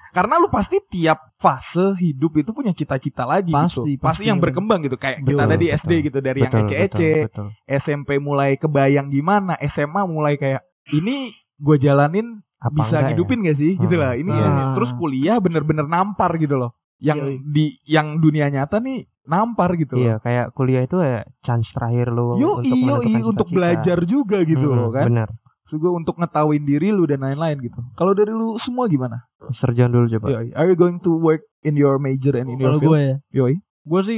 Karena 0.10 0.38
lu 0.38 0.47
pasti 0.47 0.77
tiap 0.88 1.34
fase 1.38 1.97
hidup 1.97 2.36
itu 2.36 2.49
punya 2.49 2.69
cita-cita 2.71 3.23
lagi 3.23 3.49
Pasti, 3.49 3.82
gitu. 3.89 3.97
Pasti 3.97 3.97
pasti. 4.17 4.23
yang 4.23 4.38
berkembang 4.38 4.82
gitu 4.82 4.93
kayak 4.95 5.21
kita 5.21 5.34
Betul, 5.39 5.49
tadi 5.49 5.65
betul. 5.65 5.79
SD 5.79 5.91
gitu 6.03 6.17
dari 6.19 6.39
yang 6.39 6.51
Betul, 6.51 6.67
ece-ece, 6.67 7.10
betul, 7.10 7.25
betul. 7.25 7.47
SMP 7.67 8.10
mulai 8.17 8.51
kebayang 8.56 9.08
gimana, 9.08 9.53
SMA 9.67 10.01
mulai 10.06 10.36
kayak 10.36 10.62
ini 10.89 11.32
gue 11.56 11.77
jalanin 11.77 12.39
Apa 12.60 12.71
bisa 12.77 12.95
ya? 12.97 13.03
ngidupin 13.10 13.41
gak 13.41 13.58
sih 13.58 13.73
gitu 13.73 13.91
Hmm. 13.91 14.03
lah 14.03 14.13
ini 14.13 14.32
Ah. 14.32 14.71
terus 14.73 14.91
kuliah 14.93 15.36
bener-bener 15.38 15.84
nampar 15.86 16.38
gitu 16.38 16.56
loh 16.56 16.71
yang 16.97 17.19
Yoi. 17.19 17.36
di 17.45 17.65
yang 17.84 18.15
dunia 18.17 18.47
nyata 18.47 18.77
nih 18.77 19.03
nampar 19.23 19.75
gitu 19.75 19.95
Iya, 19.95 20.15
loh 20.15 20.19
kayak 20.21 20.45
kuliah 20.53 20.82
itu 20.82 20.95
ya 20.95 21.23
chance 21.41 21.67
terakhir 21.69 22.08
lu 22.10 22.36
yo 22.38 22.60
untuk 22.60 22.71
menentukan 22.71 23.19
untuk 23.25 23.47
cita-cita. 23.47 23.51
belajar 23.53 23.97
juga 24.06 24.38
gitu 24.43 24.63
Mm-mm, 24.65 24.77
loh 24.77 24.89
kan 24.89 25.06
Benar. 25.06 25.29
Juga 25.73 25.89
untuk 25.89 26.21
ngetahuin 26.21 26.62
diri 26.62 26.93
lu 26.93 27.09
dan 27.09 27.25
lain-lain 27.25 27.57
gitu 27.65 27.81
kalau 27.97 28.13
dari 28.13 28.29
lu 28.29 28.62
semua 28.62 28.86
gimana. 28.86 29.25
John 29.73 29.89
dulu 29.89 30.05
coba. 30.05 30.27
Yoi. 30.29 30.53
are 30.53 30.69
you 30.69 30.77
going 30.77 31.01
to 31.01 31.17
work 31.17 31.41
in 31.65 31.73
your 31.73 31.97
major 31.97 32.38
and 32.38 32.53
in 32.53 32.62
your 32.62 32.77
kalau 32.77 32.79
field 32.79 32.91
gue 32.93 33.01
ya 33.01 33.15
Yoi. 33.33 33.53
gue 33.59 34.01
sih 34.05 34.17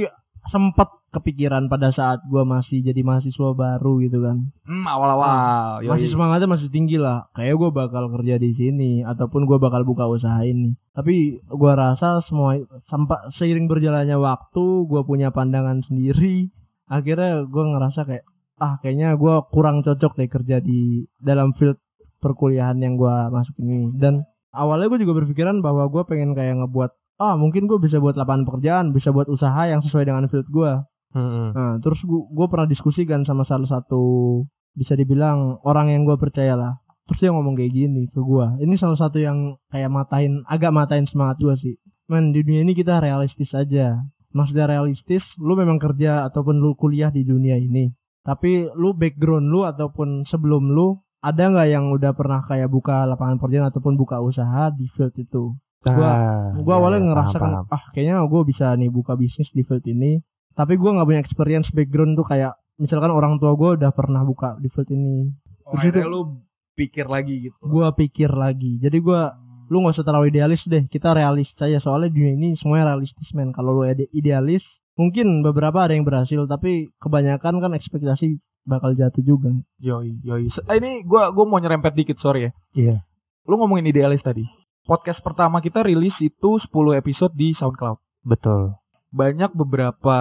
sempat 0.52 0.92
kepikiran 1.10 1.72
pada 1.72 1.90
saat 1.96 2.20
gue 2.28 2.42
masih 2.44 2.84
jadi 2.84 3.00
mahasiswa 3.00 3.56
baru 3.56 4.04
gitu 4.04 4.20
kan 4.20 4.52
hmm 4.68 4.84
awal-awal 4.84 5.80
Yoi. 5.80 5.90
masih 5.96 6.08
semangatnya 6.12 6.48
masih 6.50 6.68
tinggi 6.68 7.00
lah 7.00 7.24
kayak 7.32 7.56
gue 7.56 7.70
bakal 7.72 8.12
kerja 8.12 8.36
di 8.36 8.52
sini 8.52 9.00
ataupun 9.02 9.48
gue 9.48 9.56
bakal 9.56 9.82
buka 9.88 10.04
usaha 10.04 10.44
ini 10.44 10.76
tapi 10.92 11.40
gue 11.40 11.72
rasa 11.72 12.20
semua 12.28 12.60
sampai 12.92 13.32
seiring 13.40 13.66
berjalannya 13.66 14.18
waktu 14.20 14.64
gue 14.86 15.02
punya 15.08 15.32
pandangan 15.32 15.80
sendiri 15.88 16.52
akhirnya 16.86 17.48
gue 17.48 17.64
ngerasa 17.64 18.06
kayak 18.06 18.24
ah 18.56 18.80
kayaknya 18.80 19.16
gue 19.16 19.34
kurang 19.52 19.84
cocok 19.84 20.12
deh 20.16 20.28
kerja 20.28 20.56
di 20.64 21.04
dalam 21.20 21.52
field 21.56 21.76
perkuliahan 22.20 22.80
yang 22.80 22.96
gue 22.96 23.14
masuk 23.28 23.56
ini 23.60 23.92
dan 24.00 24.24
awalnya 24.52 24.88
gue 24.92 25.04
juga 25.04 25.24
berpikiran 25.24 25.60
bahwa 25.60 25.86
gue 25.92 26.02
pengen 26.08 26.32
kayak 26.32 26.64
ngebuat 26.64 26.90
ah 27.20 27.36
mungkin 27.36 27.68
gue 27.68 27.76
bisa 27.80 28.00
buat 28.00 28.16
lapangan 28.16 28.48
pekerjaan 28.48 28.96
bisa 28.96 29.12
buat 29.12 29.28
usaha 29.28 29.68
yang 29.68 29.84
sesuai 29.84 30.08
dengan 30.08 30.28
field 30.32 30.48
gue 30.48 30.72
Mm-mm. 31.16 31.48
Nah, 31.56 31.74
terus 31.80 31.96
gua 32.04 32.46
pernah 32.52 32.68
diskusikan 32.68 33.24
sama 33.24 33.48
salah 33.48 33.64
satu 33.64 34.44
bisa 34.76 34.92
dibilang 34.92 35.56
orang 35.64 35.88
yang 35.88 36.04
gua 36.04 36.20
percaya 36.20 36.52
lah. 36.52 36.76
Terus 37.08 37.18
dia 37.24 37.30
ngomong 37.32 37.56
kayak 37.56 37.72
gini 37.72 38.04
ke 38.12 38.20
gua. 38.20 38.52
Ini 38.60 38.76
salah 38.76 39.00
satu 39.00 39.16
yang 39.16 39.56
kayak 39.72 39.88
matain 39.88 40.44
agak 40.44 40.76
matain 40.76 41.08
semangat 41.08 41.40
gua 41.40 41.56
sih. 41.56 41.80
Men, 42.12 42.36
di 42.36 42.44
dunia 42.44 42.68
ini 42.68 42.76
kita 42.76 43.00
realistis 43.00 43.48
aja. 43.56 43.96
Maksudnya 44.36 44.68
realistis, 44.68 45.24
lu 45.40 45.56
memang 45.56 45.80
kerja 45.80 46.28
ataupun 46.28 46.60
lu 46.60 46.76
kuliah 46.76 47.08
di 47.08 47.24
dunia 47.24 47.56
ini. 47.56 47.88
Tapi 48.26 48.50
lu 48.72 48.90
background 48.92 49.46
lu 49.46 49.62
ataupun 49.62 50.26
sebelum 50.26 50.68
lu 50.68 50.86
ada 51.20 51.46
nggak 51.46 51.68
yang 51.68 51.88
udah 51.88 52.10
pernah 52.12 52.42
kayak 52.42 52.66
buka 52.66 53.02
lapangan 53.04 53.38
pekerjaan 53.38 53.66
ataupun 53.66 53.94
buka 53.94 54.18
usaha 54.18 54.68
di 54.70 54.90
field 54.92 55.14
itu? 55.16 55.54
Gua- 55.80 55.94
Ah, 56.02 56.50
Gua 56.56 56.66
iya, 56.68 56.80
awalnya 56.80 56.98
iya, 56.98 57.08
ngerasa 57.08 57.36
kan, 57.36 57.50
ah 57.64 57.82
kayaknya 57.92 58.18
gua 58.24 58.42
bisa 58.42 58.74
nih 58.74 58.90
buka 58.90 59.14
bisnis 59.14 59.46
di 59.48 59.62
field 59.62 59.86
ini. 59.86 60.18
tapi 60.52 60.74
gue 60.74 60.88
nggak 60.88 61.04
punya 61.04 61.20
experience 61.20 61.68
background 61.70 62.16
tuh 62.16 62.24
kayak 62.24 62.56
misalkan 62.76 63.12
orang 63.12 63.36
tua 63.36 63.52
gue 63.52 63.76
udah 63.76 63.92
pernah 63.92 64.24
buka 64.24 64.56
di 64.56 64.66
field 64.66 64.88
ini 64.88 65.28
Oh, 65.62 65.76
Terus 65.76 65.92
itu- 65.94 66.08
lu 66.08 66.20
pikir 66.74 67.04
lagi 67.06 67.34
gitu. 67.44 67.60
gue 67.60 67.84
pikir 67.94 68.32
lagi 68.32 68.80
jadi 68.80 68.96
gue 68.96 69.20
lu 69.66 69.76
nggak 69.78 69.92
usah 69.92 70.02
terlalu 70.02 70.30
idealis 70.30 70.64
deh 70.64 70.80
kita 70.86 71.12
realis 71.12 71.52
aja 71.54 71.76
soalnya 71.78 72.08
dunia 72.08 72.32
ini 72.32 72.48
semuanya 72.56 72.88
realistis 72.90 73.28
men 73.32 73.52
kalau 73.52 73.76
lu 73.76 73.82
ide- 73.84 74.08
idealis 74.10 74.64
mungkin 74.96 75.44
beberapa 75.44 75.84
ada 75.84 75.92
yang 75.92 76.02
berhasil 76.02 76.44
tapi 76.46 76.88
kebanyakan 76.98 77.60
kan 77.60 77.72
ekspektasi 77.72 78.40
bakal 78.66 78.92
jatuh 78.92 79.22
juga 79.22 79.52
Yoi, 79.78 80.18
yoi. 80.24 80.50
Eh, 80.50 80.76
ini 80.80 81.06
gua 81.06 81.30
gua 81.30 81.46
mau 81.46 81.60
nyerempet 81.60 81.94
dikit, 81.94 82.18
sorry 82.18 82.48
ya. 82.48 82.52
Iya. 82.74 82.96
Lu 83.46 83.56
ngomongin 83.56 83.86
idealis 83.86 84.18
tadi. 84.20 84.42
Podcast 84.82 85.22
pertama 85.22 85.62
kita 85.62 85.86
rilis 85.86 86.14
itu 86.18 86.58
10 86.58 86.66
episode 86.98 87.30
di 87.34 87.54
SoundCloud. 87.54 87.98
Betul. 88.26 88.74
Banyak 89.14 89.54
beberapa 89.54 90.16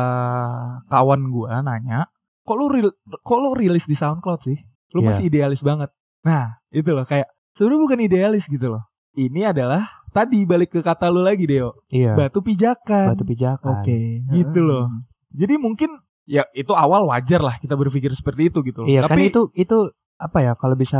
kawan 0.86 1.22
gua 1.30 1.62
nanya, 1.62 2.06
"Kok 2.46 2.56
lu 2.56 2.66
ril- 2.70 2.98
kok 3.02 3.40
lu 3.42 3.58
rilis 3.58 3.82
di 3.90 3.98
SoundCloud 3.98 4.42
sih? 4.46 4.58
Lu 4.94 5.02
Iya. 5.02 5.08
masih 5.10 5.26
idealis 5.26 5.62
banget." 5.66 5.90
Nah, 6.22 6.62
itu 6.70 6.86
loh 6.94 7.06
kayak 7.06 7.26
sebenarnya 7.58 7.82
bukan 7.82 8.00
idealis 8.02 8.46
gitu 8.46 8.70
loh. 8.70 8.84
Ini 9.16 9.54
adalah 9.54 9.90
tadi 10.16 10.48
balik 10.48 10.72
ke 10.72 10.80
kata 10.80 11.12
lu 11.12 11.28
lagi, 11.28 11.44
Deo. 11.44 11.84
Iya. 11.92 12.16
Batu 12.16 12.40
pijakan. 12.40 13.12
Batu 13.12 13.28
pijakan. 13.28 13.84
oke 13.84 13.98
Gitu 14.32 14.60
loh. 14.64 14.88
Jadi 15.36 15.60
mungkin 15.60 16.00
ya 16.26 16.48
itu 16.56 16.72
awal 16.72 17.06
wajar 17.06 17.44
lah 17.44 17.60
kita 17.60 17.76
berpikir 17.76 18.16
seperti 18.16 18.50
itu 18.50 18.64
gitu 18.64 18.88
loh. 18.88 18.90
Iya 18.90 19.06
kan 19.06 19.20
Tapi 19.20 19.22
itu 19.30 19.42
itu 19.60 19.78
apa 20.16 20.38
ya 20.40 20.56
kalau 20.56 20.80
bisa 20.80 21.00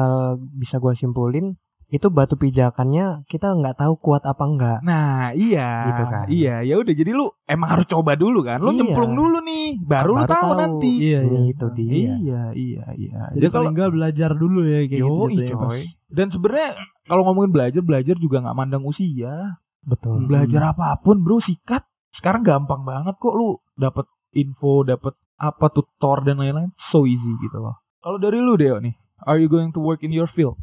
bisa 0.60 0.76
gua 0.84 0.92
simpulin 1.00 1.56
itu 1.88 2.10
batu 2.10 2.34
pijakannya 2.34 3.30
kita 3.30 3.54
nggak 3.54 3.78
tahu 3.78 3.94
kuat 3.98 4.22
apa 4.22 4.42
enggak. 4.42 4.80
Nah, 4.82 5.32
iya. 5.32 5.70
Gitu 5.86 6.04
kan. 6.06 6.26
Iya, 6.28 6.56
ya 6.62 6.76
udah 6.78 6.94
jadi 6.94 7.12
lu 7.12 7.30
emang 7.46 7.70
harus 7.72 7.86
coba 7.86 8.18
dulu 8.18 8.42
kan. 8.42 8.58
Lu 8.58 8.74
Iya. 8.74 8.82
nyemplung 8.82 9.14
dulu 9.14 9.38
nih, 9.40 9.78
baru, 9.80 10.12
lu 10.12 10.24
Baru 10.26 10.34
tahu, 10.34 10.50
tahu. 10.50 10.60
nanti. 10.60 10.92
iya 10.98 11.20
iya 11.22 11.40
Itu 11.46 11.68
dia. 11.72 11.94
Iya, 12.18 12.42
iya, 12.52 12.84
iya. 12.98 13.20
jadi 13.34 13.48
paling 13.50 13.74
enggak 13.74 13.92
belajar 13.94 14.30
dulu 14.34 14.60
ya 14.64 14.80
kayak 14.84 15.02
Yo, 15.02 15.10
gitu 15.30 15.42
jatuhnya, 15.46 15.56
coy. 15.62 15.82
Dan 16.10 16.28
sebenarnya 16.30 16.70
kalau 17.06 17.22
ngomongin 17.24 17.52
belajar, 17.54 17.82
belajar 17.82 18.16
juga 18.18 18.38
nggak 18.42 18.58
mandang 18.58 18.84
usia. 18.84 19.62
Betul. 19.86 20.26
Hmm. 20.26 20.28
Belajar 20.28 20.74
apa 20.74 20.98
pun, 21.00 21.22
Bro, 21.22 21.46
sikat. 21.46 21.86
Sekarang 22.18 22.42
gampang 22.42 22.82
banget 22.82 23.14
kok 23.16 23.36
lu 23.36 23.62
dapat 23.76 24.10
info, 24.32 24.82
dapat 24.82 25.14
apa 25.36 25.68
tutor 25.70 26.24
dan 26.24 26.42
lain-lain. 26.42 26.74
So 26.90 27.06
easy 27.06 27.32
gitu 27.40 27.60
loh. 27.60 27.78
Kalau 28.02 28.18
dari 28.18 28.42
lu, 28.42 28.56
Deo 28.56 28.82
nih, 28.82 28.96
are 29.22 29.38
you 29.38 29.46
going 29.46 29.70
to 29.70 29.82
work 29.82 30.02
in 30.02 30.10
your 30.10 30.26
field? 30.32 30.58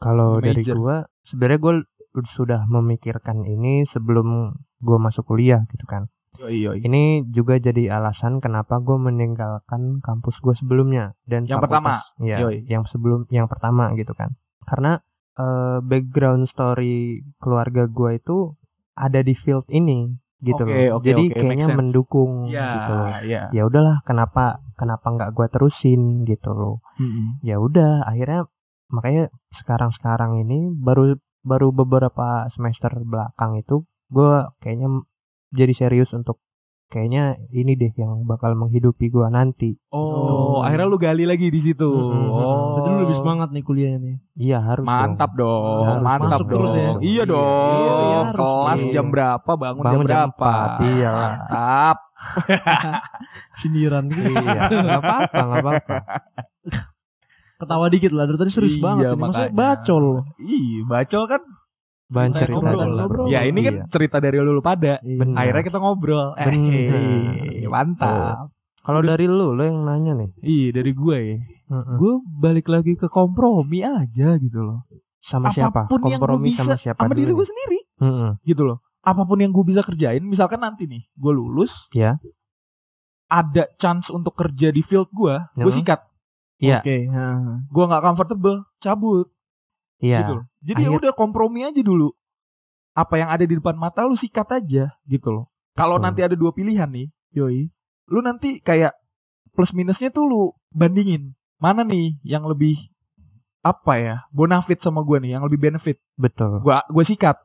Kalau 0.00 0.40
dari 0.40 0.64
gua 0.64 1.04
sebenarnya 1.28 1.60
gua 1.60 1.74
sudah 2.34 2.66
memikirkan 2.66 3.44
ini 3.44 3.84
sebelum 3.92 4.56
gua 4.80 4.98
masuk 4.98 5.28
kuliah 5.28 5.62
gitu 5.70 5.84
kan. 5.84 6.08
Yoi, 6.40 6.56
yoi. 6.64 6.78
Ini 6.80 7.28
juga 7.28 7.60
jadi 7.60 7.92
alasan 7.92 8.40
kenapa 8.40 8.80
gua 8.80 8.96
meninggalkan 8.96 10.00
kampus 10.00 10.40
gua 10.40 10.56
sebelumnya 10.56 11.12
dan 11.28 11.44
Yang 11.44 11.68
pertama? 11.68 12.00
ya, 12.18 12.40
Yoi. 12.40 12.64
yang 12.64 12.88
sebelum 12.88 13.28
yang 13.28 13.44
pertama 13.46 13.92
gitu 13.94 14.16
kan. 14.16 14.32
Karena 14.64 15.04
eh, 15.36 15.78
background 15.84 16.48
story 16.48 17.20
keluarga 17.36 17.84
gua 17.84 18.16
itu 18.16 18.56
ada 18.96 19.20
di 19.20 19.36
field 19.36 19.68
ini 19.68 20.16
gitu 20.40 20.64
Oke, 20.64 20.72
loh. 20.88 20.96
oke, 20.96 21.04
jadi 21.04 21.24
oke, 21.28 21.36
kayaknya 21.36 21.66
mendukung 21.68 22.48
Iya, 22.48 22.66
gitu. 22.72 22.92
loh. 22.96 23.08
iya. 23.20 23.42
Ya 23.52 23.62
udahlah, 23.68 24.00
kenapa 24.08 24.64
kenapa 24.80 25.06
nggak 25.12 25.30
gua 25.36 25.46
terusin 25.52 26.24
gitu 26.24 26.50
loh. 26.50 26.80
Mm-mm. 26.96 27.40
ya 27.44 27.60
udah 27.60 28.08
akhirnya 28.08 28.48
makanya 28.90 29.30
sekarang-sekarang 29.56 30.40
ini 30.40 30.58
baru 30.72 31.14
baru 31.40 31.70
beberapa 31.70 32.26
semester 32.50 32.92
belakang 33.00 33.56
itu 33.56 33.82
gue 34.08 34.32
kayaknya 34.58 35.00
jadi 35.48 35.72
serius 35.74 36.10
untuk 36.10 36.36
kayaknya 36.86 37.22
ini 37.48 37.72
deh 37.72 37.94
yang 37.94 38.22
bakal 38.24 38.52
menghidupi 38.52 39.08
gue 39.08 39.26
nanti 39.26 39.78
Oh, 39.88 40.58
Oh. 40.60 40.60
akhirnya 40.60 40.86
lu 40.86 40.98
gali 40.98 41.22
lagi 41.22 41.46
di 41.46 41.62
situ. 41.62 41.86
Mm-mm. 41.86 42.28
Oh. 42.28 42.76
Jadi 42.76 42.88
lu 42.88 42.98
lebih 43.00 43.16
semangat 43.16 43.48
nih 43.48 43.62
kuliahnya 43.62 43.98
nih. 43.98 44.16
iya 44.36 44.58
harus 44.60 44.84
Mantap 44.84 45.32
dong, 45.32 45.86
Harus 45.88 46.02
mantap 46.02 46.28
masuk 46.36 46.44
dong. 46.44 46.52
terus 46.52 46.70
ya. 46.70 46.82
Iya 46.82 46.90
Iya, 47.00 47.22
dong. 47.24 47.70
iya, 47.72 47.94
iya, 47.96 48.18
harus. 48.20 48.36
Kelas 48.36 48.76
Iya. 48.76 48.92
jam 48.92 49.06
berapa, 49.08 49.50
bangun, 49.54 49.82
Bangun 49.82 49.96
jam 49.96 50.02
jam 50.02 50.28
berapa? 50.28 50.52
iya. 50.84 51.10
Mantap. 51.14 51.98
Sindiran 53.60 54.04
gitu. 54.06 54.30
iya 54.30 54.62
nggak 54.68 55.00
apa-apa 55.00 55.38
nggak 55.40 55.62
apa-apa 55.62 55.96
Ketawa 57.60 57.86
dikit 57.86 58.10
lah, 58.10 58.24
dari 58.24 58.38
tadi 58.38 58.50
serius 58.50 58.74
Iya, 58.74 58.82
banget. 58.82 59.04
ini. 59.06 59.20
Maksudnya 59.20 59.52
bacol. 59.52 60.04
Iya, 60.40 60.78
bacol 60.88 61.24
kan 61.28 61.42
bahan 62.10 62.30
cerita 62.34 62.56
ngobrol 62.58 62.90
ngobrol. 62.96 63.24
Ya 63.28 63.40
ini 63.44 63.60
kan 63.60 63.74
Iya. 63.76 63.84
cerita 63.92 64.16
dari 64.18 64.36
lu 64.36 64.58
pada. 64.58 64.98
Benar. 64.98 65.36
Akhirnya 65.36 65.62
kita 65.62 65.78
ngobrol. 65.78 66.26
Eh, 66.34 66.46
Benar. 66.48 67.68
mantap. 67.68 68.50
kalau 68.80 69.04
dari 69.04 69.28
lu 69.28 69.52
lu 69.52 69.60
yang 69.60 69.84
nanya 69.84 70.16
nih 70.16 70.30
Iya, 70.40 70.68
dari 70.72 70.90
gue 70.90 71.16
ya. 71.20 71.36
Mm-mm. 71.68 71.96
Gue 72.00 72.12
balik 72.34 72.66
lagi 72.66 72.96
ke 72.96 73.06
kompromi 73.06 73.84
aja 73.84 74.34
gitu 74.36 74.58
loh. 74.58 74.88
sama 75.20 75.54
siapa 75.54 75.86
Apa 75.86 75.86
pun 75.86 76.00
yang 76.02 76.18
gue 76.18 76.26
kompromi 76.26 76.50
bisa 76.50 76.64
sama 76.64 76.74
siapa 76.74 77.00
sama 77.00 77.14
diri 77.14 77.30
gue 77.30 77.46
sendiri 77.46 77.78
Mm-mm. 78.02 78.30
gitu 78.42 78.66
loh. 78.66 78.80
Apa 79.00 79.22
pun 79.22 79.38
yang 79.38 79.52
gue 79.52 79.62
bisa 79.62 79.80
kerjain, 79.80 80.20
misalkan 80.20 80.58
nanti 80.58 80.84
nih, 80.84 81.06
gue 81.06 81.30
lulus, 81.30 81.70
ya 81.92 82.18
ada 83.30 83.70
chance 83.78 84.10
untuk 84.10 84.34
kerja 84.34 84.68
di 84.68 84.82
field 84.82 85.06
gue, 85.10 85.34
gue 85.54 85.72
sikat. 85.78 86.02
Iya 86.60 86.78
Oke. 86.78 86.96
ha. 87.08 87.26
Gue 87.66 87.84
nggak 87.84 88.04
comfortable, 88.04 88.56
cabut. 88.78 89.26
iya 89.98 90.20
gitu 90.22 90.32
loh. 90.38 90.44
Jadi 90.60 90.80
ya 90.80 90.88
Akhir- 90.88 90.98
udah 91.00 91.12
kompromi 91.14 91.60
aja 91.62 91.80
dulu. 91.80 92.12
Apa 92.92 93.16
yang 93.16 93.28
ada 93.28 93.42
di 93.42 93.54
depan 93.54 93.74
mata 93.74 94.02
lu 94.02 94.14
sikat 94.14 94.48
aja 94.50 94.92
gitu 95.04 95.28
loh. 95.30 95.44
Kalau 95.72 95.96
Betul. 95.96 96.04
nanti 96.04 96.20
ada 96.20 96.34
dua 96.34 96.50
pilihan 96.50 96.88
nih, 96.88 97.08
yoi, 97.32 97.70
lu 98.06 98.20
nanti 98.20 98.60
kayak 98.60 98.92
plus 99.52 99.70
minusnya 99.72 100.08
tuh 100.08 100.24
lu 100.24 100.42
bandingin. 100.70 101.32
Mana 101.56 101.80
nih 101.82 102.16
yang 102.22 102.44
lebih 102.44 102.76
apa 103.60 103.92
ya? 103.96 104.16
Bonafit 104.30 104.80
sama 104.80 105.00
gue 105.00 105.20
nih, 105.20 105.36
yang 105.36 105.44
lebih 105.44 105.60
benefit. 105.60 106.00
betul 106.14 106.60
Gua 106.60 106.84
gue 106.86 107.04
sikat. 107.04 107.36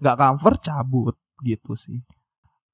Nggak 0.00 0.16
comfort 0.16 0.58
cabut 0.60 1.16
gitu 1.40 1.76
sih. 1.78 2.00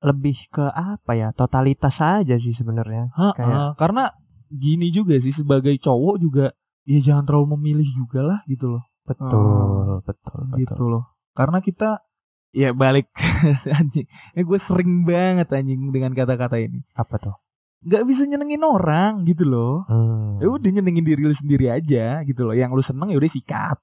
lebih 0.00 0.32
ke 0.48 0.64
apa 0.64 1.12
ya 1.12 1.28
totalitas 1.30 1.92
aja 2.00 2.32
sih 2.34 2.56
sebenarnya 2.56 3.12
Kayak- 3.36 3.76
karena 3.76 4.16
gini 4.50 4.90
juga 4.90 5.16
sih 5.22 5.32
sebagai 5.38 5.78
cowok 5.78 6.16
juga 6.18 6.46
ya 6.84 6.98
jangan 7.00 7.24
terlalu 7.26 7.56
memilih 7.58 7.88
juga 7.94 8.20
lah 8.22 8.38
gitu 8.50 8.76
loh. 8.78 8.84
betul 9.06 9.30
betul 9.30 10.02
betul 10.06 10.40
gitu 10.58 10.84
loh. 10.86 11.04
Karena 11.34 11.58
kita 11.62 12.02
ya 12.50 12.74
balik 12.74 13.10
anjing. 13.78 14.06
Eh 14.34 14.42
gue 14.42 14.58
sering 14.66 15.06
banget 15.06 15.50
anjing 15.50 15.90
dengan 15.94 16.12
kata-kata 16.14 16.58
ini. 16.58 16.82
apa 16.94 17.16
tuh 17.18 17.36
Gak 17.80 18.04
bisa 18.04 18.28
nyenengin 18.28 18.60
orang 18.60 19.24
gitu 19.24 19.48
loh. 19.48 19.88
Hmm. 19.88 20.36
Ya 20.36 20.52
udah 20.52 20.68
nyenengin 20.68 21.00
diri 21.00 21.22
lu 21.24 21.32
sendiri 21.32 21.72
aja 21.72 22.20
gitu 22.28 22.44
loh. 22.44 22.52
Yang 22.52 22.70
lu 22.76 22.82
seneng 22.84 23.08
ya 23.08 23.16
udah 23.16 23.32
sikat. 23.32 23.78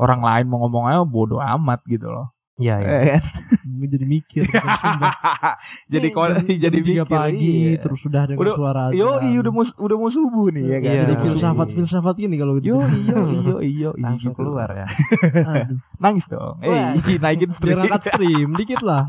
Orang 0.00 0.24
lain 0.24 0.48
mau 0.48 0.64
ngomong 0.64 0.88
aja 0.88 1.04
bodoh 1.04 1.36
amat 1.36 1.84
gitu 1.84 2.08
loh. 2.08 2.32
Iya, 2.54 2.74
iya. 2.78 2.88
Eh, 2.92 3.04
kan? 3.08 3.22
Jadi 3.88 4.04
mikir. 4.04 4.44
jadi 5.92 6.04
Nih, 6.04 6.12
kalau 6.12 6.28
jadi 6.64 6.78
tiga 6.78 7.02
mikir, 7.02 7.08
pagi 7.08 7.54
iya. 7.72 7.80
terus 7.80 7.98
sudah 8.00 8.22
dengan 8.28 8.40
Udah- 8.44 8.56
suara 8.56 8.82
Yo, 8.92 9.08
iya 9.22 9.38
udah 9.40 9.52
mau 9.52 9.64
udah 9.64 9.96
mau 9.96 10.10
subuh 10.10 10.46
nih 10.50 10.64
ya 10.66 10.78
kan. 10.78 10.84
Iya. 10.86 11.00
jadi 11.02 11.14
filsafat 11.18 11.66
subuh. 11.66 11.76
filsafat 11.80 12.14
gini 12.16 12.34
kalau 12.36 12.52
gitu. 12.60 12.68
Yo, 12.68 12.78
iyo, 12.84 13.18
iyo, 13.32 13.56
iyo, 13.62 13.90
langsung 13.96 14.32
gitu. 14.32 14.40
keluar 14.42 14.68
ya 14.68 14.86
Aduh. 15.64 15.78
Nangis 15.98 16.24
dong. 16.28 16.54
Eh, 16.60 16.78
naikin 17.18 17.50
Biar 17.50 17.58
stream. 17.58 17.78
angkat 17.88 18.02
stream 18.10 18.48
dikit 18.54 18.80
lah. 18.82 19.04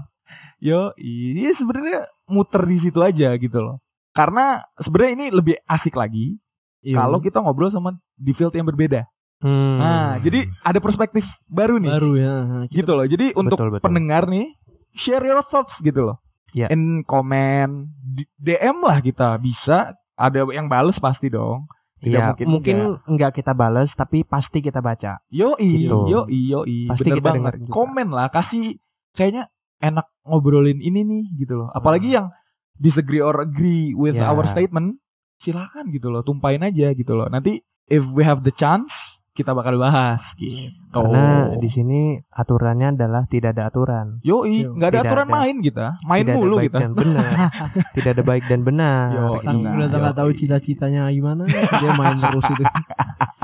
Yo, 0.58 0.96
iya 0.96 1.52
sebenarnya 1.54 2.00
muter 2.26 2.64
di 2.64 2.78
situ 2.80 3.00
aja 3.00 3.36
gitu 3.36 3.60
loh. 3.60 3.84
Karena 4.14 4.64
sebenarnya 4.80 5.12
ini 5.14 5.26
lebih 5.30 5.56
asik 5.66 5.94
lagi 5.94 6.40
Iya. 6.80 7.00
kalau 7.00 7.20
kita 7.20 7.40
ngobrol 7.40 7.72
sama 7.72 7.96
di 8.16 8.32
field 8.32 8.52
yang 8.52 8.68
berbeda. 8.68 9.08
Hmm. 9.44 9.76
Nah, 9.78 10.10
jadi 10.24 10.48
ada 10.64 10.80
perspektif 10.80 11.28
baru 11.46 11.76
nih. 11.76 11.92
baru 11.92 12.12
ya. 12.16 12.36
Kita- 12.72 12.76
Gitu 12.80 12.92
loh. 12.96 13.06
Jadi 13.06 13.26
untuk 13.36 13.58
Betul, 13.60 13.70
betul. 13.76 13.84
pendengar 13.84 14.24
nih, 14.26 14.56
share 15.04 15.20
your 15.22 15.44
thoughts 15.52 15.76
gitu 15.84 16.00
loh. 16.00 16.18
Iya. 16.56 16.72
In 16.72 17.04
di- 18.16 18.30
DM 18.40 18.80
lah 18.80 19.04
kita 19.04 19.36
bisa. 19.38 19.94
Ada 20.14 20.46
yang 20.48 20.70
bales 20.70 20.94
pasti 21.02 21.28
dong. 21.28 21.66
Tidak 22.00 22.14
Iya, 22.14 22.28
mungkin 22.30 22.48
mungkin, 22.48 22.76
nggak 23.10 23.32
kita 23.34 23.56
balas 23.56 23.90
tapi 23.96 24.22
pasti 24.22 24.60
kita 24.60 24.78
baca. 24.78 25.24
Yo 25.28 25.56
Gitu. 25.58 25.98
yo 26.08 26.28
yo 26.28 26.60
Pasti 26.92 27.10
bener 27.10 27.18
kita 27.18 27.30
juga. 27.34 27.72
Komen 27.72 28.12
lah, 28.12 28.28
kasih 28.30 28.78
kayaknya 29.16 29.48
enak 29.80 30.06
ngobrolin 30.24 30.78
ini 30.78 31.02
nih 31.02 31.24
gitu 31.38 31.58
loh. 31.58 31.70
Apalagi 31.72 32.12
yang 32.12 32.30
disagree 32.78 33.24
or 33.24 33.40
agree 33.40 33.96
with 33.96 34.14
Ya. 34.14 34.30
our 34.30 34.46
statement, 34.52 35.00
silakan 35.42 35.90
gitu 35.90 36.12
loh, 36.12 36.22
tumpahin 36.22 36.62
aja 36.62 36.92
gitu 36.92 37.16
loh. 37.16 37.26
Nanti 37.26 37.64
if 37.88 38.04
we 38.12 38.22
have 38.22 38.44
the 38.44 38.54
chance, 38.54 38.92
kita 39.34 39.52
bakal 39.52 39.76
bahas 39.76 40.22
gitu. 40.38 40.70
Karena 40.94 41.26
di 41.56 41.66
sini 41.68 42.02
aturannya 42.30 42.94
adalah 42.94 43.26
tidak 43.26 43.54
ada 43.54 43.68
aturan. 43.68 44.22
Yo, 44.22 44.46
nggak 44.46 44.78
ada 44.88 44.94
tidak 44.96 45.10
aturan 45.10 45.26
ada. 45.26 45.36
main 45.36 45.56
kita, 45.60 45.86
main 46.04 46.22
tidak 46.22 46.36
mulu 46.36 46.46
ada 46.46 46.60
baik 46.60 46.70
kita. 46.70 46.80
dan 46.80 46.92
benar. 46.94 47.32
tidak 47.96 48.10
ada 48.12 48.24
baik 48.24 48.44
dan 48.46 48.62
benar. 48.62 49.04
Yo, 49.10 49.26
Iya, 49.44 49.70
udah 49.84 50.00
nggak 50.00 50.16
tahu 50.16 50.30
cita-citanya 50.34 51.02
gimana, 51.10 51.44
dia 51.50 51.92
main 51.92 52.18
terus 52.20 52.46
itu. 52.48 52.64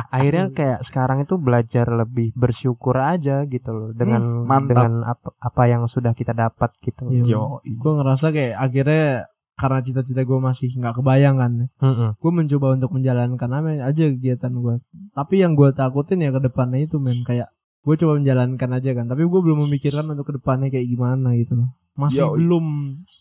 Akhirnya 0.10 0.46
kayak 0.50 0.80
sekarang 0.86 1.22
itu 1.22 1.36
belajar 1.36 1.86
lebih 1.88 2.34
bersyukur 2.34 2.96
aja 2.96 3.46
gitu 3.46 3.70
loh 3.70 3.90
dengan 3.92 4.22
Hmm, 4.22 4.46
mantap. 4.46 4.70
dengan 4.72 4.92
apa, 5.06 5.28
apa 5.38 5.64
yang 5.66 5.86
sudah 5.86 6.14
kita 6.14 6.34
dapat 6.34 6.74
gitu. 6.80 7.06
Iya. 7.08 7.24
Yo, 7.28 7.42
Gue 7.62 7.92
ngerasa 7.94 8.30
kayak 8.30 8.56
akhirnya 8.60 9.30
karena 9.60 9.84
cita-cita 9.84 10.24
gue 10.24 10.40
masih 10.40 10.72
nggak 10.72 10.96
kebayang 10.96 11.36
kan 11.36 11.52
Mm-mm. 11.78 12.10
gue 12.16 12.32
mencoba 12.32 12.74
untuk 12.74 12.90
menjalankan 12.90 13.50
apa 13.52 13.70
aja 13.84 14.04
kegiatan 14.08 14.54
gue 14.56 14.76
tapi 15.12 15.36
yang 15.38 15.54
gue 15.54 15.70
takutin 15.72 16.20
ya 16.20 16.32
ke 16.32 16.40
depannya 16.42 16.80
itu 16.82 16.96
men 16.98 17.22
kayak 17.22 17.52
gue 17.80 17.96
coba 17.96 18.16
menjalankan 18.16 18.70
aja 18.74 18.92
kan 18.94 19.06
tapi 19.06 19.22
gue 19.22 19.40
belum 19.42 19.68
memikirkan 19.68 20.08
untuk 20.08 20.26
ke 20.26 20.36
depannya 20.36 20.68
kayak 20.68 20.88
gimana 20.88 21.36
gitu 21.36 21.54
loh 21.56 21.70
masih 21.94 22.24
Yoi. 22.24 22.36
belum 22.40 22.66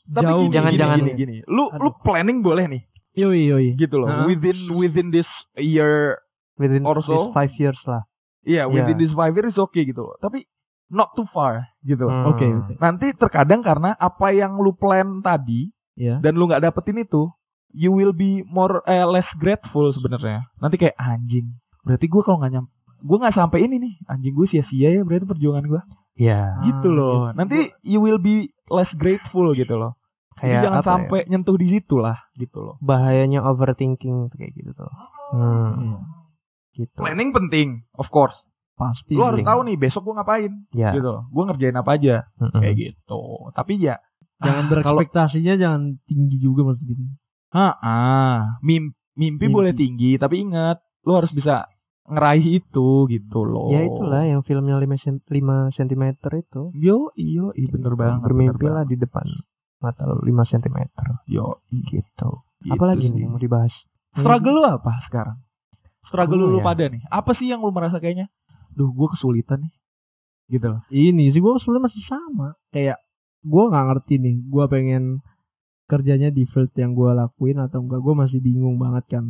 Tapi 0.08 0.24
jauh 0.24 0.40
gini, 0.40 0.54
jangan- 0.54 0.70
gini, 0.70 0.80
jangan- 0.80 1.00
gini, 1.00 1.12
gini. 1.12 1.36
Lu 1.44 1.66
lu 1.68 1.90
Aduh. 1.90 1.98
planning 1.98 2.38
boleh 2.40 2.64
nih, 2.64 2.82
yoi 3.12 3.42
yoi 3.44 3.68
gitu 3.74 3.98
loh. 3.98 4.06
Within 4.24 4.58
within 4.72 5.08
this 5.10 5.26
year, 5.54 6.14
Within 6.54 6.82
Or 6.82 7.02
so? 7.02 7.10
these 7.28 7.34
five 7.34 7.52
years 7.54 7.78
lah. 7.84 8.06
iya, 8.40 8.64
within 8.64 8.94
Yeah. 8.94 9.02
this 9.02 9.12
five 9.12 9.34
years 9.34 9.54
oke 9.54 9.74
gitu 9.74 9.98
loh. 9.98 10.14
Tapi 10.16 10.46
not 10.88 11.10
too 11.12 11.26
far 11.28 11.66
gitu. 11.82 12.06
Hmm. 12.06 12.24
oke 12.26 12.40
oke 12.40 12.72
Nanti 12.78 13.12
terkadang 13.14 13.60
karena 13.60 13.92
apa 13.92 14.30
yang 14.30 14.56
lu 14.56 14.70
plan 14.72 15.20
tadi 15.20 15.74
ya 15.98 16.22
dan 16.22 16.38
lu 16.38 16.46
nggak 16.46 16.62
dapetin 16.62 17.02
itu, 17.02 17.26
you 17.74 17.90
will 17.90 18.14
be 18.14 18.46
more 18.46 18.80
eh, 18.86 19.02
less 19.04 19.26
grateful 19.36 19.90
sebenarnya. 19.90 20.46
Nanti 20.56 20.78
kayak 20.78 20.94
anjing. 20.94 21.58
Berarti 21.82 22.06
gue 22.06 22.22
kalau 22.22 22.38
nggak 22.38 22.52
nyam, 22.54 22.66
gue 23.00 23.16
nggak 23.18 23.34
sampai 23.34 23.66
ini 23.66 23.76
nih, 23.76 23.94
anjing 24.06 24.32
gue 24.32 24.46
sia-sia 24.46 24.94
ya 24.94 25.02
berarti 25.02 25.26
perjuangan 25.26 25.66
gue. 25.66 25.82
Ya, 26.18 26.58
gitu 26.64 26.88
loh. 26.90 27.30
gitu. 27.30 27.36
Nanti 27.36 27.58
you 27.82 27.98
will 27.98 28.18
be 28.18 28.50
less 28.68 28.90
grateful 28.94 29.50
gitu 29.52 29.74
loh. 29.74 29.98
Jadi 30.38 30.54
kayak 30.54 30.62
jangan 30.62 30.78
apa 30.78 30.86
ya? 30.86 30.90
sampai 30.94 31.20
nyentuh 31.26 31.56
di 31.58 31.66
situ 31.68 31.96
lah 31.98 32.18
gitu 32.38 32.58
loh. 32.62 32.74
bahayanya 32.78 33.42
overthinking 33.42 34.30
kayak 34.32 34.54
gitu 34.54 34.70
tuh. 34.70 34.90
Hmm, 35.34 35.74
Iya. 35.74 35.98
gitu. 36.78 36.98
Planning 36.98 37.30
penting, 37.34 37.68
of 37.94 38.06
course. 38.08 38.34
pasti 38.78 39.18
Lu 39.18 39.26
harus 39.26 39.42
tahu 39.42 39.66
nih 39.66 39.74
besok 39.74 40.06
gue 40.06 40.14
ngapain 40.14 40.52
Ya. 40.70 40.94
gitu 40.94 41.10
loh. 41.10 41.26
Gue 41.34 41.42
ngerjain 41.42 41.74
apa 41.74 41.98
aja 41.98 42.30
Mm-mm. 42.38 42.62
kayak 42.62 42.74
gitu. 42.78 43.22
Tapi 43.50 43.74
ya 43.82 43.98
jangan 44.38 44.64
ah, 44.64 44.82
kalau 44.82 45.02
berekspektasinya 45.02 45.54
jangan 45.58 45.82
tinggi 46.06 46.36
juga 46.38 46.60
maksud 46.70 46.84
gitu 46.86 47.02
ah, 47.50 47.74
ah, 47.80 48.38
mim- 48.62 48.94
mimpi, 49.18 49.46
Mimpi. 49.46 49.54
boleh 49.54 49.72
tinggi 49.74 50.14
tapi 50.16 50.42
ingat 50.42 50.78
lu 51.02 51.16
harus 51.16 51.32
bisa 51.32 51.66
ngeraih 52.08 52.64
itu 52.64 53.04
gitu 53.12 53.44
loh. 53.44 53.68
Ya 53.68 53.84
itulah 53.84 54.24
yang 54.24 54.40
filmnya 54.40 54.80
5 54.80 54.96
sen- 54.96 55.20
5 55.28 55.68
cm 55.76 56.04
itu. 56.40 56.62
Yo, 56.72 57.12
iyo, 57.20 57.52
iya 57.52 57.68
bener 57.68 57.92
banget. 58.00 58.24
Bermimpi 58.24 58.64
bener 58.64 58.72
lah 58.80 58.84
di 58.88 58.96
depan 58.96 59.28
mata 59.78 60.08
lu 60.08 60.24
5 60.24 60.48
cm. 60.48 60.78
Yo, 61.28 61.60
gitu. 61.68 62.40
gitu 62.64 62.72
Apalagi 62.72 63.12
nih 63.12 63.28
yang 63.28 63.36
mau 63.36 63.40
dibahas? 63.40 63.70
Struggle 64.16 64.56
lu 64.56 64.64
apa 64.64 65.04
sekarang? 65.04 65.36
Struggle 66.08 66.48
Gua 66.48 66.52
lu 66.56 66.58
ya. 66.60 66.64
pada 66.64 66.84
nih. 66.88 67.02
Apa 67.12 67.36
sih 67.36 67.46
yang 67.52 67.60
lu 67.60 67.76
merasa 67.76 68.00
kayaknya? 68.00 68.32
Duh, 68.72 68.88
gue 68.88 69.08
kesulitan 69.12 69.68
nih. 69.68 69.72
Gitu 70.48 70.64
loh. 70.64 70.80
ini 70.88 71.28
sih 71.28 71.44
gue 71.44 71.52
sebenarnya 71.60 71.92
masih 71.92 72.02
sama 72.08 72.56
kayak 72.72 72.96
gue 73.44 73.64
nggak 73.70 73.86
ngerti 73.92 74.14
nih 74.18 74.36
gue 74.46 74.64
pengen 74.66 75.04
kerjanya 75.88 76.28
di 76.28 76.44
field 76.44 76.70
yang 76.76 76.92
gue 76.92 77.10
lakuin 77.16 77.58
atau 77.64 77.80
enggak 77.80 78.00
gue 78.04 78.14
masih 78.14 78.38
bingung 78.44 78.76
banget 78.76 79.18
kan. 79.18 79.24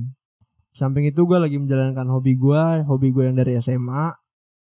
Samping 0.75 1.07
itu 1.11 1.27
gue 1.27 1.39
lagi 1.39 1.59
menjalankan 1.59 2.07
hobi 2.11 2.35
gue 2.35 2.63
hobi 2.87 3.09
gue 3.15 3.25
yang 3.31 3.37
dari 3.39 3.59
SMA 3.63 4.15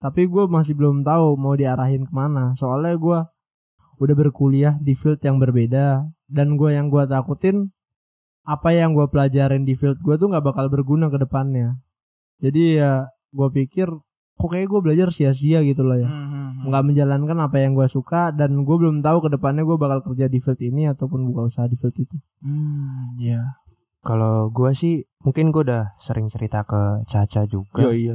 tapi 0.03 0.26
gue 0.26 0.45
masih 0.51 0.74
belum 0.74 1.07
tahu 1.07 1.38
mau 1.38 1.55
diarahin 1.55 2.09
ke 2.09 2.12
mana. 2.12 2.59
Soalnya 2.59 2.99
gue 2.99 3.18
udah 4.03 4.16
berkuliah 4.18 4.74
di 4.82 4.99
field 4.99 5.22
yang 5.22 5.38
berbeda 5.38 6.03
dan 6.26 6.59
gue 6.59 6.74
yang 6.74 6.90
gue 6.90 7.07
takutin 7.07 7.70
apa 8.43 8.74
yang 8.74 8.99
gue 8.99 9.07
pelajarin 9.07 9.62
di 9.62 9.78
field 9.78 10.03
gue 10.03 10.18
tuh 10.18 10.26
nggak 10.26 10.43
bakal 10.43 10.66
berguna 10.72 11.07
ke 11.12 11.22
depannya. 11.22 11.78
Jadi 12.43 12.82
ya 12.82 13.07
gue 13.30 13.49
pikir 13.53 13.86
kok 14.35 14.49
kayak 14.49 14.66
gue 14.66 14.80
belajar 14.80 15.09
sia-sia 15.11 15.61
gitu 15.62 15.83
loh 15.83 15.97
ya 15.97 16.09
Hmm. 16.09 16.68
nggak 16.68 16.85
menjalankan 16.85 17.39
apa 17.43 17.57
yang 17.59 17.74
gue 17.74 17.89
suka 17.89 18.30
dan 18.30 18.62
gue 18.62 18.76
belum 18.76 19.01
tahu 19.01 19.18
ke 19.22 19.28
depannya 19.30 19.62
gue 19.62 19.74
bakal 19.74 19.99
kerja 20.05 20.26
di 20.26 20.39
field 20.39 20.59
ini 20.59 20.87
ataupun 20.87 21.26
buka 21.26 21.51
usaha 21.51 21.66
di 21.66 21.74
field 21.74 21.97
itu. 21.97 22.16
Hmm, 22.41 23.18
ya. 23.18 23.59
Kalau 24.03 24.51
gua 24.51 24.74
sih 24.74 25.07
mungkin 25.22 25.55
gua 25.55 25.62
udah 25.62 25.85
sering 26.03 26.26
cerita 26.26 26.62
ke 26.62 27.07
Caca 27.07 27.47
juga. 27.47 27.87
Yo, 27.87 27.95
iya. 27.95 28.14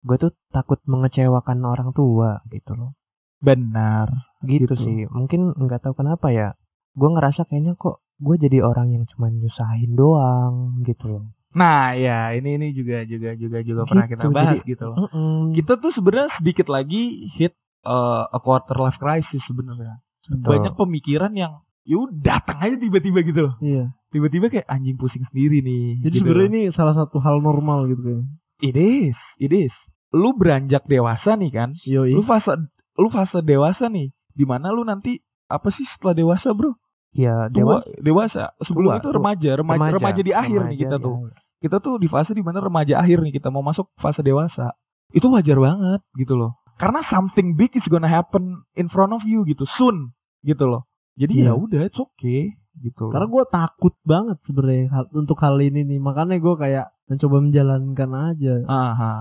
Gue 0.00 0.16
tuh 0.16 0.32
takut 0.48 0.80
mengecewakan 0.84 1.60
orang 1.64 1.92
tua 1.92 2.40
gitu 2.48 2.72
loh. 2.72 2.96
Benar. 3.38 4.08
Gitu, 4.40 4.64
Gitu. 4.64 4.74
sih. 4.80 4.98
Mungkin 5.04 5.52
nggak 5.52 5.84
tahu 5.84 5.94
kenapa 5.94 6.32
ya. 6.32 6.56
Gue 6.96 7.12
ngerasa 7.12 7.44
kayaknya 7.44 7.76
kok 7.76 8.00
gue 8.16 8.36
jadi 8.36 8.64
orang 8.64 8.88
yang 8.90 9.04
cuma 9.04 9.28
nyusahin 9.28 9.92
doang 9.94 10.80
gitu 10.82 11.04
loh. 11.08 11.24
Nah, 11.58 11.98
ya, 11.98 12.30
ini 12.38 12.54
ini 12.54 12.70
juga 12.70 13.02
juga 13.02 13.34
juga 13.34 13.58
juga 13.66 13.82
pernah 13.82 14.06
Gitu, 14.06 14.14
kita 14.14 14.26
bahas 14.30 14.56
jadi- 14.62 14.68
gitu 14.70 14.84
loh. 14.86 14.96
Mm-mm. 15.02 15.38
Kita 15.58 15.72
tuh 15.76 15.90
sebenarnya 15.90 16.30
sedikit 16.38 16.66
lagi 16.70 17.02
hit 17.34 17.58
uh, 17.82 18.30
a 18.30 18.38
quarter 18.38 18.78
life 18.78 18.96
crisis 18.96 19.42
sebenarnya. 19.50 19.98
Banyak 20.28 20.78
pemikiran 20.78 21.34
yang 21.34 21.64
yaudah 21.82 22.14
datang 22.20 22.60
aja 22.60 22.76
tiba-tiba 22.76 23.24
gitu 23.24 23.40
loh. 23.48 23.54
Iya. 23.58 23.90
Tiba-tiba 24.08 24.46
kayak 24.48 24.68
anjing 24.68 24.96
pusing 24.96 25.24
sendiri 25.28 25.60
nih. 25.60 26.00
Jadi 26.04 26.16
gitu 26.20 26.30
sebenarnya 26.30 26.48
ini 26.52 26.62
salah 26.72 26.94
satu 26.94 27.18
hal 27.18 27.40
normal 27.40 27.88
gitu 27.90 28.00
kayaknya. 28.04 28.28
It 28.60 28.76
is, 28.76 29.16
it 29.40 29.52
is. 29.52 29.74
Lu 30.12 30.36
beranjak 30.36 30.84
dewasa 30.84 31.36
nih 31.36 31.52
kan? 31.52 31.76
Yoi. 31.84 32.12
Lu 32.12 32.24
fase 32.24 32.54
lu 32.96 33.08
fase 33.08 33.40
dewasa 33.40 33.88
nih. 33.88 34.12
Di 34.32 34.44
mana 34.44 34.70
lu 34.70 34.84
nanti 34.84 35.18
apa 35.48 35.72
sih 35.72 35.84
setelah 35.96 36.12
dewasa, 36.12 36.52
Bro? 36.52 36.76
Ya 37.16 37.48
dewa 37.48 37.80
dewasa. 38.04 38.52
Sebelum 38.60 38.92
Tua, 38.92 38.98
itu 39.00 39.08
tua. 39.08 39.16
remaja, 39.16 39.50
remaja, 39.56 39.90
remaja, 39.96 40.20
di 40.20 40.32
akhir 40.36 40.58
nih 40.60 40.76
Remaja 40.76 40.82
kita 40.84 40.96
di 41.00 41.04
tuh. 41.08 41.14
Kita 41.58 41.82
tuh 41.82 41.98
di 41.98 42.06
fase 42.06 42.32
di 42.32 42.42
mana 42.42 42.62
remaja 42.62 43.02
akhir 43.02 43.18
nih 43.20 43.34
kita 43.34 43.50
mau 43.50 43.62
masuk 43.62 43.90
fase 43.98 44.22
dewasa. 44.22 44.74
Itu 45.10 45.26
wajar 45.32 45.58
banget 45.58 46.00
gitu 46.14 46.38
loh. 46.38 46.58
Karena 46.78 47.02
something 47.10 47.58
big 47.58 47.74
is 47.74 47.82
gonna 47.90 48.06
happen 48.06 48.62
in 48.78 48.86
front 48.86 49.10
of 49.10 49.26
you 49.26 49.42
gitu 49.42 49.66
soon 49.74 50.14
gitu 50.46 50.70
loh. 50.70 50.86
Jadi 51.18 51.42
Iya. 51.42 51.50
ya 51.50 51.52
udah 51.58 51.80
it's 51.82 51.98
okay 51.98 52.54
gitu. 52.78 53.10
loh. 53.10 53.12
Karena 53.12 53.26
gue 53.26 53.44
takut 53.50 53.94
banget 54.06 54.38
sebenarnya 54.46 54.86
untuk 55.10 55.34
hal 55.42 55.58
ini 55.58 55.82
nih. 55.82 55.98
Makanya 55.98 56.38
gue 56.38 56.54
kayak 56.54 56.94
mencoba 57.10 57.42
menjalankan 57.42 58.10
aja. 58.30 58.54
Aha. 58.70 59.14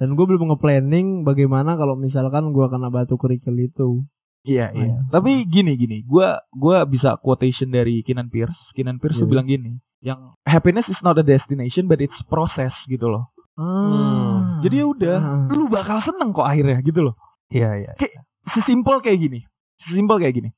Dan 0.00 0.16
gue 0.16 0.24
belum 0.24 0.48
nge-planning 0.48 1.20
bagaimana 1.20 1.76
kalau 1.76 1.92
misalkan 1.92 2.56
gue 2.56 2.66
kena 2.72 2.88
batu 2.88 3.20
kerikil 3.20 3.52
itu. 3.60 4.08
Iya, 4.42 4.72
iya. 4.72 4.96
Iya. 4.96 4.96
Tapi 5.12 5.46
gini 5.46 5.78
gini, 5.78 6.02
gua 6.02 6.42
gua 6.50 6.82
bisa 6.82 7.14
quotation 7.22 7.70
dari 7.70 8.02
Kinan 8.02 8.26
Pierce. 8.26 8.58
Kinan 8.74 8.98
Pierce 8.98 9.14
tuh 9.14 9.28
Iya. 9.28 9.32
bilang 9.38 9.46
gini, 9.46 9.78
yang 10.02 10.34
happiness 10.42 10.84
is 10.86 10.98
not 11.00 11.14
a 11.14 11.22
destination 11.22 11.86
but 11.86 12.02
it's 12.02 12.18
process 12.26 12.74
gitu 12.86 13.06
loh. 13.06 13.30
Ah. 13.54 14.58
Jadi 14.60 14.74
ya 14.76 14.86
udah, 14.86 15.16
Ah. 15.18 15.46
lu 15.48 15.66
bakal 15.66 16.02
seneng 16.02 16.34
kok 16.34 16.44
akhirnya 16.44 16.82
gitu 16.82 17.00
loh. 17.00 17.14
Iya 17.48 17.70
iya. 17.78 17.92
Sesimpel 18.50 18.98
kayak 19.00 19.20
gini. 19.20 19.40
Sesimpel 19.84 20.18
kayak 20.18 20.34
gini. 20.34 20.50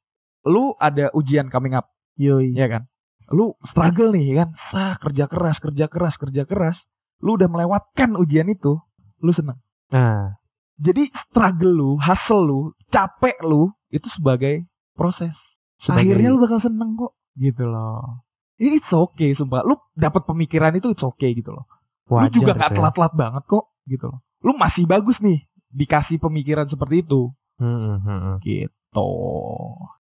Lu 0.45 0.73
ada 0.77 1.09
ujian 1.13 1.49
coming 1.49 1.73
up, 1.73 1.89
Yoi. 2.17 2.53
ya 2.53 2.69
kan? 2.69 2.89
Lu 3.29 3.57
struggle 3.69 4.13
nih 4.13 4.37
kan, 4.37 4.49
sah 4.69 4.95
kerja 5.01 5.25
keras, 5.27 5.57
kerja 5.59 5.89
keras, 5.89 6.15
kerja 6.17 6.45
keras. 6.45 6.77
Lu 7.25 7.35
udah 7.35 7.49
melewatkan 7.49 8.15
ujian 8.15 8.49
itu, 8.49 8.77
lu 9.21 9.33
seneng. 9.33 9.57
Nah, 9.89 10.37
Jadi 10.75 11.07
struggle 11.25 11.71
lu, 11.71 11.91
hustle 11.97 12.43
lu, 12.43 12.61
capek 12.91 13.39
lu 13.41 13.71
itu 13.89 14.11
sebagai 14.19 14.67
proses. 14.93 15.31
Sebagai- 15.79 16.11
Akhirnya 16.11 16.35
lu 16.35 16.43
bakal 16.43 16.59
seneng 16.61 16.99
kok. 16.99 17.15
Gitu 17.35 17.63
loh. 17.63 18.27
Ini 18.65 18.81
it's 18.81 18.89
okay 18.89 19.37
sumpah. 19.37 19.61
Lu 19.63 19.77
dapat 19.93 20.25
pemikiran 20.25 20.73
itu 20.73 20.89
it's 20.89 21.05
okay 21.05 21.37
gitu 21.37 21.53
loh. 21.53 21.69
wajar 22.09 22.33
lu 22.33 22.37
juga 22.41 22.53
gak 22.53 22.57
itu 22.57 22.73
ya. 22.73 22.77
telat-telat 22.81 23.13
banget 23.13 23.43
kok 23.45 23.65
gitu 23.85 24.05
loh. 24.09 24.21
Lu 24.41 24.53
masih 24.57 24.85
bagus 24.89 25.17
nih 25.21 25.45
dikasih 25.69 26.17
pemikiran 26.17 26.65
seperti 26.69 27.05
itu. 27.05 27.29
Mm-mm, 27.61 27.97
mm-mm. 28.01 28.35
Gitu. 28.41 29.11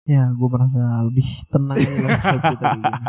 Ya 0.07 0.31
gue 0.31 0.49
merasa 0.51 0.83
lebih 1.07 1.27
tenang 1.51 1.79
begini. 1.79 2.91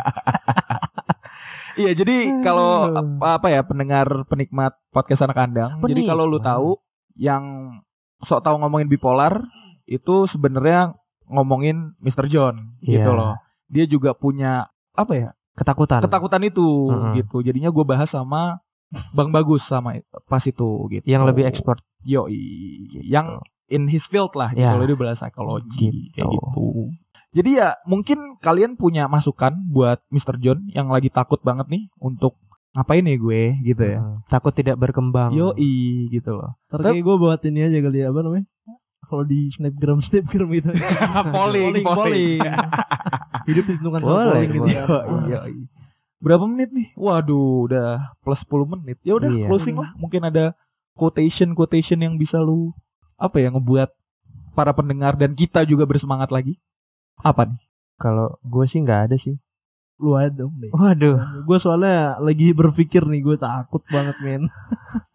Iya, 1.74 1.90
jadi 1.98 2.16
kalau 2.46 2.86
apa, 3.18 3.50
ya 3.50 3.66
pendengar 3.66 4.06
penikmat 4.30 4.78
podcast 4.94 5.26
anak 5.26 5.34
kandang. 5.34 5.82
Jadi 5.82 6.06
kalau 6.06 6.30
lu 6.30 6.38
tahu 6.38 6.78
yang 7.18 7.76
sok 8.30 8.46
tahu 8.46 8.62
ngomongin 8.62 8.86
bipolar 8.86 9.42
itu 9.90 10.30
sebenarnya 10.30 10.94
ngomongin 11.26 11.98
Mr. 11.98 12.30
John 12.30 12.78
gitu 12.78 13.02
Iya. 13.02 13.18
loh. 13.18 13.34
Dia 13.66 13.84
juga 13.90 14.14
punya 14.14 14.70
apa 14.94 15.12
ya? 15.18 15.30
Ketakutan. 15.54 16.02
ketakutan 16.02 16.42
itu 16.42 16.66
Mm-mm. 16.90 17.14
gitu. 17.14 17.40
Jadinya 17.40 17.70
gue 17.70 17.84
bahas 17.86 18.10
sama 18.10 18.58
Bang 19.14 19.30
Bagus 19.30 19.62
sama 19.70 19.98
pas 20.26 20.42
itu 20.42 20.68
gitu. 20.90 21.04
Yang 21.06 21.22
lebih 21.30 21.44
expert. 21.46 21.78
Yo, 22.02 22.26
yang 23.00 23.38
in 23.66 23.86
his 23.86 24.02
field 24.10 24.34
lah 24.34 24.50
gitu. 24.52 24.62
Ya. 24.62 24.74
loh. 24.74 24.86
Dia 24.86 24.98
bahas 24.98 25.18
psikologi 25.18 25.88
Gitu. 25.90 26.10
kayak 26.14 26.26
gitu. 26.26 26.66
Jadi 27.34 27.50
ya 27.58 27.74
mungkin 27.82 28.38
kalian 28.38 28.78
punya 28.78 29.10
masukan 29.10 29.58
buat 29.70 29.98
Mr. 30.10 30.38
John 30.38 30.70
yang 30.70 30.86
lagi 30.86 31.10
takut 31.10 31.42
banget 31.42 31.66
nih 31.66 31.90
untuk 31.98 32.38
ngapain 32.74 33.02
ya 33.02 33.14
gue 33.14 33.42
gitu 33.62 33.82
ya. 33.82 33.98
Mm. 34.02 34.16
Takut 34.30 34.54
tidak 34.54 34.78
berkembang. 34.78 35.34
Yo 35.34 35.54
gitu 36.10 36.30
loh. 36.34 36.54
Kayak 36.70 37.02
gue 37.02 37.16
buat 37.18 37.40
ini 37.42 37.60
aja 37.66 37.78
kali 37.78 37.98
ya 38.02 38.10
apa 38.10 38.20
namanya? 38.22 38.46
Kalau 39.04 39.24
di 39.24 39.50
snapgram 39.52 40.00
snapgram 40.02 40.48
gitu. 40.52 40.70
polling, 41.36 41.82
polling. 41.82 42.40
Hidup 43.48 43.64
ditentukan 43.66 44.00
polling 44.00 44.50
gitu 44.50 44.68
ya. 44.68 44.84
Iya, 45.28 45.40
iya. 45.48 45.66
Berapa 46.18 46.44
menit 46.44 46.72
nih? 46.72 46.88
Waduh, 46.96 47.68
udah 47.68 48.16
plus 48.20 48.40
10 48.46 48.72
menit. 48.72 48.96
Ya 49.04 49.14
udah 49.14 49.28
Iya. 49.28 49.44
closing 49.44 49.76
lah. 49.76 49.92
Mungkin 49.94 50.24
ada 50.24 50.56
quotation 50.96 51.52
quotation 51.52 52.00
yang 52.00 52.16
bisa 52.16 52.38
lu 52.38 52.72
apa 53.14 53.38
ya 53.38 53.52
ngebuat 53.52 53.92
para 54.54 54.72
pendengar 54.72 55.14
dan 55.14 55.34
kita 55.34 55.62
juga 55.64 55.84
bersemangat 55.84 56.30
lagi. 56.30 56.56
Apa 57.20 57.44
nih? 57.46 57.60
Kalau 57.94 58.40
gue 58.40 58.64
sih 58.66 58.80
nggak 58.80 59.12
ada 59.12 59.16
sih. 59.18 59.36
lu 59.94 60.18
aja 60.18 60.26
dong 60.42 60.58
deh. 60.58 60.74
Waduh, 60.74 61.46
Gue 61.46 61.62
soalnya 61.62 62.18
lagi 62.18 62.50
berpikir 62.50 63.06
nih, 63.06 63.22
gue 63.22 63.38
takut 63.38 63.78
banget 63.86 64.18
men. 64.18 64.42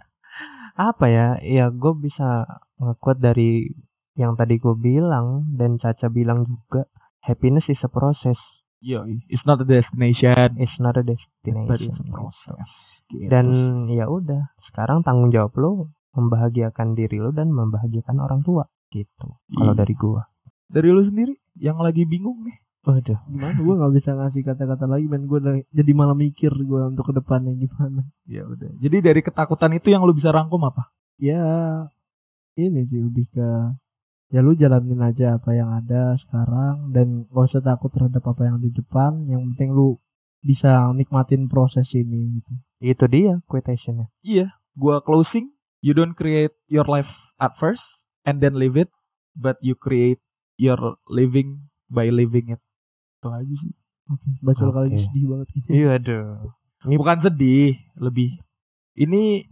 apa 0.79 1.05
ya? 1.05 1.27
Ya 1.43 1.67
gue 1.67 1.93
bisa 1.93 2.47
ngekuat 2.77 3.19
dari 3.19 3.67
yang 4.15 4.33
tadi 4.33 4.55
gue 4.55 4.73
bilang 4.73 5.51
dan 5.53 5.75
Caca 5.75 6.07
bilang 6.07 6.47
juga. 6.47 6.87
Happiness 7.19 7.67
is 7.67 7.77
a 7.83 7.91
process, 7.91 8.39
Yo, 8.79 9.03
it's 9.27 9.43
not 9.43 9.59
a 9.59 9.67
destination. 9.67 10.55
it's 10.55 10.79
not 10.79 10.95
a 10.95 11.03
But 11.03 11.19
it's 11.19 11.27
destination. 11.43 11.91
a 11.99 12.03
process. 12.09 12.67
Gitu. 13.11 13.27
Dan 13.27 13.45
ya 13.91 14.07
udah, 14.07 14.55
sekarang 14.65 15.03
tanggung 15.03 15.29
jawab 15.29 15.51
lo 15.59 15.71
membahagiakan 16.15 16.95
diri 16.95 17.19
lo 17.19 17.29
dan 17.29 17.51
membahagiakan 17.51 18.17
orang 18.17 18.41
tua 18.41 18.65
gitu. 18.89 19.35
Kalau 19.51 19.73
Iya. 19.75 19.77
dari 19.77 19.93
gua. 19.93 20.23
dari 20.69 20.89
lu 20.89 21.01
sendiri 21.01 21.33
yang 21.57 21.81
lagi 21.81 22.05
bingung 22.05 22.45
nih. 22.45 22.55
Waduh. 22.87 23.19
Gimana 23.27 23.59
gue 23.59 23.75
nggak 23.75 23.93
bisa 23.99 24.11
ngasih 24.15 24.41
kata-kata 24.47 24.85
lagi 24.87 25.05
men. 25.11 25.27
Gue 25.27 25.43
jadi 25.69 25.91
malah 25.91 26.15
mikir 26.15 26.51
gue 26.55 26.81
untuk 26.87 27.11
ke 27.11 27.13
depannya 27.15 27.51
gimana. 27.59 28.07
Ya 28.23 28.47
udah. 28.47 28.71
Jadi 28.79 28.97
dari 29.03 29.19
ketakutan 29.19 29.75
itu 29.75 29.91
yang 29.91 30.07
lu 30.07 30.15
bisa 30.15 30.31
rangkum 30.31 30.63
apa? 30.63 30.87
Ya 31.19 31.43
ini 32.55 32.87
sih 32.87 33.03
lebih 33.03 33.27
ke 33.35 33.49
ya 34.31 34.39
lu 34.39 34.55
jalanin 34.55 35.01
aja 35.03 35.41
apa 35.41 35.51
yang 35.57 35.73
ada 35.75 36.15
sekarang 36.23 36.95
dan 36.95 37.27
gak 37.33 37.49
usah 37.51 37.63
takut 37.65 37.91
terhadap 37.91 38.23
apa 38.23 38.47
yang 38.47 38.63
di 38.63 38.71
depan. 38.71 39.27
Yang 39.27 39.41
penting 39.53 39.69
lu 39.75 39.99
bisa 40.39 40.87
nikmatin 40.95 41.51
proses 41.51 41.87
ini 41.91 42.39
gitu. 42.39 42.53
Itu 42.79 43.05
dia 43.11 43.43
quotationnya. 43.51 44.07
Iya, 44.23 44.55
gua 44.79 45.03
closing. 45.03 45.51
You 45.83 45.91
don't 45.95 46.15
create 46.15 46.55
your 46.71 46.87
life 46.87 47.11
at 47.39 47.55
first 47.59 47.83
and 48.23 48.39
then 48.39 48.55
live 48.55 48.79
it, 48.79 48.91
but 49.35 49.59
you 49.59 49.75
create 49.75 50.19
your 50.55 50.99
living 51.07 51.71
by 51.91 52.07
living 52.11 52.55
it. 52.55 52.61
Itu 53.19 53.27
aja 53.35 53.53
sih. 53.59 53.71
Oke. 54.07 54.29
Baca 54.39 54.63
Oke. 54.63 54.71
kali 54.71 54.87
ini 54.95 54.99
sedih 55.11 55.23
banget 55.27 55.47
gitu. 55.51 55.67
Iya 55.75 55.87
aduh. 55.99 56.25
Ini 56.87 56.95
bukan 56.95 57.17
sedih, 57.19 57.75
lebih 57.99 58.29
ini 58.95 59.43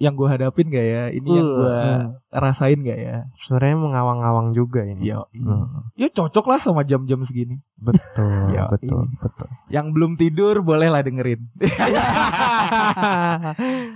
yang 0.00 0.16
gua 0.16 0.32
hadapin 0.32 0.66
gak 0.66 0.80
ya? 0.82 1.02
Ini 1.12 1.28
yang 1.28 1.44
Uh, 1.44 1.54
gua 1.54 1.76
uh. 1.76 2.00
rasain 2.32 2.80
gak 2.80 2.96
ya? 2.96 3.16
Sebenarnya 3.44 3.76
mengawang-awang 3.78 4.48
juga 4.50 4.80
ini. 4.82 5.04
Yo, 5.06 5.28
Hmm, 5.30 5.92
ya 5.92 6.08
cocok 6.08 6.44
lah 6.46 6.58
sama 6.60 6.82
jam-jam 6.82 7.20
segini. 7.24 7.60
betul, 7.76 8.48
Ya, 8.56 8.64
betul, 8.66 9.04
iya. 9.04 9.20
betul. 9.20 9.48
Yang 9.68 9.86
belum 9.92 10.12
tidur 10.16 10.54
bolehlah 10.60 11.00
dengerin. 11.00 11.40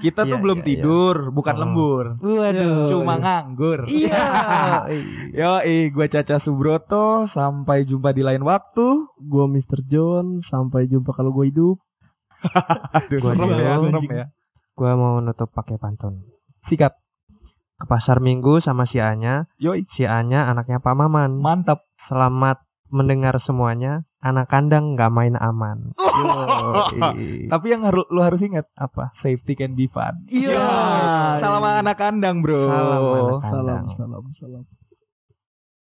Kita 0.01 0.21
tuh 0.23 0.31
Iya, 0.31 0.43
belum 0.43 0.59
iya, 0.61 0.67
tidur, 0.67 1.17
bukan 1.31 1.55
Hmm. 1.55 1.63
lembur. 1.65 2.05
Waduh. 2.21 2.89
Cuma 2.91 3.15
nganggur. 3.17 3.81
Iya. 3.89 4.25
Yo, 5.33 5.53
eh, 5.63 5.89
gue 5.89 6.07
Caca 6.07 6.37
Subroto. 6.39 7.27
Sampai 7.31 7.85
jumpa 7.85 8.13
di 8.13 8.21
lain 8.21 8.43
waktu. 8.43 9.09
Gue 9.19 9.45
Mr. 9.51 9.81
John. 9.87 10.45
Sampai 10.47 10.85
jumpa 10.85 11.11
kalau 11.11 11.33
gue 11.33 11.49
hidup. 11.49 11.77
Aduh, 12.95 13.19
Gua 13.19 13.33
serem 13.33 13.49
ya, 13.55 13.75
serem 13.81 14.05
ya. 14.07 14.27
Gua 14.75 14.93
mau 14.95 15.19
nutup 15.19 15.49
pakai 15.49 15.79
pantun. 15.79 16.27
Sikat. 16.67 16.93
Ke 17.75 17.87
pasar 17.87 18.19
Minggu 18.19 18.59
sama 18.59 18.85
si 18.85 18.99
Anya. 18.99 19.47
Yoi, 19.57 19.87
Si 19.93 20.03
Anya 20.05 20.47
anaknya 20.47 20.79
Pak 20.79 20.95
Maman. 20.95 21.39
mantap. 21.39 21.87
Selamat 22.05 22.61
mendengar 22.89 23.39
semuanya. 23.41 24.03
Anak 24.19 24.49
kandang 24.49 24.95
nggak 24.95 25.09
main 25.09 25.35
aman. 25.35 25.95
Yoi. 26.99 27.47
Tapi 27.47 27.67
yang 27.67 27.83
harus 27.85 28.05
lu 28.09 28.21
harus 28.21 28.41
ingat 28.41 28.67
apa? 28.75 29.15
safety 29.21 29.55
can 29.55 29.75
be 29.75 29.87
fun. 29.87 30.27
Iya. 30.27 30.59
Salam 31.39 31.63
anak 31.63 31.97
kandang, 31.97 32.41
bro. 32.41 32.67
Salam 32.67 33.01
anak 33.01 33.15
Salam, 33.15 33.41
kandang. 33.41 33.85
salam, 33.95 34.25
salam. 34.37 34.65